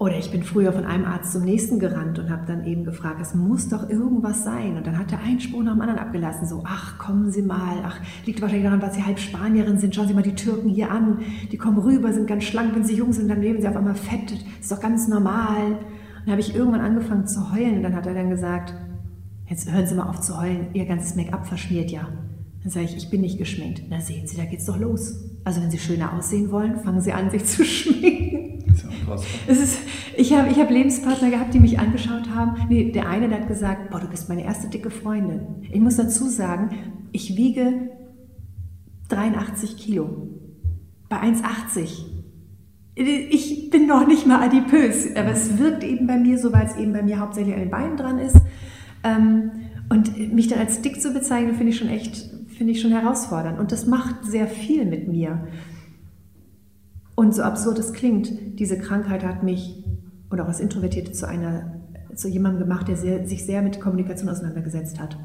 Oder 0.01 0.17
ich 0.17 0.31
bin 0.31 0.41
früher 0.41 0.73
von 0.73 0.83
einem 0.83 1.05
Arzt 1.05 1.31
zum 1.31 1.43
nächsten 1.43 1.77
gerannt 1.77 2.17
und 2.17 2.31
habe 2.31 2.47
dann 2.47 2.65
eben 2.65 2.83
gefragt, 2.83 3.21
es 3.21 3.35
muss 3.35 3.69
doch 3.69 3.87
irgendwas 3.87 4.43
sein. 4.43 4.75
Und 4.75 4.87
dann 4.87 4.97
hat 4.97 5.11
der 5.11 5.19
einen 5.19 5.39
Spruch 5.39 5.61
nach 5.61 5.73
dem 5.73 5.81
anderen 5.81 5.99
abgelassen, 5.99 6.47
so, 6.47 6.63
ach, 6.65 6.97
kommen 6.97 7.31
Sie 7.31 7.43
mal, 7.43 7.83
ach, 7.83 7.99
liegt 8.25 8.41
wahrscheinlich 8.41 8.65
daran, 8.65 8.79
dass 8.79 8.95
Sie 8.95 9.03
halb 9.03 9.19
Spanierin 9.19 9.77
sind, 9.77 9.93
schauen 9.93 10.07
Sie 10.07 10.15
mal 10.15 10.23
die 10.23 10.33
Türken 10.33 10.69
hier 10.69 10.89
an, 10.89 11.19
die 11.51 11.57
kommen 11.57 11.77
rüber, 11.77 12.11
sind 12.13 12.25
ganz 12.25 12.45
schlank, 12.45 12.73
wenn 12.73 12.83
sie 12.83 12.95
jung 12.95 13.13
sind, 13.13 13.29
dann 13.29 13.41
leben 13.41 13.61
sie 13.61 13.67
auf 13.67 13.75
einmal 13.75 13.93
fett, 13.93 14.31
das 14.31 14.39
ist 14.61 14.71
doch 14.71 14.79
ganz 14.79 15.07
normal. 15.07 15.67
Und 15.67 15.77
dann 16.25 16.31
habe 16.31 16.41
ich 16.41 16.55
irgendwann 16.55 16.81
angefangen 16.81 17.27
zu 17.27 17.53
heulen 17.53 17.75
und 17.77 17.83
dann 17.83 17.95
hat 17.95 18.07
er 18.07 18.15
dann 18.15 18.31
gesagt, 18.31 18.73
jetzt 19.49 19.71
hören 19.71 19.85
Sie 19.85 19.93
mal 19.93 20.09
auf 20.09 20.19
zu 20.19 20.35
heulen, 20.41 20.69
Ihr 20.73 20.87
ganzes 20.87 21.15
Make-up 21.15 21.45
verschmiert 21.45 21.91
ja. 21.91 22.07
Dann 22.63 22.71
sage 22.71 22.85
ich, 22.85 22.97
ich 22.97 23.11
bin 23.11 23.21
nicht 23.21 23.37
geschminkt. 23.37 23.83
Na 23.91 24.01
sehen 24.01 24.25
Sie, 24.25 24.35
da 24.35 24.45
geht's 24.45 24.65
doch 24.65 24.79
los. 24.79 25.30
Also 25.43 25.61
wenn 25.61 25.71
Sie 25.71 25.79
schöner 25.79 26.13
aussehen 26.13 26.51
wollen, 26.51 26.77
fangen 26.77 27.01
Sie 27.01 27.13
an, 27.13 27.29
sich 27.29 27.45
zu 27.45 27.63
schminken. 27.65 28.63
Es 29.47 29.59
ist, 29.59 29.79
ich 30.15 30.33
habe 30.33 30.49
ich 30.49 30.59
hab 30.59 30.69
Lebenspartner 30.69 31.29
gehabt, 31.29 31.53
die 31.53 31.59
mich 31.59 31.79
angeschaut 31.79 32.29
haben. 32.33 32.67
Nee, 32.69 32.91
der 32.91 33.09
eine 33.09 33.27
der 33.27 33.41
hat 33.41 33.47
gesagt, 33.47 33.89
boah, 33.89 33.99
du 33.99 34.07
bist 34.07 34.29
meine 34.29 34.43
erste 34.43 34.69
dicke 34.69 34.89
Freundin. 34.89 35.63
Ich 35.71 35.79
muss 35.79 35.97
dazu 35.97 36.29
sagen, 36.29 36.69
ich 37.11 37.35
wiege 37.35 37.89
83 39.09 39.77
Kilo. 39.77 40.29
Bei 41.09 41.17
1,80. 41.17 42.05
Ich 42.95 43.69
bin 43.69 43.87
noch 43.87 44.07
nicht 44.07 44.27
mal 44.27 44.41
adipös, 44.41 45.15
aber 45.15 45.31
es 45.31 45.57
wirkt 45.57 45.83
eben 45.83 46.07
bei 46.07 46.17
mir 46.17 46.37
so, 46.37 46.53
weil 46.53 46.65
es 46.65 46.75
eben 46.75 46.93
bei 46.93 47.01
mir 47.01 47.19
hauptsächlich 47.19 47.53
an 47.53 47.61
den 47.61 47.71
Beinen 47.71 47.97
dran 47.97 48.19
ist. 48.19 48.37
Ähm, 49.03 49.51
und 49.89 50.33
mich 50.33 50.47
dann 50.47 50.59
als 50.59 50.81
dick 50.81 51.01
zu 51.01 51.11
bezeichnen, 51.11 51.55
finde 51.55 51.71
ich 51.71 51.77
schon 51.77 51.89
echt, 51.89 52.30
finde 52.61 52.73
ich 52.73 52.81
schon 52.81 52.91
herausfordernd. 52.91 53.57
Und 53.57 53.71
das 53.71 53.87
macht 53.87 54.23
sehr 54.23 54.45
viel 54.45 54.85
mit 54.85 55.07
mir. 55.07 55.47
Und 57.15 57.33
so 57.33 57.41
absurd 57.41 57.79
es 57.79 57.91
klingt, 57.91 58.59
diese 58.59 58.77
Krankheit 58.77 59.25
hat 59.25 59.41
mich 59.41 59.83
oder 60.29 60.43
auch 60.43 60.47
als 60.47 60.59
Introvertierte 60.59 61.11
zu 61.11 61.27
einer 61.27 61.81
zu 62.13 62.27
jemandem 62.27 62.61
gemacht, 62.61 62.87
der 62.87 62.97
sehr, 62.97 63.27
sich 63.27 63.47
sehr 63.47 63.63
mit 63.63 63.81
Kommunikation 63.81 64.29
auseinandergesetzt 64.29 64.99
hat. 64.99 65.17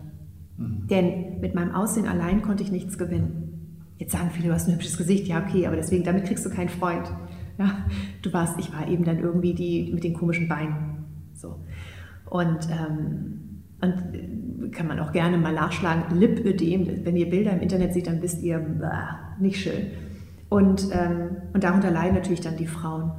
Mhm. 0.57 0.87
Denn 0.87 1.41
mit 1.41 1.55
meinem 1.55 1.75
Aussehen 1.75 2.07
allein 2.07 2.41
konnte 2.41 2.63
ich 2.63 2.73
nichts 2.73 2.97
gewinnen. 2.97 3.85
Jetzt 3.99 4.13
sagen 4.13 4.31
viele, 4.33 4.49
du 4.49 4.55
hast 4.55 4.67
ein 4.67 4.75
hübsches 4.75 4.97
Gesicht, 4.97 5.29
ja 5.29 5.45
okay, 5.47 5.67
aber 5.67 5.77
deswegen 5.77 6.05
damit 6.05 6.25
kriegst 6.25 6.47
du 6.47 6.49
keinen 6.49 6.71
Freund. 6.71 7.13
Ja, 7.59 7.85
du 8.23 8.33
warst, 8.33 8.59
ich 8.59 8.73
war 8.73 8.89
eben 8.89 9.05
dann 9.05 9.19
irgendwie 9.19 9.53
die 9.53 9.93
mit 9.93 10.05
den 10.05 10.15
komischen 10.15 10.49
Beinen. 10.49 11.05
So 11.35 11.57
und 12.25 12.67
ähm, 12.71 13.46
und 13.81 14.73
kann 14.73 14.87
man 14.87 14.99
auch 15.01 15.13
gerne 15.13 15.39
mal 15.39 15.53
nachschlagen, 15.53 16.19
Lipödem. 16.19 17.05
Wenn 17.05 17.17
ihr 17.17 17.29
Bilder 17.29 17.53
im 17.53 17.61
Internet 17.61 17.95
seht, 17.95 18.07
dann 18.07 18.23
wisst 18.23 18.43
ihr, 18.43 18.59
bah, 18.59 19.37
nicht 19.39 19.61
schön. 19.61 19.89
Und, 20.49 20.89
ähm, 20.93 21.37
und 21.53 21.65
darunter 21.65 21.91
leiden 21.91 22.15
natürlich 22.15 22.41
dann 22.41 22.57
die 22.57 22.67
Frauen. 22.67 23.13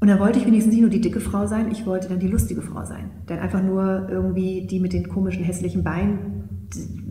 Und 0.00 0.08
dann 0.08 0.20
wollte 0.20 0.38
ich 0.38 0.46
wenigstens 0.46 0.72
nicht 0.72 0.82
nur 0.82 0.90
die 0.90 1.00
dicke 1.00 1.20
Frau 1.20 1.46
sein, 1.46 1.70
ich 1.70 1.86
wollte 1.86 2.08
dann 2.08 2.18
die 2.18 2.28
lustige 2.28 2.62
Frau 2.62 2.84
sein. 2.84 3.10
Denn 3.28 3.38
einfach 3.38 3.62
nur 3.62 4.08
irgendwie 4.08 4.66
die 4.66 4.78
mit 4.78 4.92
den 4.92 5.08
komischen, 5.08 5.42
hässlichen 5.42 5.82
Beinen, 5.82 6.68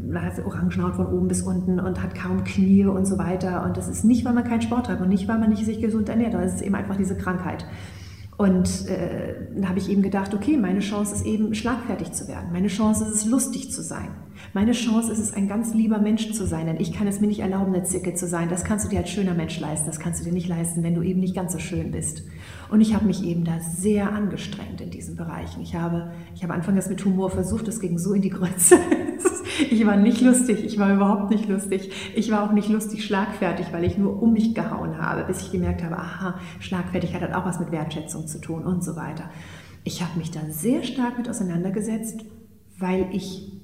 man 0.08 0.24
hat 0.24 0.46
Orangenhaut 0.46 0.96
von 0.96 1.08
oben 1.08 1.28
bis 1.28 1.42
unten 1.42 1.80
und 1.80 2.02
hat 2.02 2.16
kaum 2.16 2.44
Knie 2.44 2.86
und 2.86 3.06
so 3.06 3.18
weiter. 3.18 3.66
Und 3.66 3.78
das 3.78 3.88
ist 3.88 4.06
nicht, 4.06 4.24
weil 4.24 4.34
man 4.34 4.44
keinen 4.44 4.62
Sport 4.62 4.86
treibt 4.86 5.02
und 5.02 5.10
nicht, 5.10 5.28
weil 5.28 5.40
man 5.40 5.50
nicht 5.50 5.66
sich 5.66 5.82
gesund 5.82 6.10
ernährt, 6.10 6.32
sondern 6.32 6.48
es 6.48 6.56
ist 6.56 6.62
eben 6.62 6.76
einfach 6.76 6.96
diese 6.96 7.18
Krankheit. 7.18 7.66
Und 8.38 8.88
äh, 8.90 9.36
dann 9.54 9.70
habe 9.70 9.80
ich 9.80 9.90
eben 9.90 10.02
gedacht, 10.02 10.34
okay, 10.34 10.58
meine 10.58 10.80
Chance 10.80 11.16
ist 11.16 11.26
eben 11.26 11.56
schlagfertig 11.56 12.12
zu 12.12 12.28
werden. 12.28 12.52
Meine 12.52 12.68
Chance 12.68 13.06
ist 13.06 13.16
es, 13.16 13.26
lustig 13.26 13.72
zu 13.72 13.82
sein. 13.82 14.10
Meine 14.54 14.74
Chance 14.74 15.12
ist 15.14 15.20
es, 15.20 15.34
ein 15.34 15.48
ganz 15.48 15.74
lieber 15.74 16.00
Mensch 16.00 16.34
zu 16.34 16.46
sein, 16.46 16.66
denn 16.66 16.80
ich 16.80 16.92
kann 16.92 17.08
es 17.08 17.22
mir 17.22 17.28
nicht 17.28 17.40
erlauben, 17.40 17.74
eine 17.74 17.84
Zicke 17.84 18.14
zu 18.14 18.28
sein. 18.28 18.50
Das 18.50 18.66
kannst 18.66 18.86
du 18.86 18.90
dir 18.90 19.00
als 19.00 19.10
schöner 19.10 19.34
Mensch 19.34 19.58
leisten. 19.62 19.88
Das 19.88 20.00
kannst 20.00 20.20
du 20.20 20.26
dir 20.26 20.34
nicht 20.34 20.50
leisten, 20.50 20.84
wenn 20.84 20.96
du 20.96 21.02
eben 21.02 21.22
nicht 21.22 21.36
ganz 21.36 21.54
so 21.54 21.60
schön 21.60 21.92
bist. 21.92 22.24
Und 22.70 22.82
ich 22.82 22.94
habe 22.94 23.06
mich 23.06 23.24
eben 23.24 23.46
da 23.46 23.60
sehr 23.62 24.12
angestrengt 24.12 24.82
in 24.82 24.92
diesen 24.92 25.16
Bereichen. 25.16 25.62
Ich 25.62 25.76
habe, 25.76 26.12
ich 26.36 26.44
habe 26.44 26.54
anfangs 26.54 26.90
mit 26.90 27.04
Humor 27.06 27.30
versucht, 27.30 27.68
das 27.70 27.80
ging 27.80 27.98
so 27.98 28.14
in 28.14 28.22
die 28.22 28.30
Grütze. 28.30 28.78
Ich 29.72 29.86
war 29.86 29.96
nicht 29.96 30.22
lustig, 30.22 30.64
ich 30.64 30.78
war 30.80 30.94
überhaupt 30.94 31.30
nicht 31.32 31.48
lustig. 31.48 31.92
Ich 32.16 32.32
war 32.32 32.44
auch 32.44 32.52
nicht 32.52 32.70
lustig 32.70 33.06
schlagfertig, 33.06 33.68
weil 33.72 33.84
ich 33.84 33.98
nur 33.98 34.22
um 34.22 34.34
mich 34.34 34.54
gehauen 34.54 34.98
habe, 34.98 35.24
bis 35.24 35.42
ich 35.42 35.52
gemerkt 35.52 35.84
habe, 35.84 35.98
aha, 35.98 36.40
Schlagfertigkeit 36.60 37.22
hat 37.22 37.34
auch 37.34 37.46
was 37.46 37.60
mit 37.60 37.72
Wertschätzung 37.72 38.28
zu 38.28 38.40
tun 38.40 38.66
und 38.66 38.84
so 38.84 38.96
weiter. 38.96 39.30
Ich 39.84 40.02
habe 40.02 40.18
mich 40.18 40.32
da 40.32 40.40
sehr 40.50 40.84
stark 40.84 41.18
mit 41.18 41.30
auseinandergesetzt, 41.30 42.26
weil 42.78 43.08
ich 43.12 43.62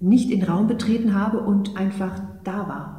nicht 0.00 0.30
in 0.30 0.40
den 0.40 0.48
Raum 0.48 0.66
betreten 0.66 1.14
habe 1.14 1.40
und 1.40 1.76
einfach 1.76 2.20
da 2.44 2.68
war. 2.68 2.97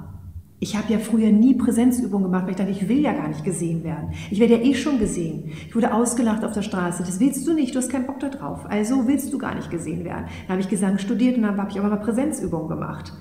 Ich 0.62 0.76
habe 0.76 0.91
ja 0.91 1.00
früher 1.00 1.32
nie 1.32 1.54
Präsenzübungen 1.54 2.26
gemacht, 2.26 2.43
weil 2.43 2.52
ich 2.52 2.58
dachte, 2.58 2.72
ich 2.72 2.89
will 2.89 3.00
ja 3.00 3.13
gar 3.13 3.30
nicht 3.30 3.45
gesehen 3.45 3.84
werden. 3.86 4.10
Ich 4.30 4.41
werde 4.41 4.56
ja 4.56 4.62
eh 4.62 4.74
schon 4.74 5.00
gesehen. 5.00 5.52
Ich 5.67 5.74
wurde 5.74 5.93
ausgelacht 5.93 6.43
auf 6.43 6.52
der 6.52 6.63
Straße. 6.63 7.04
Das 7.04 7.22
willst 7.22 7.48
du 7.48 7.54
nicht, 7.54 7.74
du 7.74 7.80
hast 7.80 7.89
keinen 7.89 8.06
Bock 8.06 8.19
da 8.19 8.28
drauf. 8.28 8.65
Also 8.67 9.08
willst 9.08 9.32
du 9.32 9.38
gar 9.38 9.56
nicht 9.56 9.72
gesehen 9.72 10.04
werden. 10.04 10.26
Dann 10.26 10.50
habe 10.50 10.62
ich 10.62 10.67
Gesang 10.67 10.98
studiert 10.98 11.38
und 11.38 11.43
dann 11.43 11.58
habe 11.58 11.72
ich 11.72 11.80
auch 11.80 11.84
mal 11.84 11.95
Präsenzübungen 11.95 12.67
gemacht. 12.67 13.13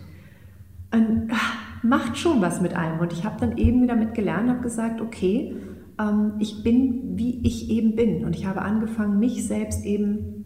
Und, 0.93 1.29
ach, 1.31 1.85
macht 1.85 2.19
schon 2.19 2.41
was 2.41 2.61
mit 2.61 2.75
einem. 2.75 2.99
Und 2.99 3.13
ich 3.13 3.25
habe 3.25 3.37
dann 3.39 3.57
eben 3.57 3.83
wieder 3.83 3.95
mit 3.95 4.15
gelernt, 4.15 4.49
habe 4.49 4.63
gesagt, 4.63 5.01
okay, 5.01 5.55
ähm, 6.01 6.33
ich 6.41 6.65
bin, 6.65 7.17
wie 7.17 7.47
ich 7.47 7.71
eben 7.71 7.95
bin. 7.95 8.25
Und 8.25 8.35
ich 8.35 8.47
habe 8.47 8.63
angefangen, 8.63 9.21
mich 9.21 9.47
selbst 9.47 9.85
eben 9.85 10.38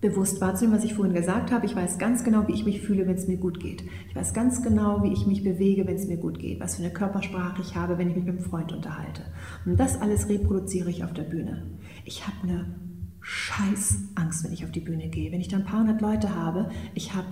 bewusst 0.00 0.40
wahrzunehmen, 0.40 0.76
was 0.76 0.84
ich 0.84 0.94
vorhin 0.94 1.14
gesagt 1.14 1.52
habe. 1.52 1.66
Ich 1.66 1.74
weiß 1.74 1.98
ganz 1.98 2.22
genau, 2.22 2.46
wie 2.46 2.52
ich 2.52 2.64
mich 2.64 2.82
fühle, 2.82 3.06
wenn 3.06 3.16
es 3.16 3.26
mir 3.26 3.38
gut 3.38 3.60
geht. 3.60 3.84
Ich 4.08 4.16
weiß 4.16 4.34
ganz 4.34 4.62
genau, 4.62 5.02
wie 5.02 5.12
ich 5.12 5.26
mich 5.26 5.42
bewege, 5.42 5.86
wenn 5.86 5.96
es 5.96 6.06
mir 6.06 6.18
gut 6.18 6.38
geht. 6.38 6.60
Was 6.60 6.76
für 6.76 6.82
eine 6.82 6.92
Körpersprache 6.92 7.62
ich 7.62 7.76
habe, 7.76 7.98
wenn 7.98 8.10
ich 8.10 8.16
mich 8.16 8.24
mit 8.24 8.38
einem 8.38 8.44
Freund 8.44 8.72
unterhalte. 8.72 9.22
Und 9.64 9.80
das 9.80 10.00
alles 10.00 10.28
reproduziere 10.28 10.90
ich 10.90 11.04
auf 11.04 11.12
der 11.12 11.22
Bühne. 11.22 11.62
Ich 12.04 12.26
habe 12.26 12.36
eine 12.42 12.66
scheiß 13.20 14.10
Angst, 14.14 14.44
wenn 14.44 14.52
ich 14.52 14.64
auf 14.64 14.70
die 14.70 14.80
Bühne 14.80 15.08
gehe. 15.08 15.32
Wenn 15.32 15.40
ich 15.40 15.48
da 15.48 15.56
ein 15.56 15.64
paar 15.64 15.80
hundert 15.80 16.00
Leute 16.00 16.34
habe, 16.34 16.68
ich 16.94 17.14
habe 17.14 17.26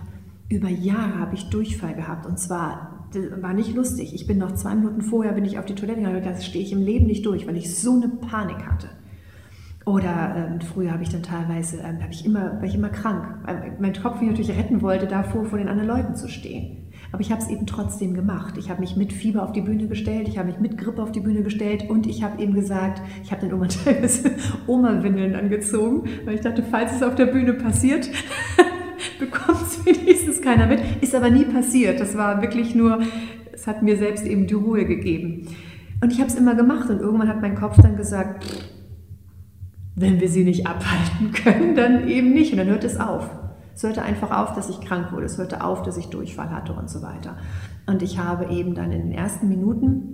über 0.49 0.69
Jahre 0.69 1.19
habe 1.19 1.35
ich 1.35 1.49
Durchfall 1.51 1.95
gehabt 1.95 2.27
und 2.27 2.39
zwar 2.39 3.09
war 3.41 3.55
nicht 3.55 3.75
lustig. 3.75 4.13
Ich 4.15 4.27
bin 4.27 4.39
noch 4.39 4.53
zwei 4.53 4.75
Minuten 4.75 5.03
vorher 5.03 5.33
bin 5.33 5.45
ich 5.45 5.59
auf 5.59 5.67
die 5.67 5.75
Toilette 5.75 6.01
gegangen, 6.01 6.23
das 6.25 6.45
stehe 6.45 6.65
ich 6.65 6.73
im 6.73 6.83
Leben 6.83 7.07
nicht 7.07 7.25
durch, 7.27 7.47
weil 7.47 7.57
ich 7.57 7.75
so 7.75 7.93
eine 7.95 8.09
Panik 8.09 8.67
hatte. 8.67 8.89
Oder 9.85 10.35
ähm, 10.37 10.61
früher 10.63 10.93
habe 10.93 11.03
ich 11.03 11.11
dann 11.11 11.23
teilweise, 11.23 11.79
ähm, 11.79 12.03
habe 12.03 12.13
ich 12.13 12.25
immer, 12.25 12.57
war 12.57 12.65
ich 12.65 12.75
immer 12.75 12.89
krank, 12.89 13.39
weil 13.45 13.77
mein 13.79 13.93
Kopf 13.93 14.21
mich 14.21 14.31
natürlich 14.31 14.57
retten 14.57 14.81
wollte, 14.81 15.07
davor 15.07 15.45
vor 15.45 15.59
den 15.59 15.69
anderen 15.69 15.89
Leuten 15.89 16.15
zu 16.15 16.29
stehen. 16.29 16.89
Aber 17.13 17.21
ich 17.21 17.31
habe 17.31 17.43
es 17.43 17.49
eben 17.49 17.67
trotzdem 17.67 18.15
gemacht. 18.15 18.57
Ich 18.57 18.71
habe 18.71 18.81
mich 18.81 18.97
mit 18.97 19.13
Fieber 19.13 19.43
auf 19.43 19.53
die 19.53 19.61
Bühne 19.61 19.87
gestellt, 19.87 20.27
ich 20.27 20.39
habe 20.39 20.49
mich 20.49 20.59
mit 20.59 20.79
Grippe 20.79 21.03
auf 21.03 21.13
die 21.13 21.21
Bühne 21.21 21.43
gestellt 21.43 21.91
und 21.91 22.07
ich 22.07 22.23
habe 22.23 22.43
eben 22.43 22.55
gesagt, 22.55 23.03
ich 23.23 23.31
habe 23.31 23.43
dann 23.43 23.51
irgendwann 23.51 23.69
teilweise 23.85 24.31
Oma-Windeln 24.67 25.35
angezogen, 25.35 26.09
weil 26.25 26.37
ich 26.37 26.41
dachte, 26.41 26.63
falls 26.63 26.97
es 26.97 27.03
auf 27.03 27.15
der 27.15 27.27
Bühne 27.27 27.53
passiert, 27.53 28.09
bekommt 29.21 29.63
es 29.63 29.85
wenigstens 29.85 30.41
keiner 30.41 30.67
mit. 30.67 30.81
Ist 31.03 31.15
aber 31.15 31.29
nie 31.29 31.45
passiert. 31.45 32.01
Das 32.01 32.17
war 32.17 32.41
wirklich 32.41 32.75
nur, 32.75 33.01
es 33.53 33.67
hat 33.67 33.83
mir 33.83 33.99
selbst 33.99 34.27
eben 34.27 34.47
die 34.47 34.55
Ruhe 34.55 34.87
gegeben. 34.87 35.49
Und 36.03 36.11
ich 36.11 36.21
habe 36.21 36.29
es 36.29 36.37
immer 36.37 36.55
gemacht 36.55 36.89
und 36.89 37.01
irgendwann 37.01 37.29
hat 37.29 37.43
mein 37.43 37.55
Kopf 37.55 37.77
dann 37.81 37.97
gesagt, 37.97 38.45
wenn 39.97 40.21
wir 40.21 40.29
sie 40.29 40.45
nicht 40.45 40.67
abhalten 40.67 41.33
können, 41.33 41.75
dann 41.75 42.09
eben 42.09 42.33
nicht. 42.33 42.53
Und 42.53 42.59
dann 42.59 42.69
hört 42.69 42.85
es 42.85 42.99
auf. 42.99 43.31
Es 43.75 43.83
hörte 43.83 44.03
einfach 44.03 44.31
auf, 44.31 44.55
dass 44.55 44.69
ich 44.69 44.81
krank 44.81 45.13
wurde. 45.13 45.27
Es 45.27 45.39
hörte 45.39 45.65
auf, 45.65 45.83
dass 45.83 45.97
ich 45.97 46.07
Durchfall 46.07 46.51
hatte 46.51 46.73
und 46.73 46.89
so 46.89 47.03
weiter. 47.03 47.37
Und 47.87 48.03
ich 48.03 48.19
habe 48.19 48.53
eben 48.53 48.75
dann 48.75 48.93
in 48.93 49.03
den 49.03 49.13
ersten 49.13 49.49
Minuten 49.49 50.11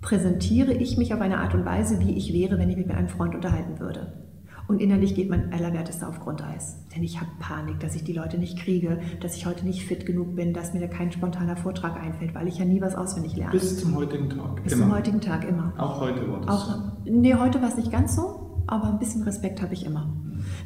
präsentiere 0.00 0.72
ich 0.74 0.98
mich 0.98 1.14
auf 1.14 1.20
eine 1.20 1.38
Art 1.38 1.54
und 1.54 1.64
Weise, 1.64 2.00
wie 2.00 2.16
ich 2.16 2.32
wäre, 2.32 2.58
wenn 2.58 2.68
ich 2.68 2.76
mich 2.76 2.86
mit 2.86 2.96
einem 2.96 3.08
Freund 3.08 3.34
unterhalten 3.34 3.78
würde. 3.78 4.21
Und 4.68 4.80
innerlich 4.80 5.14
geht 5.14 5.28
mein 5.28 5.52
Allerwertester 5.52 6.08
auf 6.08 6.20
Grundeis. 6.20 6.76
Denn 6.94 7.02
ich 7.02 7.20
habe 7.20 7.30
Panik, 7.38 7.80
dass 7.80 7.94
ich 7.94 8.04
die 8.04 8.12
Leute 8.12 8.38
nicht 8.38 8.58
kriege, 8.58 9.00
dass 9.20 9.36
ich 9.36 9.46
heute 9.46 9.66
nicht 9.66 9.84
fit 9.84 10.06
genug 10.06 10.36
bin, 10.36 10.52
dass 10.54 10.72
mir 10.72 10.80
da 10.80 10.86
kein 10.86 11.12
spontaner 11.12 11.56
Vortrag 11.56 12.00
einfällt, 12.00 12.34
weil 12.34 12.48
ich 12.48 12.58
ja 12.58 12.64
nie 12.64 12.80
was 12.80 12.94
auswendig 12.94 13.36
lerne. 13.36 13.52
Bis 13.52 13.80
zum 13.80 13.96
heutigen 13.96 14.30
Tag. 14.30 14.62
Bis 14.62 14.72
immer. 14.72 14.82
zum 14.82 14.94
heutigen 14.94 15.20
Tag 15.20 15.48
immer. 15.48 15.72
Auch 15.78 16.00
heute 16.00 16.30
war 16.30 16.40
das. 16.40 16.48
Auch, 16.48 16.78
nee, 17.04 17.34
heute 17.34 17.60
war 17.60 17.68
es 17.68 17.76
nicht 17.76 17.90
ganz 17.90 18.16
so, 18.16 18.62
aber 18.66 18.88
ein 18.88 18.98
bisschen 18.98 19.22
Respekt 19.22 19.62
habe 19.62 19.74
ich 19.74 19.84
immer. 19.84 20.12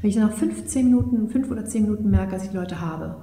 Wenn 0.01 0.11
ich 0.11 0.17
dann 0.17 0.29
nach 0.29 0.37
15 0.37 0.85
Minuten, 0.85 1.29
fünf 1.29 1.51
oder 1.51 1.65
zehn 1.65 1.83
Minuten 1.83 2.11
merke, 2.11 2.33
dass 2.33 2.45
ich 2.45 2.51
die 2.51 2.57
Leute 2.57 2.81
habe, 2.81 3.17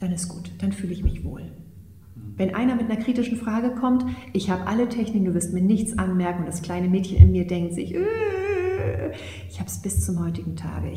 dann 0.00 0.12
ist 0.12 0.28
gut, 0.28 0.52
dann 0.58 0.72
fühle 0.72 0.92
ich 0.92 1.02
mich 1.02 1.24
wohl. 1.24 1.50
Wenn 2.36 2.54
einer 2.54 2.76
mit 2.76 2.88
einer 2.88 3.00
kritischen 3.02 3.36
Frage 3.36 3.74
kommt, 3.74 4.04
ich 4.32 4.48
habe 4.48 4.66
alle 4.66 4.88
Techniken, 4.88 5.24
du 5.24 5.34
wirst 5.34 5.52
mir 5.52 5.60
nichts 5.60 5.98
anmerken 5.98 6.40
und 6.40 6.48
das 6.48 6.62
kleine 6.62 6.88
Mädchen 6.88 7.18
in 7.18 7.32
mir 7.32 7.46
denkt 7.46 7.74
sich, 7.74 7.94
äh, 7.94 8.04
Ich 9.48 9.58
habe 9.58 9.68
es 9.68 9.80
bis 9.80 10.04
zum 10.04 10.24
heutigen 10.24 10.56
Tage. 10.56 10.92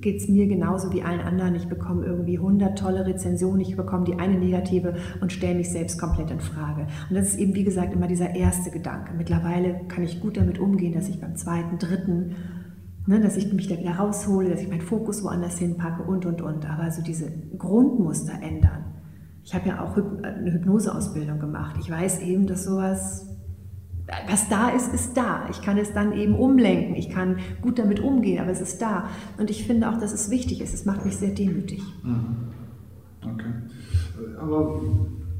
Geht 0.00 0.20
es 0.20 0.28
mir 0.28 0.46
genauso 0.46 0.92
wie 0.92 1.02
allen 1.02 1.20
anderen. 1.20 1.54
Ich 1.54 1.68
bekomme 1.68 2.04
irgendwie 2.04 2.38
100 2.38 2.78
tolle 2.78 3.06
Rezensionen, 3.06 3.60
ich 3.60 3.76
bekomme 3.76 4.04
die 4.04 4.14
eine 4.14 4.38
negative 4.38 4.94
und 5.20 5.32
stelle 5.32 5.56
mich 5.56 5.70
selbst 5.70 5.98
komplett 5.98 6.30
in 6.30 6.40
Frage. 6.40 6.86
Und 7.08 7.16
das 7.16 7.28
ist 7.28 7.38
eben, 7.38 7.54
wie 7.54 7.64
gesagt, 7.64 7.92
immer 7.92 8.06
dieser 8.06 8.34
erste 8.34 8.70
Gedanke. 8.70 9.12
Mittlerweile 9.16 9.80
kann 9.88 10.04
ich 10.04 10.20
gut 10.20 10.36
damit 10.36 10.58
umgehen, 10.58 10.92
dass 10.92 11.08
ich 11.08 11.20
beim 11.20 11.36
zweiten, 11.36 11.78
dritten 11.78 12.36
ne, 13.06 13.20
dass 13.20 13.36
ich 13.36 13.52
mich 13.52 13.68
da 13.68 13.78
wieder 13.78 13.96
raushole, 13.96 14.50
dass 14.50 14.62
ich 14.62 14.68
meinen 14.68 14.80
Fokus 14.80 15.22
woanders 15.22 15.58
hinpacke 15.58 16.02
und, 16.02 16.26
und, 16.26 16.42
und. 16.42 16.68
Aber 16.68 16.90
so 16.90 17.02
diese 17.02 17.30
Grundmuster 17.58 18.34
ändern. 18.40 18.84
Ich 19.42 19.54
habe 19.54 19.68
ja 19.68 19.84
auch 19.84 19.96
eine 19.96 20.52
Hypnoseausbildung 20.52 21.38
gemacht. 21.38 21.76
Ich 21.80 21.90
weiß 21.90 22.20
eben, 22.20 22.46
dass 22.46 22.64
sowas, 22.64 23.29
was 24.28 24.48
da 24.48 24.70
ist, 24.70 24.92
ist 24.92 25.16
da. 25.16 25.48
Ich 25.50 25.62
kann 25.62 25.78
es 25.78 25.92
dann 25.92 26.12
eben 26.12 26.34
umlenken. 26.34 26.94
Ich 26.96 27.10
kann 27.10 27.38
gut 27.62 27.78
damit 27.78 28.00
umgehen, 28.00 28.40
aber 28.40 28.50
es 28.50 28.60
ist 28.60 28.80
da. 28.82 29.08
Und 29.38 29.50
ich 29.50 29.66
finde 29.66 29.88
auch, 29.88 29.98
dass 29.98 30.12
es 30.12 30.30
wichtig 30.30 30.60
ist. 30.60 30.74
Es 30.74 30.84
macht 30.84 31.04
mich 31.04 31.16
sehr 31.16 31.30
demütig. 31.30 31.82
Mhm. 32.02 32.50
Okay. 33.22 33.52
Aber 34.38 34.80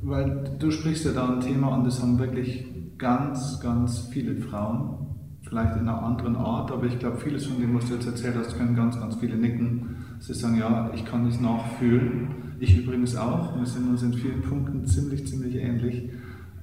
weil 0.03 0.57
du 0.59 0.71
sprichst 0.71 1.05
ja 1.05 1.13
da 1.13 1.35
ein 1.35 1.41
Thema 1.41 1.73
an, 1.73 1.85
das 1.85 2.03
haben 2.03 2.19
wirklich 2.19 2.67
ganz, 2.99 3.61
ganz 3.61 4.09
viele 4.11 4.37
Frauen 4.37 5.01
vielleicht 5.43 5.75
in 5.77 5.89
einer 5.89 6.03
anderen 6.03 6.37
Art, 6.37 6.71
aber 6.71 6.87
ich 6.87 6.99
glaube, 6.99 7.17
vieles 7.19 7.47
von 7.47 7.61
dem, 7.61 7.75
was 7.75 7.89
du 7.89 7.95
jetzt 7.95 8.07
erzählt 8.07 8.37
hast, 8.37 8.57
können 8.57 8.77
ganz, 8.77 9.01
ganz 9.01 9.17
viele 9.17 9.37
nicken. 9.37 9.97
Sie 10.21 10.35
sagen, 10.35 10.59
ja, 10.59 10.91
ich 10.95 11.05
kann 11.05 11.25
das 11.25 11.41
nachfühlen. 11.41 12.29
Ich 12.61 12.79
übrigens 12.79 13.17
auch. 13.17 13.57
Wir 13.57 13.67
sind 13.67 13.89
uns 13.89 14.03
in 14.03 14.13
vielen 14.13 14.43
Punkten 14.43 14.87
ziemlich, 14.87 15.27
ziemlich 15.27 15.57
ähnlich. 15.57 16.11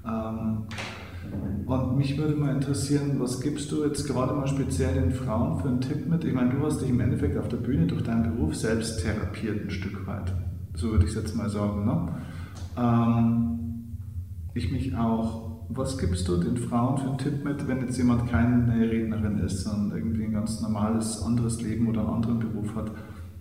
Ähm, 0.05 0.59
und 1.65 1.97
mich 1.97 2.17
würde 2.17 2.35
mal 2.35 2.55
interessieren, 2.55 3.19
was 3.19 3.41
gibst 3.41 3.71
du 3.71 3.83
jetzt 3.83 4.07
gerade 4.07 4.33
mal 4.33 4.47
speziell 4.47 4.93
den 4.93 5.11
Frauen 5.11 5.59
für 5.59 5.67
einen 5.67 5.81
Tipp 5.81 6.07
mit? 6.07 6.23
Ich 6.23 6.33
meine, 6.33 6.51
du 6.51 6.65
hast 6.65 6.81
dich 6.81 6.89
im 6.89 6.99
Endeffekt 6.99 7.37
auf 7.37 7.47
der 7.47 7.57
Bühne 7.57 7.87
durch 7.87 8.03
deinen 8.03 8.35
Beruf 8.35 8.55
selbst 8.55 9.01
therapiert, 9.01 9.65
ein 9.65 9.69
Stück 9.69 10.05
weit. 10.07 10.33
So 10.75 10.91
würde 10.91 11.05
ich 11.05 11.11
es 11.11 11.15
jetzt 11.15 11.35
mal 11.35 11.49
sagen. 11.49 11.85
Ne? 11.85 12.07
Ähm, 12.77 13.97
ich 14.53 14.71
mich 14.71 14.95
auch 14.95 15.47
was 15.69 15.97
gibst 15.97 16.27
du 16.27 16.37
den 16.37 16.57
Frauen 16.57 16.97
für 16.97 17.09
einen 17.09 17.17
Tipp 17.17 17.43
mit, 17.43 17.67
wenn 17.67 17.81
jetzt 17.81 17.97
jemand 17.97 18.29
keine 18.29 18.73
Rednerin 18.89 19.39
ist, 19.39 19.63
sondern 19.63 19.97
irgendwie 19.97 20.25
ein 20.25 20.33
ganz 20.33 20.61
normales 20.61 21.21
anderes 21.21 21.61
Leben 21.61 21.87
oder 21.87 22.01
einen 22.01 22.15
anderen 22.15 22.39
Beruf 22.39 22.75
hat? 22.75 22.91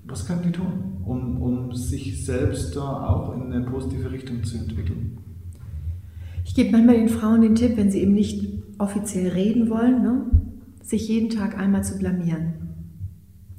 Was 0.04 0.26
können 0.26 0.42
die 0.42 0.52
tun, 0.52 1.02
um, 1.04 1.40
um 1.40 1.72
sich 1.72 2.24
selbst 2.24 2.74
da 2.76 3.06
auch 3.06 3.34
in 3.34 3.52
eine 3.52 3.64
positive 3.64 4.10
Richtung 4.10 4.42
zu 4.44 4.58
entwickeln? 4.58 5.18
Ich 6.46 6.54
gebe 6.54 6.70
manchmal 6.70 6.96
den 6.96 7.08
Frauen 7.08 7.42
den 7.42 7.56
Tipp, 7.56 7.76
wenn 7.76 7.90
sie 7.90 8.00
eben 8.00 8.14
nicht 8.14 8.62
offiziell 8.78 9.32
reden 9.32 9.68
wollen, 9.68 10.02
ne, 10.02 10.30
sich 10.80 11.08
jeden 11.08 11.28
Tag 11.28 11.58
einmal 11.58 11.82
zu 11.82 11.98
blamieren. 11.98 12.54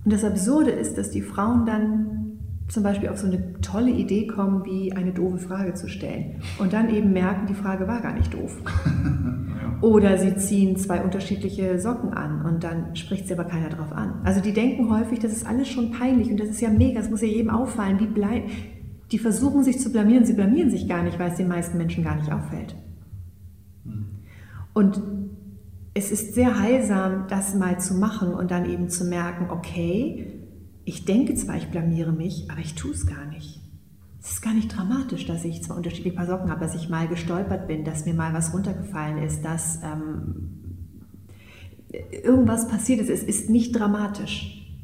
Und 0.05 0.13
das 0.13 0.23
Absurde 0.23 0.71
ist, 0.71 0.97
dass 0.97 1.11
die 1.11 1.21
Frauen 1.21 1.65
dann 1.65 2.39
zum 2.69 2.83
Beispiel 2.83 3.09
auf 3.09 3.17
so 3.17 3.27
eine 3.27 3.59
tolle 3.61 3.91
Idee 3.91 4.25
kommen, 4.27 4.63
wie 4.63 4.93
eine 4.93 5.11
doofe 5.11 5.37
Frage 5.37 5.73
zu 5.73 5.89
stellen. 5.89 6.41
Und 6.59 6.71
dann 6.71 6.89
eben 6.89 7.11
merken, 7.11 7.45
die 7.47 7.53
Frage 7.53 7.87
war 7.87 8.01
gar 8.01 8.13
nicht 8.13 8.33
doof. 8.33 8.57
Oder 9.81 10.17
sie 10.17 10.35
ziehen 10.37 10.77
zwei 10.77 11.01
unterschiedliche 11.01 11.79
Socken 11.79 12.13
an 12.13 12.45
und 12.45 12.63
dann 12.63 12.95
spricht 12.95 13.27
sie 13.27 13.33
aber 13.33 13.43
keiner 13.43 13.69
drauf 13.69 13.91
an. 13.91 14.21
Also 14.23 14.41
die 14.41 14.53
denken 14.53 14.89
häufig, 14.89 15.19
das 15.19 15.33
ist 15.33 15.45
alles 15.45 15.67
schon 15.67 15.91
peinlich 15.91 16.31
und 16.31 16.39
das 16.39 16.49
ist 16.49 16.61
ja 16.61 16.69
mega, 16.69 16.99
das 16.99 17.09
muss 17.09 17.21
ja 17.21 17.27
jedem 17.27 17.49
auffallen. 17.49 17.97
Die, 17.97 18.07
bleiben, 18.07 18.49
die 19.11 19.19
versuchen 19.19 19.63
sich 19.63 19.79
zu 19.79 19.91
blamieren, 19.91 20.25
sie 20.25 20.33
blamieren 20.33 20.69
sich 20.69 20.87
gar 20.87 21.03
nicht, 21.03 21.17
weil 21.19 21.31
es 21.31 21.37
den 21.37 21.47
meisten 21.47 21.77
Menschen 21.77 22.03
gar 22.03 22.15
nicht 22.15 22.31
auffällt. 22.31 22.75
Hm. 23.85 24.05
Und 24.73 25.01
es 25.93 26.11
ist 26.11 26.35
sehr 26.35 26.59
heilsam, 26.59 27.25
das 27.27 27.55
mal 27.55 27.79
zu 27.79 27.95
machen 27.95 28.33
und 28.33 28.51
dann 28.51 28.69
eben 28.69 28.89
zu 28.89 29.05
merken, 29.05 29.49
okay, 29.49 30.33
ich 30.85 31.05
denke 31.05 31.33
zwar, 31.35 31.57
ich 31.57 31.69
blamiere 31.69 32.11
mich, 32.11 32.49
aber 32.51 32.59
ich 32.59 32.75
tue 32.75 32.91
es 32.91 33.07
gar 33.07 33.25
nicht. 33.25 33.61
Es 34.21 34.33
ist 34.33 34.41
gar 34.41 34.53
nicht 34.53 34.75
dramatisch, 34.75 35.25
dass 35.25 35.43
ich 35.45 35.63
zwar 35.63 35.77
unterschiedliche 35.77 36.15
Paar 36.15 36.27
Socken 36.27 36.51
habe, 36.51 36.59
dass 36.59 36.75
ich 36.75 36.89
mal 36.89 37.07
gestolpert 37.07 37.67
bin, 37.67 37.83
dass 37.83 38.05
mir 38.05 38.13
mal 38.13 38.33
was 38.33 38.53
runtergefallen 38.53 39.17
ist, 39.23 39.43
dass 39.43 39.79
ähm, 39.83 40.49
irgendwas 42.11 42.67
passiert 42.67 42.99
ist. 42.99 43.09
Es 43.09 43.23
ist 43.23 43.49
nicht 43.49 43.73
dramatisch. 43.73 44.77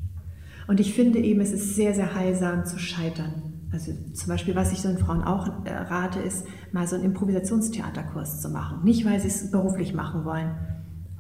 Und 0.68 0.80
ich 0.80 0.94
finde 0.94 1.20
eben, 1.20 1.42
es 1.42 1.52
ist 1.52 1.76
sehr, 1.76 1.94
sehr 1.94 2.16
heilsam 2.16 2.66
zu 2.66 2.80
scheitern. 2.80 3.53
Also 3.74 3.92
zum 4.14 4.30
Beispiel, 4.30 4.56
was 4.56 4.72
ich 4.72 4.82
so 4.82 4.88
den 4.88 5.00
Frauen 5.00 5.24
auch 5.24 5.66
äh, 5.66 5.74
rate, 5.74 6.20
ist, 6.20 6.46
mal 6.72 6.88
so 6.88 6.96
einen 6.96 7.06
Improvisationstheaterkurs 7.06 8.40
zu 8.40 8.50
machen. 8.50 8.84
Nicht, 8.84 9.04
weil 9.04 9.20
sie 9.20 9.30
es 9.30 9.50
beruflich 9.50 9.96
machen 9.96 10.26
wollen, 10.26 10.52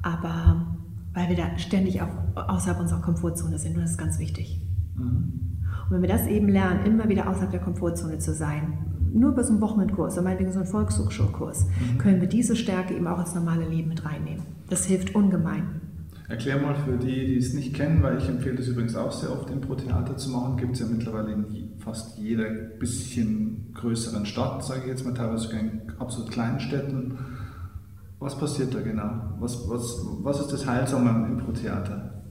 aber 0.03 0.67
weil 1.13 1.29
wir 1.29 1.35
da 1.35 1.57
ständig 1.57 2.01
auch 2.03 2.09
außerhalb 2.35 2.79
unserer 2.79 3.01
Komfortzone 3.01 3.57
sind. 3.57 3.75
Und 3.75 3.81
das 3.81 3.91
ist 3.91 3.97
ganz 3.97 4.19
wichtig. 4.19 4.61
Und 4.95 5.89
wenn 5.89 6.01
wir 6.01 6.09
das 6.09 6.27
eben 6.27 6.47
lernen, 6.47 6.85
immer 6.85 7.09
wieder 7.09 7.27
außerhalb 7.27 7.49
der 7.49 7.59
Komfortzone 7.59 8.19
zu 8.19 8.33
sein, 8.33 8.77
nur 9.13 9.33
bei 9.33 9.43
so 9.43 9.51
einem 9.51 9.61
Wochenendkurs 9.61 10.13
oder 10.13 10.23
meinetwegen 10.23 10.51
so 10.51 10.59
einem 10.59 10.67
Volkshochschulkurs, 10.67 11.65
mhm. 11.65 11.97
können 11.97 12.21
wir 12.21 12.27
diese 12.27 12.55
Stärke 12.55 12.95
eben 12.95 13.07
auch 13.07 13.19
ins 13.19 13.33
normale 13.33 13.67
Leben 13.67 13.89
mit 13.89 14.05
reinnehmen. 14.05 14.43
Das 14.69 14.85
hilft 14.85 15.15
ungemein. 15.15 15.81
Erklär 16.33 16.57
mal 16.57 16.73
für 16.73 16.97
die, 16.97 17.27
die 17.27 17.37
es 17.37 17.53
nicht 17.53 17.75
kennen, 17.75 18.01
weil 18.01 18.17
ich 18.17 18.27
empfehle 18.27 18.55
das 18.55 18.67
übrigens 18.67 18.95
auch 18.95 19.11
sehr 19.11 19.31
oft, 19.31 19.51
Impro-Theater 19.51 20.17
zu 20.17 20.31
machen. 20.31 20.57
Gibt 20.57 20.73
es 20.73 20.79
ja 20.79 20.87
mittlerweile 20.87 21.31
in 21.31 21.73
fast 21.77 22.17
jeder 22.17 22.45
bisschen 22.79 23.71
größeren 23.75 24.25
Stadt, 24.25 24.65
sage 24.65 24.81
ich 24.81 24.87
jetzt 24.87 25.05
mal, 25.05 25.13
teilweise 25.13 25.43
sogar 25.43 25.59
in 25.59 25.81
absolut 25.99 26.31
kleinen 26.31 26.59
Städten. 26.59 27.19
Was 28.17 28.35
passiert 28.35 28.73
da 28.73 28.81
genau? 28.81 29.11
Was, 29.37 29.69
was, 29.69 30.07
was 30.23 30.39
ist 30.39 30.51
das 30.51 30.65
Heilsame 30.65 31.11
am 31.11 31.37
Impro-Theater? 31.37 32.23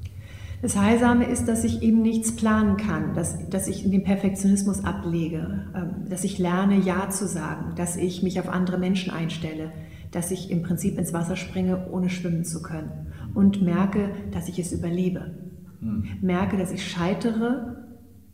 Das 0.63 0.77
Heilsame 0.77 1.27
ist, 1.27 1.47
dass 1.47 1.63
ich 1.63 1.81
eben 1.83 2.03
nichts 2.03 2.35
planen 2.35 2.77
kann, 2.77 3.15
dass, 3.15 3.49
dass 3.51 3.69
ich 3.69 3.89
den 3.89 4.03
Perfektionismus 4.03 4.85
ablege, 4.85 5.67
ähm, 5.77 6.11
dass 6.11 6.25
ich 6.25 6.41
lerne, 6.41 6.77
Ja 6.77 7.09
zu 7.09 7.29
sagen, 7.29 7.77
dass 7.77 7.95
ich 7.95 8.25
mich 8.25 8.41
auf 8.41 8.49
andere 8.49 8.79
Menschen 8.79 9.13
einstelle, 9.13 9.71
dass 10.11 10.33
ich 10.33 10.51
im 10.51 10.65
Prinzip 10.65 10.99
ins 10.99 11.13
Wasser 11.13 11.37
springe, 11.37 11.89
ohne 11.93 12.11
schwimmen 12.11 12.45
zu 12.45 12.63
können 12.63 13.12
und 13.35 13.63
merke, 13.63 14.11
dass 14.31 14.49
ich 14.49 14.59
es 14.59 14.73
überlebe. 14.73 15.35
Hm. 15.81 16.05
Merke, 16.21 16.57
dass 16.57 16.73
ich 16.73 16.89
scheitere 16.89 17.77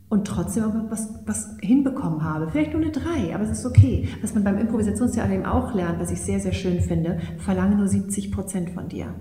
und 0.09 0.25
trotzdem 0.25 0.63
was, 0.89 1.13
was 1.25 1.55
hinbekommen 1.61 2.23
habe. 2.23 2.49
Vielleicht 2.49 2.73
nur 2.73 2.81
eine 2.81 2.91
drei, 2.91 3.33
aber 3.33 3.43
es 3.43 3.59
ist 3.59 3.65
okay. 3.65 4.07
Was 4.21 4.33
man 4.33 4.43
beim 4.43 4.57
Improvisationstheater 4.57 5.33
eben 5.33 5.45
auch 5.45 5.73
lernt, 5.73 5.99
was 5.99 6.11
ich 6.11 6.21
sehr, 6.21 6.39
sehr 6.39 6.53
schön 6.53 6.81
finde, 6.81 7.19
verlange 7.37 7.75
nur 7.75 7.87
70 7.87 8.31
Prozent 8.31 8.71
von 8.71 8.87
dir. 8.87 9.13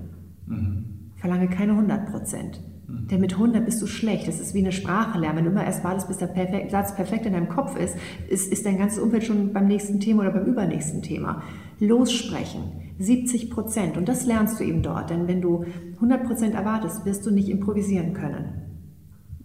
Mhm. 0.46 1.12
Verlange 1.16 1.48
keine 1.48 1.72
100 1.72 2.10
Prozent. 2.10 2.60
Denn 2.88 3.20
mit 3.20 3.34
100 3.34 3.66
bist 3.66 3.82
du 3.82 3.86
schlecht. 3.86 4.28
Das 4.28 4.40
ist 4.40 4.54
wie 4.54 4.60
eine 4.60 4.72
Sprache 4.72 5.18
lernen. 5.18 5.38
Wenn 5.38 5.44
du 5.44 5.50
immer 5.50 5.64
erst 5.64 5.84
wartest, 5.84 6.08
bis 6.08 6.16
der 6.18 6.26
perfekt, 6.28 6.70
Satz 6.70 6.94
perfekt 6.96 7.26
in 7.26 7.34
deinem 7.34 7.48
Kopf 7.48 7.76
ist, 7.76 7.96
ist, 8.28 8.50
ist 8.50 8.64
dein 8.64 8.78
ganzes 8.78 8.98
Umfeld 8.98 9.24
schon 9.24 9.52
beim 9.52 9.66
nächsten 9.66 10.00
Thema 10.00 10.22
oder 10.22 10.32
beim 10.32 10.46
übernächsten 10.46 11.02
Thema. 11.02 11.42
Lossprechen. 11.80 12.88
70 12.98 13.50
Prozent. 13.50 13.96
Und 13.96 14.08
das 14.08 14.26
lernst 14.26 14.58
du 14.61 14.64
eben 14.64 14.82
dort. 14.82 15.11
Denn 15.11 15.28
wenn 15.28 15.40
du 15.40 15.64
100 15.96 16.24
Prozent 16.24 16.54
erwartest, 16.54 17.04
wirst 17.04 17.24
du 17.26 17.30
nicht 17.30 17.48
improvisieren 17.48 18.12
können. 18.12 18.68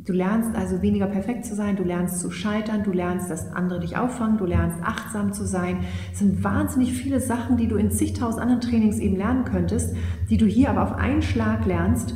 Du 0.05 0.11
lernst 0.11 0.53
also 0.53 0.81
weniger 0.81 1.07
perfekt 1.07 1.45
zu 1.45 1.55
sein, 1.55 1.77
du 1.77 1.83
lernst 1.83 2.19
zu 2.19 2.29
scheitern, 2.29 2.83
du 2.83 2.91
lernst, 2.91 3.29
dass 3.29 3.53
andere 3.53 3.79
dich 3.79 3.95
auffangen, 3.95 4.37
du 4.37 4.45
lernst 4.45 4.79
achtsam 4.83 5.31
zu 5.31 5.45
sein. 5.45 5.85
Es 6.11 6.19
sind 6.19 6.43
wahnsinnig 6.43 6.91
viele 6.91 7.21
Sachen, 7.21 7.55
die 7.55 7.69
du 7.69 7.77
in 7.77 7.89
zigtausend 7.89 8.41
anderen 8.41 8.59
Trainings 8.59 8.99
eben 8.99 9.15
lernen 9.15 9.45
könntest, 9.45 9.95
die 10.29 10.35
du 10.35 10.45
hier 10.45 10.71
aber 10.71 10.83
auf 10.83 10.91
einen 10.91 11.21
Schlag 11.21 11.65
lernst 11.65 12.15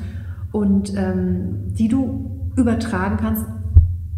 und 0.51 0.93
ähm, 0.97 1.73
die 1.75 1.87
du 1.87 2.51
übertragen 2.57 3.15
kannst 3.15 3.45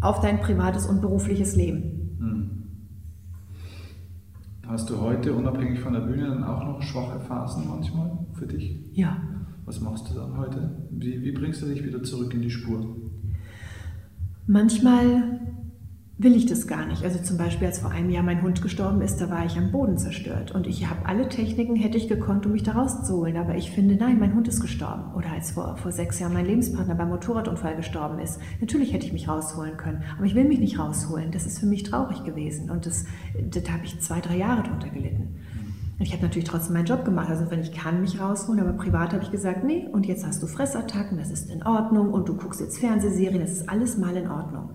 auf 0.00 0.20
dein 0.20 0.40
privates 0.40 0.86
und 0.86 1.00
berufliches 1.00 1.54
Leben. 1.54 1.99
Hast 4.70 4.88
du 4.88 5.00
heute 5.00 5.34
unabhängig 5.34 5.80
von 5.80 5.94
der 5.94 6.00
Bühne 6.02 6.28
dann 6.28 6.44
auch 6.44 6.64
noch 6.64 6.80
schwache 6.80 7.18
Phasen 7.18 7.66
manchmal 7.66 8.12
für 8.34 8.46
dich? 8.46 8.78
Ja. 8.92 9.16
Was 9.64 9.80
machst 9.80 10.08
du 10.08 10.14
dann 10.14 10.36
heute? 10.38 10.86
Wie, 10.92 11.20
wie 11.22 11.32
bringst 11.32 11.60
du 11.60 11.66
dich 11.66 11.84
wieder 11.84 12.04
zurück 12.04 12.32
in 12.34 12.42
die 12.42 12.52
Spur? 12.52 12.96
Manchmal 14.46 15.40
will 16.22 16.36
ich 16.36 16.44
das 16.44 16.66
gar 16.66 16.84
nicht. 16.84 17.02
Also 17.02 17.18
zum 17.18 17.38
Beispiel, 17.38 17.66
als 17.66 17.78
vor 17.78 17.90
einem 17.92 18.10
Jahr 18.10 18.22
mein 18.22 18.42
Hund 18.42 18.60
gestorben 18.60 19.00
ist, 19.00 19.22
da 19.22 19.30
war 19.30 19.46
ich 19.46 19.56
am 19.56 19.72
Boden 19.72 19.96
zerstört. 19.96 20.50
Und 20.50 20.66
ich 20.66 20.86
habe 20.86 21.06
alle 21.06 21.30
Techniken, 21.30 21.76
hätte 21.76 21.96
ich 21.96 22.08
gekonnt, 22.08 22.44
um 22.44 22.52
mich 22.52 22.62
da 22.62 22.72
rauszuholen. 22.72 23.38
Aber 23.38 23.54
ich 23.54 23.70
finde, 23.70 23.96
nein, 23.96 24.18
mein 24.18 24.34
Hund 24.34 24.46
ist 24.46 24.60
gestorben. 24.60 25.14
Oder 25.14 25.30
als 25.30 25.52
vor, 25.52 25.78
vor 25.78 25.92
sechs 25.92 26.18
Jahren 26.18 26.34
mein 26.34 26.44
Lebenspartner 26.44 26.94
beim 26.94 27.08
Motorradunfall 27.08 27.74
gestorben 27.74 28.18
ist. 28.18 28.38
Natürlich 28.60 28.92
hätte 28.92 29.06
ich 29.06 29.14
mich 29.14 29.28
rausholen 29.28 29.78
können. 29.78 30.02
Aber 30.18 30.26
ich 30.26 30.34
will 30.34 30.44
mich 30.44 30.60
nicht 30.60 30.78
rausholen. 30.78 31.32
Das 31.32 31.46
ist 31.46 31.58
für 31.58 31.66
mich 31.66 31.84
traurig 31.84 32.22
gewesen. 32.24 32.70
Und 32.70 32.84
das, 32.84 33.06
da 33.50 33.72
habe 33.72 33.86
ich 33.86 33.98
zwei, 34.00 34.20
drei 34.20 34.36
Jahre 34.36 34.62
drunter 34.62 34.90
gelitten. 34.90 35.36
Ich 36.00 36.12
habe 36.12 36.22
natürlich 36.22 36.48
trotzdem 36.48 36.74
meinen 36.74 36.86
Job 36.86 37.06
gemacht. 37.06 37.30
Also 37.30 37.50
wenn 37.50 37.60
ich 37.60 37.72
kann 37.72 38.02
mich 38.02 38.20
rausholen, 38.20 38.60
aber 38.60 38.74
privat 38.74 39.14
habe 39.14 39.22
ich 39.22 39.30
gesagt, 39.30 39.64
nee, 39.64 39.86
und 39.90 40.04
jetzt 40.04 40.26
hast 40.26 40.42
du 40.42 40.46
Fressattacken, 40.46 41.16
das 41.16 41.30
ist 41.30 41.50
in 41.50 41.62
Ordnung. 41.62 42.12
Und 42.12 42.28
du 42.28 42.36
guckst 42.36 42.60
jetzt 42.60 42.78
Fernsehserien, 42.78 43.40
das 43.40 43.52
ist 43.52 43.68
alles 43.70 43.96
mal 43.96 44.14
in 44.16 44.30
Ordnung. 44.30 44.70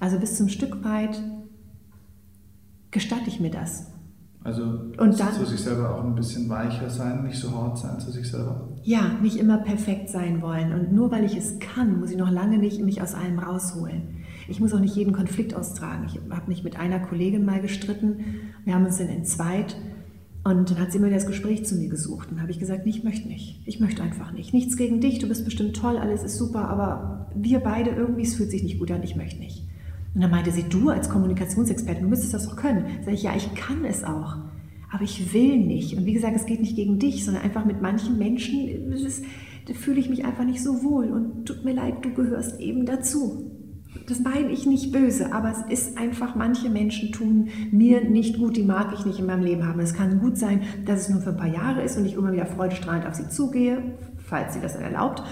Also 0.00 0.18
bis 0.18 0.36
zum 0.36 0.48
Stück 0.48 0.84
weit 0.84 1.22
gestatte 2.90 3.28
ich 3.28 3.40
mir 3.40 3.50
das. 3.50 3.86
Also 4.44 4.62
und 4.62 5.20
dann, 5.20 5.34
zu 5.34 5.44
sich 5.44 5.60
selber 5.60 5.94
auch 5.94 6.04
ein 6.04 6.14
bisschen 6.14 6.48
weicher 6.48 6.88
sein, 6.88 7.24
nicht 7.24 7.38
so 7.38 7.52
hart 7.52 7.76
sein 7.76 7.98
zu 8.00 8.10
sich 8.10 8.30
selber. 8.30 8.68
Ja, 8.82 9.18
nicht 9.20 9.36
immer 9.36 9.58
perfekt 9.58 10.08
sein 10.08 10.40
wollen. 10.40 10.72
Und 10.72 10.92
nur 10.92 11.10
weil 11.10 11.24
ich 11.24 11.36
es 11.36 11.58
kann, 11.58 12.00
muss 12.00 12.10
ich 12.10 12.16
noch 12.16 12.30
lange 12.30 12.58
nicht 12.58 12.80
mich 12.82 13.02
aus 13.02 13.14
allem 13.14 13.38
rausholen. 13.38 14.02
Ich 14.48 14.60
muss 14.60 14.72
auch 14.72 14.80
nicht 14.80 14.96
jeden 14.96 15.12
Konflikt 15.12 15.54
austragen. 15.54 16.06
Ich 16.06 16.18
habe 16.30 16.48
mich 16.48 16.64
mit 16.64 16.78
einer 16.78 17.00
Kollegin 17.00 17.44
mal 17.44 17.60
gestritten. 17.60 18.24
Wir 18.64 18.74
haben 18.74 18.86
uns 18.86 18.96
dann 18.96 19.08
entzweit. 19.08 19.76
Und 20.44 20.70
dann 20.70 20.78
hat 20.78 20.92
sie 20.92 20.98
immer 20.98 21.10
das 21.10 21.26
Gespräch 21.26 21.66
zu 21.66 21.74
mir 21.74 21.88
gesucht. 21.88 22.30
Und 22.30 22.40
habe 22.40 22.50
ich 22.50 22.58
gesagt, 22.58 22.86
nee, 22.86 22.92
ich 22.92 23.04
möchte 23.04 23.28
nicht. 23.28 23.60
Ich 23.66 23.80
möchte 23.80 24.02
einfach 24.02 24.32
nicht. 24.32 24.54
Nichts 24.54 24.78
gegen 24.78 25.02
dich, 25.02 25.18
du 25.18 25.28
bist 25.28 25.44
bestimmt 25.44 25.76
toll, 25.76 25.98
alles 25.98 26.22
ist 26.22 26.38
super, 26.38 26.68
aber 26.68 27.30
wir 27.34 27.60
beide 27.60 27.90
irgendwie, 27.90 28.22
es 28.22 28.36
fühlt 28.36 28.50
sich 28.50 28.62
nicht 28.62 28.78
gut 28.78 28.90
an, 28.90 29.02
ich 29.02 29.16
möchte 29.16 29.40
nicht. 29.40 29.67
Und 30.18 30.22
dann 30.22 30.32
meinte 30.32 30.50
sie, 30.50 30.64
du 30.64 30.88
als 30.88 31.08
Kommunikationsexperte, 31.08 32.02
du 32.02 32.08
müsstest 32.08 32.34
das 32.34 32.48
doch 32.48 32.56
können. 32.56 32.86
Sag 33.04 33.14
ich, 33.14 33.22
ja, 33.22 33.36
ich 33.36 33.54
kann 33.54 33.84
es 33.84 34.02
auch. 34.02 34.34
Aber 34.90 35.04
ich 35.04 35.32
will 35.32 35.58
nicht. 35.58 35.96
Und 35.96 36.06
wie 36.06 36.12
gesagt, 36.12 36.34
es 36.34 36.44
geht 36.44 36.58
nicht 36.58 36.74
gegen 36.74 36.98
dich, 36.98 37.24
sondern 37.24 37.44
einfach 37.44 37.64
mit 37.64 37.80
manchen 37.80 38.18
Menschen, 38.18 38.90
ist, 38.92 39.24
fühle 39.74 40.00
ich 40.00 40.10
mich 40.10 40.24
einfach 40.24 40.42
nicht 40.42 40.60
so 40.60 40.82
wohl. 40.82 41.12
Und 41.12 41.46
tut 41.46 41.64
mir 41.64 41.72
leid, 41.72 42.04
du 42.04 42.12
gehörst 42.14 42.58
eben 42.58 42.84
dazu. 42.84 43.52
Das 44.08 44.18
meine 44.18 44.50
ich 44.50 44.66
nicht 44.66 44.90
böse, 44.90 45.32
aber 45.32 45.52
es 45.52 45.62
ist 45.70 45.96
einfach, 45.96 46.34
manche 46.34 46.68
Menschen 46.68 47.12
tun 47.12 47.50
mir 47.70 48.02
nicht 48.02 48.38
gut, 48.38 48.56
die 48.56 48.64
mag 48.64 48.92
ich 48.98 49.06
nicht 49.06 49.20
in 49.20 49.26
meinem 49.26 49.44
Leben 49.44 49.68
haben. 49.68 49.78
Es 49.78 49.94
kann 49.94 50.18
gut 50.18 50.36
sein, 50.36 50.62
dass 50.84 51.02
es 51.02 51.10
nur 51.10 51.20
für 51.20 51.30
ein 51.30 51.36
paar 51.36 51.46
Jahre 51.46 51.82
ist 51.82 51.96
und 51.96 52.06
ich 52.06 52.14
immer 52.14 52.32
wieder 52.32 52.46
freudestrahlend 52.46 53.06
auf 53.06 53.14
sie 53.14 53.28
zugehe, 53.28 53.96
falls 54.16 54.54
sie 54.54 54.60
das 54.60 54.74
erlaubt. 54.74 55.22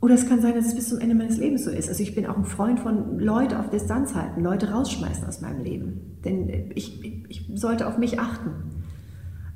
Oder 0.00 0.14
es 0.14 0.26
kann 0.26 0.40
sein, 0.40 0.54
dass 0.54 0.66
es 0.66 0.74
bis 0.74 0.88
zum 0.88 0.98
Ende 0.98 1.14
meines 1.14 1.36
Lebens 1.36 1.64
so 1.64 1.70
ist. 1.70 1.88
Also 1.88 2.02
ich 2.02 2.14
bin 2.14 2.26
auch 2.26 2.36
ein 2.36 2.44
Freund 2.44 2.80
von 2.80 3.18
Leute 3.18 3.58
auf 3.58 3.68
Distanz 3.68 4.14
halten, 4.14 4.42
Leute 4.42 4.72
rausschmeißen 4.72 5.26
aus 5.26 5.42
meinem 5.42 5.62
Leben. 5.62 6.18
Denn 6.24 6.72
ich, 6.74 7.04
ich 7.28 7.50
sollte 7.54 7.86
auf 7.86 7.98
mich 7.98 8.18
achten. 8.18 8.50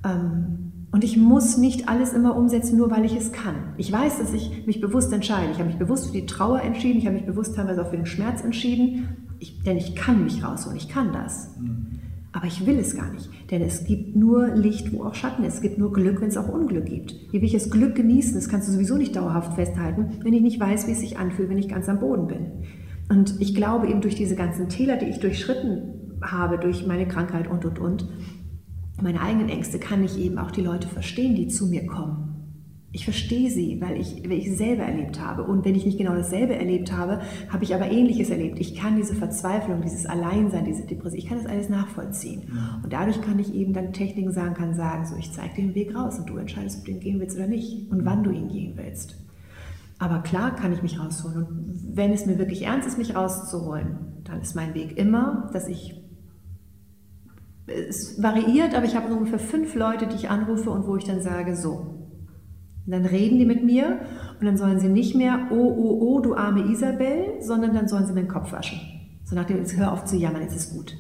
Ähm, 0.04 0.72
und 0.92 1.02
ich 1.02 1.16
muss 1.16 1.56
nicht 1.56 1.88
alles 1.88 2.12
immer 2.12 2.36
umsetzen, 2.36 2.76
nur 2.76 2.90
weil 2.90 3.04
ich 3.04 3.16
es 3.16 3.32
kann. 3.32 3.74
Ich 3.78 3.90
weiß, 3.90 4.18
dass 4.18 4.32
ich 4.32 4.66
mich 4.66 4.80
bewusst 4.80 5.12
entscheide. 5.12 5.50
Ich 5.50 5.58
habe 5.58 5.68
mich 5.68 5.78
bewusst 5.78 6.06
für 6.06 6.12
die 6.12 6.26
Trauer 6.26 6.60
entschieden. 6.60 6.98
Ich 6.98 7.06
habe 7.06 7.16
mich 7.16 7.26
bewusst 7.26 7.56
teilweise 7.56 7.82
auch 7.82 7.90
für 7.90 7.96
den 7.96 8.06
Schmerz 8.06 8.44
entschieden. 8.44 9.26
Ich, 9.40 9.62
denn 9.64 9.76
ich 9.76 9.96
kann 9.96 10.22
mich 10.22 10.44
rausholen. 10.44 10.76
Ich 10.76 10.88
kann 10.88 11.12
das. 11.12 11.56
Mhm. 11.58 11.93
Aber 12.34 12.48
ich 12.48 12.66
will 12.66 12.80
es 12.80 12.96
gar 12.96 13.12
nicht. 13.12 13.30
Denn 13.52 13.62
es 13.62 13.84
gibt 13.84 14.16
nur 14.16 14.48
Licht, 14.48 14.92
wo 14.92 15.04
auch 15.04 15.14
Schatten 15.14 15.44
ist. 15.44 15.54
Es 15.54 15.60
gibt 15.60 15.78
nur 15.78 15.92
Glück, 15.92 16.20
wenn 16.20 16.28
es 16.28 16.36
auch 16.36 16.48
Unglück 16.48 16.86
gibt. 16.86 17.14
Wie 17.30 17.40
will 17.40 17.44
ich 17.44 17.52
das 17.52 17.70
Glück 17.70 17.94
genießen? 17.94 18.34
Das 18.34 18.48
kannst 18.48 18.66
du 18.66 18.72
sowieso 18.72 18.96
nicht 18.96 19.14
dauerhaft 19.14 19.54
festhalten, 19.54 20.18
wenn 20.24 20.32
ich 20.32 20.42
nicht 20.42 20.58
weiß, 20.58 20.88
wie 20.88 20.92
es 20.92 21.00
sich 21.00 21.16
anfühlt, 21.16 21.48
wenn 21.48 21.58
ich 21.58 21.68
ganz 21.68 21.88
am 21.88 22.00
Boden 22.00 22.26
bin. 22.26 22.46
Und 23.08 23.40
ich 23.40 23.54
glaube 23.54 23.86
eben 23.86 24.00
durch 24.00 24.16
diese 24.16 24.34
ganzen 24.34 24.68
Täler, 24.68 24.96
die 24.96 25.06
ich 25.06 25.20
durchschritten 25.20 26.18
habe, 26.22 26.58
durch 26.58 26.84
meine 26.88 27.06
Krankheit 27.06 27.48
und, 27.48 27.64
und, 27.64 27.78
und, 27.78 28.08
meine 29.00 29.20
eigenen 29.20 29.48
Ängste, 29.48 29.78
kann 29.78 30.02
ich 30.02 30.18
eben 30.18 30.38
auch 30.38 30.50
die 30.50 30.62
Leute 30.62 30.88
verstehen, 30.88 31.36
die 31.36 31.46
zu 31.46 31.68
mir 31.68 31.86
kommen. 31.86 32.33
Ich 32.94 33.02
verstehe 33.02 33.50
sie, 33.50 33.80
weil 33.80 34.00
ich, 34.00 34.22
weil 34.22 34.38
ich 34.38 34.56
selber 34.56 34.84
erlebt 34.84 35.20
habe. 35.20 35.42
Und 35.42 35.64
wenn 35.64 35.74
ich 35.74 35.84
nicht 35.84 35.98
genau 35.98 36.14
dasselbe 36.14 36.54
erlebt 36.54 36.92
habe, 36.92 37.22
habe 37.48 37.64
ich 37.64 37.74
aber 37.74 37.90
Ähnliches 37.90 38.30
erlebt. 38.30 38.60
Ich 38.60 38.76
kann 38.76 38.94
diese 38.94 39.16
Verzweiflung, 39.16 39.82
dieses 39.82 40.06
Alleinsein, 40.06 40.64
diese 40.64 40.86
Depression, 40.86 41.18
ich 41.18 41.26
kann 41.26 41.38
das 41.38 41.46
alles 41.50 41.68
nachvollziehen. 41.68 42.42
Und 42.84 42.92
dadurch 42.92 43.20
kann 43.20 43.40
ich 43.40 43.52
eben 43.52 43.72
dann 43.72 43.92
Techniken 43.92 44.30
sagen, 44.30 44.54
kann 44.54 44.74
sagen, 44.74 45.04
so 45.06 45.16
ich 45.16 45.32
zeige 45.32 45.56
dir 45.56 45.62
den 45.62 45.74
Weg 45.74 45.92
raus 45.92 46.20
und 46.20 46.30
du 46.30 46.36
entscheidest, 46.36 46.78
ob 46.78 46.84
du 46.84 46.92
ihn 46.92 47.00
gehen 47.00 47.18
willst 47.18 47.36
oder 47.36 47.48
nicht 47.48 47.90
und 47.90 48.04
wann 48.04 48.22
du 48.22 48.30
ihn 48.30 48.46
gehen 48.46 48.74
willst. 48.76 49.16
Aber 49.98 50.20
klar 50.20 50.54
kann 50.54 50.72
ich 50.72 50.82
mich 50.82 51.00
rausholen. 51.00 51.36
Und 51.38 51.96
wenn 51.96 52.12
es 52.12 52.26
mir 52.26 52.38
wirklich 52.38 52.62
ernst 52.62 52.86
ist, 52.86 52.96
mich 52.96 53.16
rauszuholen, 53.16 54.22
dann 54.22 54.40
ist 54.40 54.54
mein 54.54 54.72
Weg 54.74 54.96
immer, 54.96 55.50
dass 55.52 55.66
ich 55.66 56.00
es 57.66 58.22
variiert, 58.22 58.72
aber 58.72 58.84
ich 58.86 58.94
habe 58.94 59.12
ungefähr 59.12 59.40
fünf 59.40 59.74
Leute, 59.74 60.06
die 60.06 60.14
ich 60.14 60.30
anrufe 60.30 60.70
und 60.70 60.86
wo 60.86 60.94
ich 60.96 61.04
dann 61.04 61.22
sage, 61.22 61.56
so, 61.56 62.03
und 62.86 62.92
dann 62.92 63.06
reden 63.06 63.38
die 63.38 63.46
mit 63.46 63.64
mir 63.64 64.00
und 64.38 64.46
dann 64.46 64.56
sollen 64.56 64.78
sie 64.78 64.88
nicht 64.88 65.14
mehr, 65.14 65.48
oh, 65.50 65.54
oh, 65.54 65.98
oh, 66.00 66.20
du 66.20 66.34
arme 66.34 66.70
Isabel, 66.70 67.40
sondern 67.40 67.74
dann 67.74 67.88
sollen 67.88 68.06
sie 68.06 68.12
mir 68.12 68.22
den 68.22 68.28
Kopf 68.28 68.52
waschen. 68.52 68.78
So 69.24 69.34
nach 69.34 69.44
dem, 69.44 69.58
jetzt 69.58 69.76
hör 69.76 69.92
auf 69.92 70.04
zu 70.04 70.16
jammern, 70.16 70.42
jetzt 70.42 70.56
ist 70.56 70.74
gut. 70.74 70.94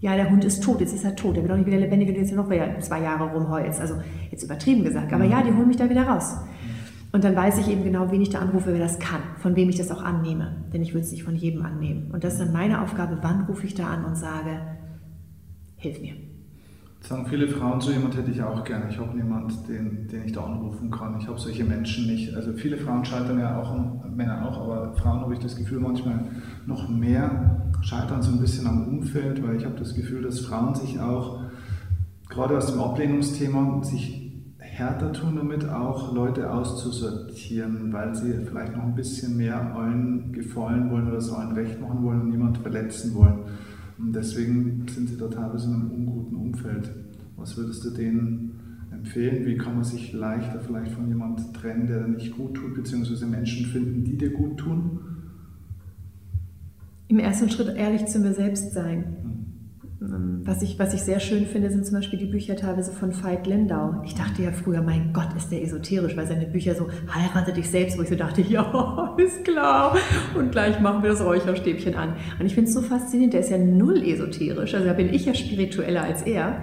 Ja, 0.00 0.14
der 0.16 0.30
Hund 0.30 0.44
ist 0.44 0.62
tot, 0.62 0.80
jetzt 0.80 0.94
ist 0.94 1.04
er 1.04 1.16
tot, 1.16 1.36
der 1.36 1.42
wird 1.42 1.52
auch 1.52 1.56
nicht 1.56 1.66
wieder 1.66 1.78
lebendig, 1.78 2.08
wenn 2.08 2.14
du 2.14 2.20
jetzt 2.20 2.34
noch 2.34 2.48
zwei 2.80 3.02
Jahre 3.02 3.32
rumheulst. 3.32 3.80
Also 3.80 3.96
jetzt 4.30 4.42
übertrieben 4.42 4.84
gesagt, 4.84 5.12
aber 5.12 5.24
ja, 5.24 5.42
die 5.42 5.52
holen 5.52 5.68
mich 5.68 5.76
da 5.76 5.90
wieder 5.90 6.06
raus. 6.06 6.36
Und 7.12 7.24
dann 7.24 7.36
weiß 7.36 7.58
ich 7.58 7.68
eben 7.68 7.84
genau, 7.84 8.10
wen 8.10 8.20
ich 8.20 8.30
da 8.30 8.40
anrufe, 8.40 8.72
wer 8.72 8.78
das 8.78 8.98
kann, 8.98 9.20
von 9.38 9.56
wem 9.56 9.68
ich 9.68 9.76
das 9.76 9.90
auch 9.90 10.02
annehme. 10.02 10.66
Denn 10.72 10.82
ich 10.82 10.92
würde 10.92 11.04
es 11.04 11.12
nicht 11.12 11.22
von 11.22 11.34
jedem 11.34 11.64
annehmen. 11.64 12.10
Und 12.12 12.24
das 12.24 12.34
ist 12.34 12.40
dann 12.40 12.52
meine 12.52 12.82
Aufgabe, 12.82 13.18
wann 13.22 13.44
rufe 13.44 13.66
ich 13.66 13.74
da 13.74 13.88
an 13.88 14.04
und 14.04 14.16
sage, 14.16 14.60
hilf 15.76 16.00
mir 16.00 16.14
sagen 17.08 17.26
viele 17.26 17.46
Frauen, 17.48 17.80
so 17.80 17.92
jemand 17.92 18.16
hätte 18.16 18.30
ich 18.30 18.42
auch 18.42 18.64
gerne. 18.64 18.86
Ich 18.90 18.98
habe 18.98 19.16
niemanden, 19.16 19.54
den, 19.68 20.08
den 20.08 20.24
ich 20.24 20.32
da 20.32 20.44
anrufen 20.44 20.90
kann. 20.90 21.18
Ich 21.20 21.28
habe 21.28 21.38
solche 21.38 21.64
Menschen 21.64 22.06
nicht. 22.06 22.34
Also 22.34 22.52
viele 22.52 22.76
Frauen 22.76 23.04
scheitern 23.04 23.38
ja 23.38 23.60
auch, 23.60 23.74
Männer 24.14 24.48
auch, 24.48 24.62
aber 24.62 24.94
Frauen 24.94 25.20
habe 25.20 25.34
ich 25.34 25.40
das 25.40 25.56
Gefühl 25.56 25.78
manchmal 25.78 26.24
noch 26.66 26.88
mehr 26.88 27.70
scheitern 27.82 28.22
so 28.22 28.32
ein 28.32 28.40
bisschen 28.40 28.66
am 28.66 28.88
Umfeld, 28.88 29.46
weil 29.46 29.56
ich 29.56 29.64
habe 29.64 29.78
das 29.78 29.94
Gefühl, 29.94 30.22
dass 30.22 30.40
Frauen 30.40 30.74
sich 30.74 30.98
auch, 30.98 31.40
gerade 32.28 32.56
aus 32.56 32.72
dem 32.72 32.80
Ablehnungsthema, 32.80 33.84
sich 33.84 34.32
härter 34.58 35.12
tun 35.12 35.36
damit, 35.36 35.68
auch 35.68 36.12
Leute 36.12 36.52
auszusortieren, 36.52 37.92
weil 37.92 38.14
sie 38.14 38.34
vielleicht 38.46 38.76
noch 38.76 38.82
ein 38.82 38.94
bisschen 38.94 39.36
mehr 39.36 39.74
allen 39.76 40.32
gefallen 40.32 40.90
wollen 40.90 41.08
oder 41.08 41.18
es 41.18 41.32
allen 41.32 41.52
recht 41.52 41.80
machen 41.80 42.02
wollen 42.02 42.22
und 42.22 42.30
niemand 42.30 42.58
verletzen 42.58 43.14
wollen. 43.14 43.44
Und 43.98 44.14
deswegen 44.14 44.86
sind 44.88 45.08
sie 45.08 45.16
da 45.16 45.28
teilweise 45.28 45.68
in 45.68 45.74
einem 45.74 45.90
unguten 45.90 46.36
Umfeld. 46.36 46.90
Was 47.36 47.56
würdest 47.56 47.84
du 47.84 47.90
denen 47.90 48.86
empfehlen? 48.92 49.46
Wie 49.46 49.56
kann 49.56 49.74
man 49.74 49.84
sich 49.84 50.12
leichter 50.12 50.60
vielleicht 50.60 50.92
von 50.92 51.08
jemandem 51.08 51.52
trennen, 51.52 51.86
der 51.86 52.06
nicht 52.06 52.36
gut 52.36 52.54
tut, 52.54 52.74
beziehungsweise 52.74 53.26
Menschen 53.26 53.66
finden, 53.66 54.04
die 54.04 54.16
dir 54.16 54.30
gut 54.30 54.58
tun? 54.58 55.00
Im 57.08 57.18
ersten 57.18 57.48
Schritt 57.50 57.74
ehrlich 57.76 58.06
zu 58.06 58.18
mir 58.18 58.34
selbst 58.34 58.72
sein. 58.72 59.45
Was 59.98 60.60
ich, 60.60 60.78
was 60.78 60.92
ich 60.92 61.02
sehr 61.02 61.20
schön 61.20 61.46
finde, 61.46 61.70
sind 61.70 61.86
zum 61.86 61.94
Beispiel 61.94 62.18
die 62.18 62.26
Bücher 62.26 62.54
teilweise 62.54 62.92
von 62.92 63.14
Veit 63.22 63.46
Lindau. 63.46 64.02
Ich 64.04 64.14
dachte 64.14 64.42
ja 64.42 64.52
früher, 64.52 64.82
mein 64.82 65.14
Gott, 65.14 65.28
ist 65.34 65.50
der 65.50 65.62
esoterisch, 65.62 66.14
weil 66.16 66.26
seine 66.26 66.44
Bücher 66.46 66.74
so, 66.74 66.88
heirate 67.08 67.54
dich 67.54 67.70
selbst, 67.70 67.96
wo 67.96 68.02
ich 68.02 68.10
so 68.10 68.14
dachte, 68.14 68.42
ja, 68.48 69.14
ist 69.16 69.42
klar. 69.44 69.96
Und 70.38 70.52
gleich 70.52 70.80
machen 70.80 71.02
wir 71.02 71.10
das 71.10 71.24
Räucherstäbchen 71.24 71.94
an. 71.94 72.14
Und 72.38 72.44
ich 72.44 72.54
finde 72.54 72.68
es 72.68 72.74
so 72.74 72.82
faszinierend, 72.82 73.32
der 73.32 73.40
ist 73.40 73.48
ja 73.48 73.56
null 73.56 74.02
esoterisch, 74.02 74.74
also 74.74 74.86
da 74.86 74.92
bin 74.92 75.14
ich 75.14 75.24
ja 75.24 75.32
spiritueller 75.32 76.02
als 76.02 76.22
er. 76.22 76.62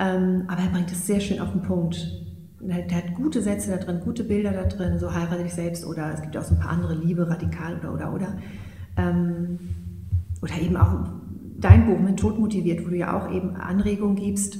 Ähm, 0.00 0.42
aber 0.48 0.62
er 0.62 0.70
bringt 0.70 0.90
es 0.90 1.06
sehr 1.06 1.20
schön 1.20 1.38
auf 1.38 1.52
den 1.52 1.62
Punkt. 1.62 2.24
Der 2.60 2.96
hat 2.96 3.14
gute 3.14 3.40
Sätze 3.40 3.70
da 3.70 3.76
drin, 3.76 4.00
gute 4.00 4.24
Bilder 4.24 4.50
da 4.50 4.64
drin, 4.64 4.98
so 4.98 5.14
heirate 5.14 5.44
dich 5.44 5.54
selbst 5.54 5.86
oder 5.86 6.12
es 6.12 6.22
gibt 6.22 6.36
auch 6.36 6.42
so 6.42 6.54
ein 6.54 6.60
paar 6.60 6.72
andere, 6.72 6.94
Liebe, 6.94 7.28
radikal 7.28 7.78
oder, 7.78 7.92
oder, 7.94 8.12
oder. 8.12 8.38
Ähm, 8.96 9.58
oder 10.42 10.60
eben 10.60 10.76
auch 10.76 11.06
dein 11.58 11.86
Buch 11.86 11.98
mit 11.98 12.18
Tod 12.18 12.38
motiviert, 12.38 12.84
wo 12.84 12.90
du 12.90 12.96
ja 12.96 13.16
auch 13.16 13.32
eben 13.32 13.56
Anregungen 13.56 14.16
gibst, 14.16 14.58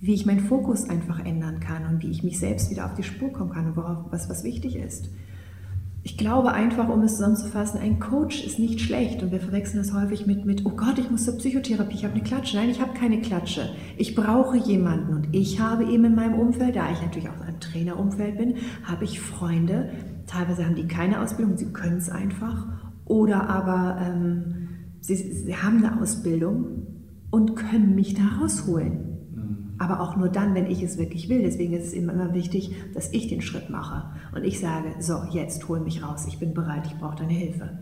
wie 0.00 0.14
ich 0.14 0.26
meinen 0.26 0.40
Fokus 0.40 0.88
einfach 0.88 1.24
ändern 1.24 1.60
kann 1.60 1.86
und 1.86 2.02
wie 2.02 2.10
ich 2.10 2.24
mich 2.24 2.38
selbst 2.38 2.70
wieder 2.70 2.86
auf 2.86 2.94
die 2.94 3.04
Spur 3.04 3.32
kommen 3.32 3.52
kann 3.52 3.66
und 3.68 3.76
worauf, 3.76 4.06
was, 4.10 4.28
was 4.28 4.42
wichtig 4.42 4.76
ist. 4.76 5.10
Ich 6.04 6.18
glaube 6.18 6.52
einfach, 6.52 6.88
um 6.88 7.02
es 7.02 7.12
zusammenzufassen, 7.12 7.78
ein 7.80 8.00
Coach 8.00 8.44
ist 8.44 8.58
nicht 8.58 8.80
schlecht 8.80 9.22
und 9.22 9.30
wir 9.30 9.38
verwechseln 9.38 9.78
das 9.78 9.94
häufig 9.94 10.26
mit, 10.26 10.44
mit 10.44 10.66
oh 10.66 10.70
Gott, 10.70 10.98
ich 10.98 11.08
muss 11.08 11.24
zur 11.24 11.36
Psychotherapie, 11.36 11.94
ich 11.94 12.04
habe 12.04 12.14
eine 12.14 12.24
Klatsche. 12.24 12.56
Nein, 12.56 12.70
ich 12.70 12.80
habe 12.80 12.92
keine 12.94 13.20
Klatsche. 13.20 13.70
Ich 13.96 14.16
brauche 14.16 14.56
jemanden 14.56 15.14
und 15.14 15.28
ich 15.30 15.60
habe 15.60 15.84
eben 15.84 16.04
in 16.04 16.16
meinem 16.16 16.34
Umfeld, 16.34 16.74
da 16.74 16.90
ich 16.90 17.00
natürlich 17.00 17.28
auch 17.28 17.36
in 17.36 17.42
einem 17.42 17.60
Trainerumfeld 17.60 18.36
bin, 18.36 18.56
habe 18.82 19.04
ich 19.04 19.20
Freunde, 19.20 19.90
teilweise 20.26 20.66
haben 20.66 20.74
die 20.74 20.88
keine 20.88 21.20
Ausbildung, 21.20 21.56
sie 21.56 21.72
können 21.72 21.98
es 21.98 22.10
einfach 22.10 22.66
oder 23.04 23.48
aber... 23.48 23.98
Ähm, 24.00 24.61
sie, 25.02 25.16
sie 25.16 25.56
haben 25.56 25.84
eine 25.84 26.00
Ausbildung 26.00 26.86
und 27.30 27.56
können 27.56 27.94
mich 27.94 28.14
da 28.14 28.40
rausholen. 28.40 28.92
Mhm. 29.34 29.56
Aber 29.78 30.00
auch 30.00 30.16
nur 30.16 30.28
dann, 30.28 30.54
wenn 30.54 30.66
ich 30.66 30.82
es 30.82 30.96
wirklich 30.96 31.28
will. 31.28 31.42
Deswegen 31.42 31.74
ist 31.74 31.88
es 31.88 31.92
immer 31.92 32.32
wichtig, 32.32 32.74
dass 32.94 33.12
ich 33.12 33.28
den 33.28 33.42
Schritt 33.42 33.68
mache. 33.68 34.04
Und 34.34 34.44
ich 34.44 34.60
sage, 34.60 34.94
so, 35.00 35.16
jetzt 35.32 35.68
hol 35.68 35.80
mich 35.80 36.02
raus. 36.02 36.26
Ich 36.28 36.38
bin 36.38 36.54
bereit, 36.54 36.86
ich 36.86 36.96
brauche 36.98 37.16
deine 37.16 37.32
Hilfe. 37.32 37.78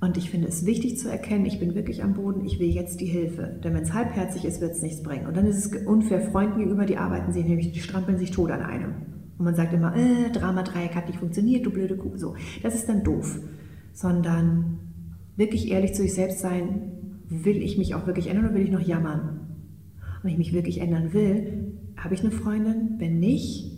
Und 0.00 0.16
ich 0.16 0.30
finde 0.30 0.46
es 0.46 0.64
wichtig 0.64 0.96
zu 0.96 1.10
erkennen, 1.10 1.44
ich 1.44 1.58
bin 1.58 1.74
wirklich 1.74 2.04
am 2.04 2.14
Boden, 2.14 2.44
ich 2.44 2.60
will 2.60 2.68
jetzt 2.68 3.00
die 3.00 3.06
Hilfe. 3.06 3.58
Denn 3.64 3.74
wenn 3.74 3.82
es 3.82 3.92
halbherzig 3.92 4.44
ist, 4.44 4.60
wird 4.60 4.72
es 4.72 4.82
nichts 4.82 5.02
bringen. 5.02 5.26
Und 5.26 5.36
dann 5.36 5.44
ist 5.44 5.74
es 5.74 5.86
unfair 5.86 6.20
Freunden 6.20 6.58
gegenüber, 6.58 6.86
die 6.86 6.98
arbeiten 6.98 7.32
sich 7.32 7.44
nämlich, 7.44 7.72
die 7.72 7.80
strampeln 7.80 8.16
sich 8.16 8.30
tot 8.30 8.52
an 8.52 8.62
einem. 8.62 8.94
Und 9.38 9.44
man 9.44 9.56
sagt 9.56 9.72
immer, 9.72 9.96
äh, 9.96 10.30
Drama-Dreieck 10.30 10.94
hat 10.94 11.08
nicht 11.08 11.18
funktioniert, 11.18 11.66
du 11.66 11.70
blöde 11.70 11.96
Kuh. 11.96 12.16
So, 12.16 12.36
das 12.62 12.76
ist 12.76 12.88
dann 12.88 13.02
doof. 13.02 13.40
Sondern 13.92 14.87
wirklich 15.38 15.70
ehrlich 15.70 15.94
zu 15.94 16.02
sich 16.02 16.12
selbst 16.12 16.40
sein, 16.40 16.92
will 17.30 17.56
ich 17.56 17.78
mich 17.78 17.94
auch 17.94 18.06
wirklich 18.06 18.26
ändern 18.26 18.46
oder 18.46 18.54
will 18.54 18.64
ich 18.64 18.70
noch 18.70 18.86
jammern? 18.86 19.40
Und 19.98 20.24
wenn 20.24 20.32
ich 20.32 20.38
mich 20.38 20.52
wirklich 20.52 20.80
ändern 20.80 21.12
will, 21.14 21.72
habe 21.96 22.14
ich 22.14 22.20
eine 22.20 22.30
Freundin? 22.30 22.96
Wenn 22.98 23.18
nicht, 23.18 23.72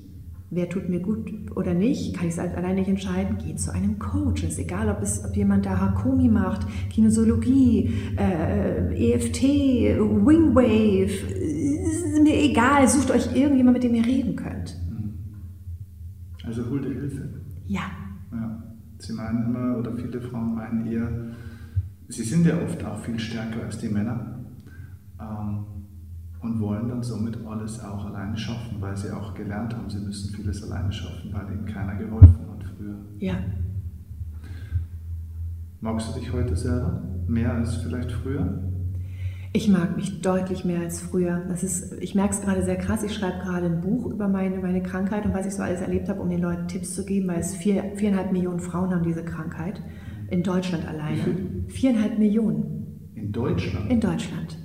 wer 0.51 0.69
tut 0.69 0.89
mir 0.89 1.01
gut 1.01 1.31
oder 1.55 1.75
nicht, 1.75 2.17
kann 2.17 2.27
ich 2.27 2.37
es 2.37 2.39
allein 2.39 2.75
nicht 2.75 2.89
entscheiden, 2.89 3.37
geh 3.45 3.55
zu 3.55 3.73
einem 3.73 3.99
Coach. 3.99 4.43
Es 4.43 4.55
ist 4.55 4.59
egal, 4.59 4.89
ob, 4.89 5.03
es, 5.03 5.25
ob 5.25 5.37
jemand 5.37 5.67
da 5.67 5.79
Hakomi 5.79 6.29
macht, 6.29 6.67
Kinesiologie, 6.91 7.91
äh, 8.17 9.13
EFT, 9.13 9.43
Wingwave, 9.43 11.11
mir 12.23 12.35
egal, 12.43 12.89
sucht 12.89 13.11
euch 13.11 13.35
irgendjemand, 13.37 13.75
mit 13.75 13.85
dem 13.85 13.95
ihr 13.95 14.05
reden 14.05 14.37
könnt. 14.37 14.77
Also 16.45 16.69
hol 16.69 16.81
dir 16.81 16.93
Hilfe. 16.93 17.29
Ja. 17.67 17.83
ja. 18.33 18.63
Sie 18.99 19.13
meinen 19.13 19.45
immer, 19.45 19.79
oder 19.79 19.97
viele 19.97 20.21
Frauen 20.21 20.55
meinen 20.55 20.87
eher, 20.87 21.11
sie 22.11 22.25
sind 22.25 22.47
ja 22.47 22.61
oft 22.61 22.85
auch 22.85 22.99
viel 22.99 23.19
stärker 23.19 23.63
als 23.65 23.79
die 23.79 23.89
Männer 23.89 24.41
ähm, 25.21 25.65
und 26.41 26.61
wollen 26.61 26.89
dann 26.89 27.03
somit 27.03 27.39
alles 27.47 27.81
auch 27.81 28.07
alleine 28.07 28.37
schaffen, 28.37 28.81
weil 28.81 28.97
sie 28.97 29.11
auch 29.11 29.35
gelernt 29.35 29.75
haben, 29.75 29.89
sie 29.89 30.01
müssen 30.01 30.35
vieles 30.35 30.63
alleine 30.65 30.93
schaffen, 30.93 31.33
weil 31.33 31.53
ihnen 31.53 31.67
keiner 31.67 31.95
geholfen 31.95 32.39
hat 32.51 32.65
früher. 32.77 32.97
Ja. 33.19 33.35
Magst 35.81 36.15
du 36.15 36.21
dich 36.21 36.33
heute 36.33 36.57
selber 36.57 37.03
mehr 37.27 37.55
als 37.55 37.77
vielleicht 37.77 38.13
früher? 38.13 38.65
Ich 39.53 39.69
mag 39.69 39.97
mich 39.97 40.21
deutlich 40.21 40.65
mehr 40.65 40.81
als 40.81 41.01
früher. 41.01 41.43
Das 41.49 41.65
ist, 41.65 41.93
ich 42.01 42.15
merke 42.15 42.35
es 42.35 42.41
gerade 42.41 42.63
sehr 42.63 42.77
krass. 42.77 43.03
Ich 43.03 43.15
schreibe 43.15 43.39
gerade 43.39 43.67
ein 43.67 43.81
Buch 43.81 44.07
über 44.07 44.29
meine, 44.29 44.59
meine 44.59 44.81
Krankheit 44.81 45.27
und 45.27 45.35
was 45.35 45.47
ich 45.47 45.55
so 45.55 45.63
alles 45.63 45.81
erlebt 45.81 46.09
habe, 46.09 46.21
um 46.21 46.31
den 46.31 46.41
Leuten 46.41 46.69
Tipps 46.69 46.95
zu 46.95 47.05
geben, 47.05 47.29
weil 47.29 47.41
es 47.41 47.57
vier, 47.57 47.83
viereinhalb 47.97 48.31
Millionen 48.31 48.61
Frauen 48.61 48.95
haben 48.95 49.03
diese 49.03 49.25
Krankheit. 49.25 49.83
In 50.31 50.43
Deutschland 50.43 50.87
alleine. 50.87 51.65
Viereinhalb 51.69 52.19
Millionen. 52.19 53.11
In 53.15 53.33
Deutschland? 53.33 53.91
In 53.91 54.01
Deutschland. 54.01 54.59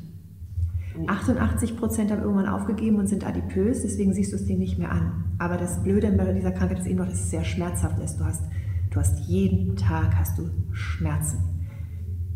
88 1.08 1.76
Prozent 1.76 2.12
haben 2.12 2.22
irgendwann 2.22 2.48
aufgegeben 2.48 2.98
und 2.98 3.08
sind 3.08 3.26
adipös, 3.26 3.82
deswegen 3.82 4.14
siehst 4.14 4.32
du 4.32 4.38
es 4.38 4.46
denen 4.46 4.60
nicht 4.60 4.78
mehr 4.78 4.92
an. 4.92 5.26
Aber 5.38 5.58
das 5.58 5.84
Blöde 5.84 6.12
bei 6.12 6.32
dieser 6.32 6.52
Krankheit 6.52 6.80
ist 6.80 6.88
eben 6.88 7.00
noch, 7.00 7.08
dass 7.08 7.20
es 7.20 7.32
sehr 7.32 7.44
schmerzhaft 7.44 8.00
ist. 8.00 8.18
Du 8.18 8.24
hast, 8.24 8.44
du 8.92 9.00
hast 9.00 9.28
jeden 9.28 9.76
Tag 9.76 10.16
hast 10.16 10.38
du 10.38 10.50
Schmerzen. 10.72 11.40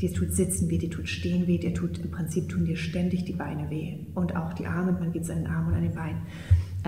Dir 0.01 0.13
tut 0.13 0.33
Sitzen 0.33 0.69
weh, 0.69 0.77
dir 0.77 0.89
tut 0.89 1.07
Stehen 1.07 1.47
weh, 1.47 1.57
dir 1.57 1.73
tut 1.73 1.99
im 1.99 2.11
Prinzip 2.11 2.49
tun 2.49 2.65
dir 2.65 2.77
ständig 2.77 3.25
die 3.25 3.33
Beine 3.33 3.69
weh 3.69 4.07
und 4.15 4.35
auch 4.35 4.53
die 4.53 4.65
Arme, 4.65 4.93
man 4.93 5.11
geht 5.11 5.23
es 5.23 5.29
an 5.29 5.39
den 5.39 5.47
Armen 5.47 5.69
und 5.69 5.73
an 5.75 5.83
den 5.83 5.93
Beinen. 5.93 6.21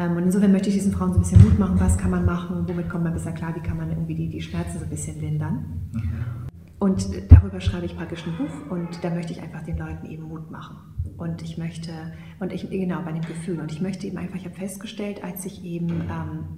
Ähm, 0.01 0.17
und 0.17 0.23
insofern 0.23 0.51
möchte 0.51 0.69
ich 0.69 0.75
diesen 0.75 0.91
Frauen 0.91 1.13
so 1.13 1.19
ein 1.19 1.21
bisschen 1.21 1.41
Mut 1.43 1.59
machen, 1.59 1.79
was 1.79 1.97
kann 1.97 2.11
man 2.11 2.25
machen, 2.25 2.67
womit 2.67 2.89
kommt 2.89 3.03
man 3.03 3.13
besser 3.13 3.31
klar, 3.31 3.55
wie 3.55 3.59
kann 3.59 3.77
man 3.77 3.89
irgendwie 3.89 4.15
die, 4.15 4.29
die 4.29 4.41
Schmerzen 4.41 4.79
so 4.79 4.85
ein 4.85 4.89
bisschen 4.89 5.19
lindern. 5.19 5.89
Mhm. 5.93 6.25
Und 6.79 7.31
darüber 7.31 7.61
schreibe 7.61 7.85
ich 7.85 7.95
praktisch 7.95 8.25
ein 8.25 8.35
Buch 8.37 8.71
und 8.71 9.03
da 9.03 9.11
möchte 9.11 9.33
ich 9.33 9.41
einfach 9.43 9.61
den 9.63 9.77
Leuten 9.77 10.07
eben 10.07 10.23
Mut 10.23 10.49
machen. 10.49 10.77
Und 11.17 11.43
ich 11.43 11.59
möchte, 11.59 11.91
und 12.39 12.51
ich, 12.51 12.67
genau, 12.71 13.03
bei 13.03 13.11
dem 13.11 13.21
Gefühl, 13.21 13.59
und 13.59 13.71
ich 13.71 13.81
möchte 13.81 14.07
eben 14.07 14.17
einfach, 14.17 14.37
ich 14.37 14.45
habe 14.45 14.55
festgestellt, 14.55 15.23
als 15.23 15.45
ich 15.45 15.63
eben 15.63 15.89
ähm, 15.89 16.57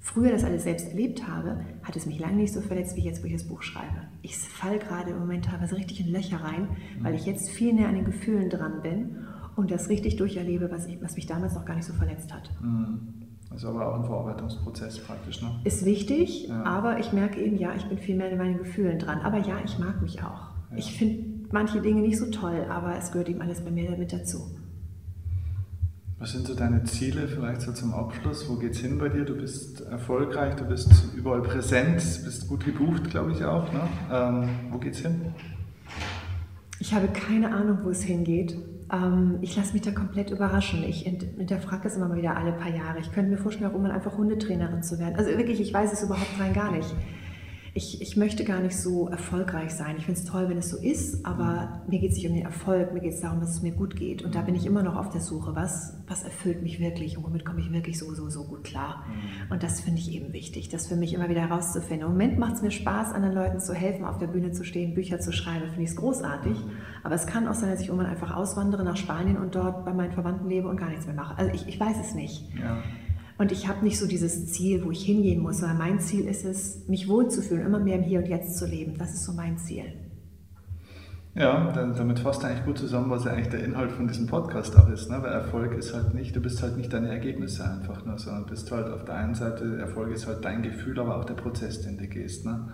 früher 0.00 0.32
das 0.32 0.44
alles 0.44 0.64
selbst 0.64 0.88
erlebt 0.88 1.26
habe, 1.26 1.64
hat 1.82 1.96
es 1.96 2.04
mich 2.04 2.18
lange 2.18 2.36
nicht 2.36 2.52
so 2.52 2.60
verletzt, 2.60 2.94
wie 2.96 3.04
jetzt, 3.04 3.22
wo 3.22 3.26
ich 3.26 3.32
das 3.32 3.48
Buch 3.48 3.62
schreibe. 3.62 4.02
Ich 4.20 4.36
falle 4.36 4.78
gerade 4.78 5.12
im 5.12 5.18
Moment 5.18 5.46
teilweise 5.46 5.76
richtig 5.76 6.00
in 6.00 6.12
Löcher 6.12 6.44
rein, 6.44 6.68
weil 7.00 7.14
ich 7.14 7.24
jetzt 7.24 7.48
viel 7.48 7.72
näher 7.72 7.88
an 7.88 7.94
den 7.94 8.04
Gefühlen 8.04 8.50
dran 8.50 8.82
bin 8.82 9.16
und 9.56 9.70
das 9.70 9.88
richtig 9.88 10.16
durcherlebe, 10.16 10.70
was, 10.70 10.86
ich, 10.86 11.00
was 11.02 11.16
mich 11.16 11.26
damals 11.26 11.54
noch 11.54 11.64
gar 11.64 11.74
nicht 11.74 11.86
so 11.86 11.94
verletzt 11.94 12.32
hat. 12.32 12.50
Mhm. 12.62 13.26
Das 13.50 13.62
ist 13.62 13.64
aber 13.64 13.88
auch 13.88 13.98
ein 13.98 14.04
Verarbeitungsprozess 14.04 14.98
praktisch, 14.98 15.40
ne? 15.40 15.48
Ist 15.64 15.84
wichtig, 15.84 16.48
ja. 16.48 16.62
aber 16.64 16.98
ich 16.98 17.12
merke 17.12 17.40
eben, 17.40 17.56
ja, 17.56 17.74
ich 17.74 17.86
bin 17.86 17.96
viel 17.96 18.16
mehr 18.16 18.30
in 18.30 18.38
meinen 18.38 18.58
Gefühlen 18.58 18.98
dran. 18.98 19.20
Aber 19.20 19.38
ja, 19.38 19.56
ich 19.64 19.78
mag 19.78 20.02
mich 20.02 20.22
auch. 20.22 20.50
Ja. 20.70 20.76
Ich 20.76 20.98
finde 20.98 21.24
manche 21.52 21.80
Dinge 21.80 22.02
nicht 22.02 22.18
so 22.18 22.30
toll, 22.30 22.66
aber 22.68 22.98
es 22.98 23.12
gehört 23.12 23.28
eben 23.28 23.40
alles 23.40 23.62
bei 23.62 23.70
mir 23.70 23.90
damit 23.90 24.12
dazu. 24.12 24.50
Was 26.18 26.32
sind 26.32 26.46
so 26.46 26.54
deine 26.54 26.82
Ziele 26.84 27.28
vielleicht 27.28 27.60
so 27.60 27.72
zum 27.72 27.94
Abschluss? 27.94 28.48
Wo 28.48 28.56
geht's 28.56 28.78
hin 28.78 28.98
bei 28.98 29.10
dir? 29.10 29.24
Du 29.24 29.36
bist 29.36 29.82
erfolgreich, 29.82 30.56
du 30.56 30.64
bist 30.64 31.14
überall 31.14 31.42
präsent, 31.42 31.96
bist 31.96 32.48
gut 32.48 32.64
gebucht, 32.64 33.10
glaube 33.10 33.32
ich 33.32 33.44
auch. 33.44 33.70
Ne? 33.72 33.80
Ähm, 34.10 34.48
wo 34.70 34.78
geht's 34.78 34.98
hin? 34.98 35.34
Ich 36.78 36.94
habe 36.94 37.08
keine 37.08 37.54
Ahnung, 37.54 37.80
wo 37.84 37.90
es 37.90 38.02
hingeht. 38.02 38.56
Ähm, 38.92 39.38
ich 39.40 39.56
lasse 39.56 39.72
mich 39.72 39.82
da 39.82 39.90
komplett 39.90 40.30
überraschen. 40.30 40.84
Ich 40.84 41.02
hinterfrage 41.02 41.88
es 41.88 41.96
immer 41.96 42.08
mal 42.08 42.16
wieder 42.18 42.36
alle 42.36 42.52
paar 42.52 42.70
Jahre. 42.70 42.98
Ich 43.00 43.12
könnte 43.12 43.30
mir 43.30 43.38
vorstellen, 43.38 43.68
auch 43.70 43.74
irgendwann 43.74 43.94
einfach 43.94 44.16
Hundetrainerin 44.16 44.82
zu 44.82 44.98
werden. 44.98 45.16
Also 45.16 45.30
wirklich, 45.30 45.60
ich 45.60 45.72
weiß 45.72 45.92
es 45.92 46.02
überhaupt 46.02 46.38
rein 46.38 46.52
gar 46.52 46.70
nicht 46.70 46.94
ich, 47.76 48.00
ich 48.00 48.16
möchte 48.16 48.42
gar 48.44 48.60
nicht 48.60 48.76
so 48.76 49.08
erfolgreich 49.08 49.74
sein. 49.74 49.96
Ich 49.98 50.06
finde 50.06 50.18
es 50.20 50.26
toll, 50.26 50.48
wenn 50.48 50.56
es 50.56 50.70
so 50.70 50.78
ist, 50.78 51.26
aber 51.26 51.82
mir 51.86 51.98
geht 51.98 52.12
es 52.12 52.16
nicht 52.16 52.26
um 52.26 52.34
den 52.34 52.44
Erfolg, 52.44 52.94
mir 52.94 53.00
geht 53.00 53.12
es 53.12 53.20
darum, 53.20 53.38
dass 53.40 53.50
es 53.50 53.62
mir 53.62 53.72
gut 53.72 53.96
geht. 53.96 54.22
Und 54.22 54.34
da 54.34 54.40
bin 54.40 54.54
ich 54.54 54.64
immer 54.64 54.82
noch 54.82 54.96
auf 54.96 55.10
der 55.10 55.20
Suche, 55.20 55.54
was, 55.54 55.94
was 56.08 56.22
erfüllt 56.22 56.62
mich 56.62 56.80
wirklich 56.80 57.18
und 57.18 57.24
womit 57.24 57.44
komme 57.44 57.60
ich 57.60 57.70
wirklich 57.70 57.98
so, 57.98 58.14
so, 58.14 58.30
so 58.30 58.44
gut 58.44 58.64
klar. 58.64 59.04
Mhm. 59.06 59.52
Und 59.52 59.62
das 59.62 59.82
finde 59.82 60.00
ich 60.00 60.10
eben 60.10 60.32
wichtig, 60.32 60.70
das 60.70 60.86
für 60.86 60.96
mich 60.96 61.12
immer 61.12 61.28
wieder 61.28 61.42
herauszufinden. 61.42 62.06
Im 62.06 62.12
Moment 62.12 62.38
macht 62.38 62.54
es 62.54 62.62
mir 62.62 62.70
Spaß, 62.70 63.12
anderen 63.12 63.34
Leuten 63.34 63.60
zu 63.60 63.74
helfen, 63.74 64.06
auf 64.06 64.16
der 64.16 64.28
Bühne 64.28 64.52
zu 64.52 64.64
stehen, 64.64 64.94
Bücher 64.94 65.20
zu 65.20 65.32
schreiben, 65.32 65.66
finde 65.66 65.82
ich 65.82 65.90
es 65.90 65.96
großartig. 65.96 66.56
Aber 67.02 67.14
es 67.14 67.26
kann 67.26 67.46
auch 67.46 67.54
sein, 67.54 67.70
dass 67.70 67.80
ich 67.82 67.88
irgendwann 67.88 68.10
einfach 68.10 68.34
auswandere 68.34 68.84
nach 68.84 68.96
Spanien 68.96 69.36
und 69.36 69.54
dort 69.54 69.84
bei 69.84 69.92
meinen 69.92 70.12
Verwandten 70.12 70.48
lebe 70.48 70.68
und 70.68 70.78
gar 70.78 70.88
nichts 70.88 71.04
mehr 71.04 71.14
mache. 71.14 71.36
Also 71.36 71.52
ich, 71.52 71.68
ich 71.68 71.78
weiß 71.78 71.96
es 72.00 72.14
nicht. 72.14 72.42
Ja. 72.58 72.78
Und 73.38 73.52
ich 73.52 73.68
habe 73.68 73.84
nicht 73.84 73.98
so 73.98 74.06
dieses 74.06 74.52
Ziel, 74.52 74.84
wo 74.84 74.90
ich 74.90 75.04
hingehen 75.04 75.42
muss, 75.42 75.58
sondern 75.58 75.78
mein 75.78 76.00
Ziel 76.00 76.26
ist 76.26 76.44
es, 76.44 76.88
mich 76.88 77.08
wohlzufühlen, 77.08 77.66
immer 77.66 77.80
mehr 77.80 77.96
im 77.96 78.02
Hier 78.02 78.20
und 78.20 78.28
Jetzt 78.28 78.56
zu 78.56 78.66
leben. 78.66 78.96
Das 78.96 79.12
ist 79.12 79.24
so 79.24 79.32
mein 79.32 79.58
Ziel. 79.58 79.84
Ja, 81.34 81.70
damit 81.70 82.18
fasst 82.20 82.42
eigentlich 82.46 82.64
gut 82.64 82.78
zusammen, 82.78 83.10
was 83.10 83.24
ja 83.24 83.32
eigentlich 83.32 83.50
der 83.50 83.62
Inhalt 83.62 83.92
von 83.92 84.08
diesem 84.08 84.26
Podcast 84.26 84.74
auch 84.74 84.88
ist. 84.88 85.10
Ne? 85.10 85.18
Weil 85.20 85.32
Erfolg 85.32 85.74
ist 85.74 85.92
halt 85.92 86.14
nicht, 86.14 86.34
du 86.34 86.40
bist 86.40 86.62
halt 86.62 86.78
nicht 86.78 86.90
deine 86.90 87.10
Ergebnisse 87.10 87.62
einfach, 87.62 88.06
ne? 88.06 88.18
sondern 88.18 88.46
bist 88.46 88.72
halt 88.72 88.88
auf 88.88 89.04
der 89.04 89.16
einen 89.16 89.34
Seite, 89.34 89.76
Erfolg 89.76 90.12
ist 90.12 90.26
halt 90.26 90.42
dein 90.46 90.62
Gefühl, 90.62 90.98
aber 90.98 91.18
auch 91.18 91.26
der 91.26 91.34
Prozess, 91.34 91.82
den 91.82 91.98
du 91.98 92.06
gehst. 92.06 92.46
Ne? 92.46 92.72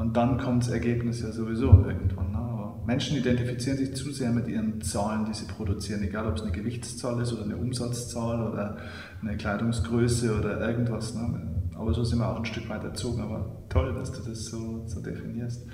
Und 0.00 0.16
dann 0.16 0.38
kommt 0.38 0.62
das 0.62 0.70
Ergebnis 0.70 1.20
ja 1.20 1.30
sowieso 1.30 1.66
irgendwann. 1.66 2.32
Ne? 2.32 2.38
Aber 2.38 2.82
Menschen 2.86 3.18
identifizieren 3.18 3.76
sich 3.76 3.94
zu 3.94 4.10
sehr 4.12 4.30
mit 4.30 4.48
ihren 4.48 4.80
Zahlen, 4.80 5.26
die 5.26 5.34
sie 5.34 5.44
produzieren, 5.44 6.02
egal 6.02 6.26
ob 6.26 6.36
es 6.36 6.42
eine 6.42 6.52
Gewichtszahl 6.52 7.20
ist 7.20 7.34
oder 7.34 7.44
eine 7.44 7.58
Umsatzzahl 7.58 8.50
oder 8.50 8.78
eine 9.20 9.36
Kleidungsgröße 9.36 10.38
oder 10.38 10.58
irgendwas. 10.66 11.14
Ne? 11.14 11.66
Aber 11.76 11.92
so 11.92 12.02
sind 12.02 12.18
wir 12.18 12.30
auch 12.30 12.38
ein 12.38 12.46
Stück 12.46 12.66
weit 12.70 12.82
erzogen. 12.82 13.20
Aber 13.20 13.62
toll, 13.68 13.92
dass 13.92 14.10
du 14.10 14.26
das 14.26 14.46
so, 14.46 14.86
so 14.86 15.02
definierst. 15.02 15.66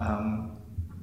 Ähm, 0.00 0.50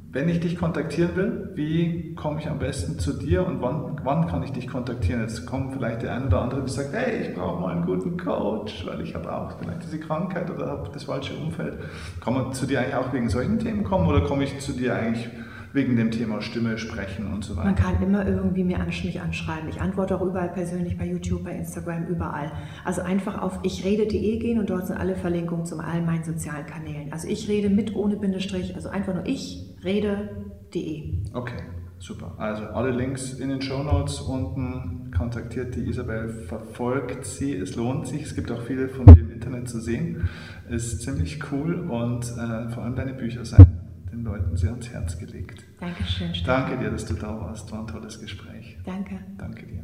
wenn 0.10 0.30
ich 0.30 0.40
dich 0.40 0.58
kontaktieren 0.58 1.16
will, 1.16 1.52
wie 1.56 2.16
komme 2.16 2.40
ich 2.40 2.50
am 2.50 2.60
besten 2.60 2.98
zu 2.98 3.14
dir 3.14 3.46
und 3.46 3.62
wann, 3.62 4.00
wann 4.04 4.28
kann 4.28 4.42
ich 4.42 4.54
dich 4.54 4.68
kontaktieren? 4.68 5.22
Jetzt 5.22 5.46
kommt 5.46 5.74
vielleicht 5.74 6.02
der 6.02 6.14
eine 6.14 6.28
oder 6.28 6.42
andere, 6.42 6.62
der 6.62 6.70
sagt, 6.70 6.94
hey, 6.94 7.28
ich 7.28 7.36
brauche 7.36 7.62
mal 7.62 7.76
einen 7.76 7.86
guten 7.86 8.18
Coach, 8.18 8.86
weil 8.88 9.02
ich 9.02 9.14
habe 9.16 9.34
auch 9.34 9.60
vielleicht 9.60 9.84
diese 9.84 10.00
Krankheit 10.00 10.50
oder 10.50 10.68
habe 10.68 10.90
das 10.94 11.04
falsche 11.04 11.36
Umfeld. 11.36 11.80
Kann 12.22 12.34
man 12.34 12.54
zu 12.54 12.66
dir 12.66 12.80
eigentlich 12.80 12.96
auch 12.96 13.12
wegen 13.12 13.30
solchen 13.30 13.60
Themen 13.60 13.84
kommen 13.84 14.08
oder 14.08 14.22
komme 14.22 14.46
ich 14.46 14.60
zu 14.60 14.72
dir 14.72 14.96
eigentlich 14.96 15.30
wegen 15.74 15.96
dem 15.96 16.12
Thema 16.12 16.42
Stimme, 16.42 16.78
Sprechen 16.78 17.32
und 17.32 17.44
so 17.44 17.56
weiter. 17.56 17.66
Man 17.66 17.76
kann 17.76 18.02
immer 18.02 18.26
irgendwie 18.26 18.64
mir 18.64 18.80
mich 18.80 19.22
anschreiben. 19.22 19.70
Ich 19.70 19.82
antworte 19.82 20.16
auch 20.16 20.26
überall 20.26 20.50
persönlich 20.50 20.98
bei 20.98 21.06
YouTube, 21.06 21.44
bei 21.44 21.52
Instagram, 21.52 22.08
überall. 22.08 22.52
Also 22.84 23.02
einfach 23.02 23.42
auf 23.42 23.60
ichrede.de 23.64 24.40
gehen 24.40 24.60
und 24.60 24.70
dort 24.70 24.88
sind 24.88 24.98
alle 24.98 25.16
Verlinkungen 25.16 25.66
zu 25.66 25.80
all 25.80 26.02
meinen 26.02 26.24
sozialen 26.24 26.66
Kanälen. 26.66 27.12
Also 27.12 27.28
ich 27.28 27.48
rede 27.48 27.70
mit 27.70 27.96
ohne 27.96 28.18
Bindestrich, 28.18 28.76
also 28.76 28.90
einfach 28.90 29.14
nur 29.14 29.26
ich 29.26 29.76
rede.de. 29.84 31.14
Okay. 31.34 31.64
Super. 32.00 32.36
Also 32.38 32.64
alle 32.64 32.92
Links 32.92 33.34
in 33.34 33.50
den 33.50 33.60
Show 33.60 33.82
Notes 33.82 34.22
unten. 34.22 35.12
Kontaktiert 35.18 35.76
die 35.76 35.90
Isabel, 35.90 36.30
verfolgt 36.30 37.26
sie. 37.26 37.56
Es 37.56 37.76
lohnt 37.76 38.06
sich. 38.06 38.22
Es 38.22 38.36
gibt 38.36 38.52
auch 38.52 38.62
viele 38.62 38.88
von 38.88 39.08
dir 39.08 39.22
im 39.22 39.32
Internet 39.32 39.68
zu 39.68 39.80
sehen. 39.80 40.30
Ist 40.70 41.02
ziemlich 41.02 41.40
cool 41.52 41.90
und 41.90 42.24
äh, 42.24 42.70
vor 42.70 42.84
allem 42.84 42.96
deine 42.96 43.14
Bücher 43.14 43.46
sein 43.46 43.77
den 44.18 44.24
Leuten 44.24 44.58
sehr 44.58 44.72
ans 44.72 44.90
Herz 44.90 45.18
gelegt. 45.18 45.64
Dankeschön. 45.80 46.34
Stefan. 46.34 46.70
Danke 46.70 46.84
dir, 46.84 46.92
dass 46.92 47.06
du 47.06 47.14
da 47.14 47.40
warst. 47.40 47.72
War 47.72 47.82
ein 47.82 47.88
tolles 47.88 48.20
Gespräch. 48.20 48.78
Danke. 48.86 49.20
Danke 49.38 49.66
dir. 49.66 49.84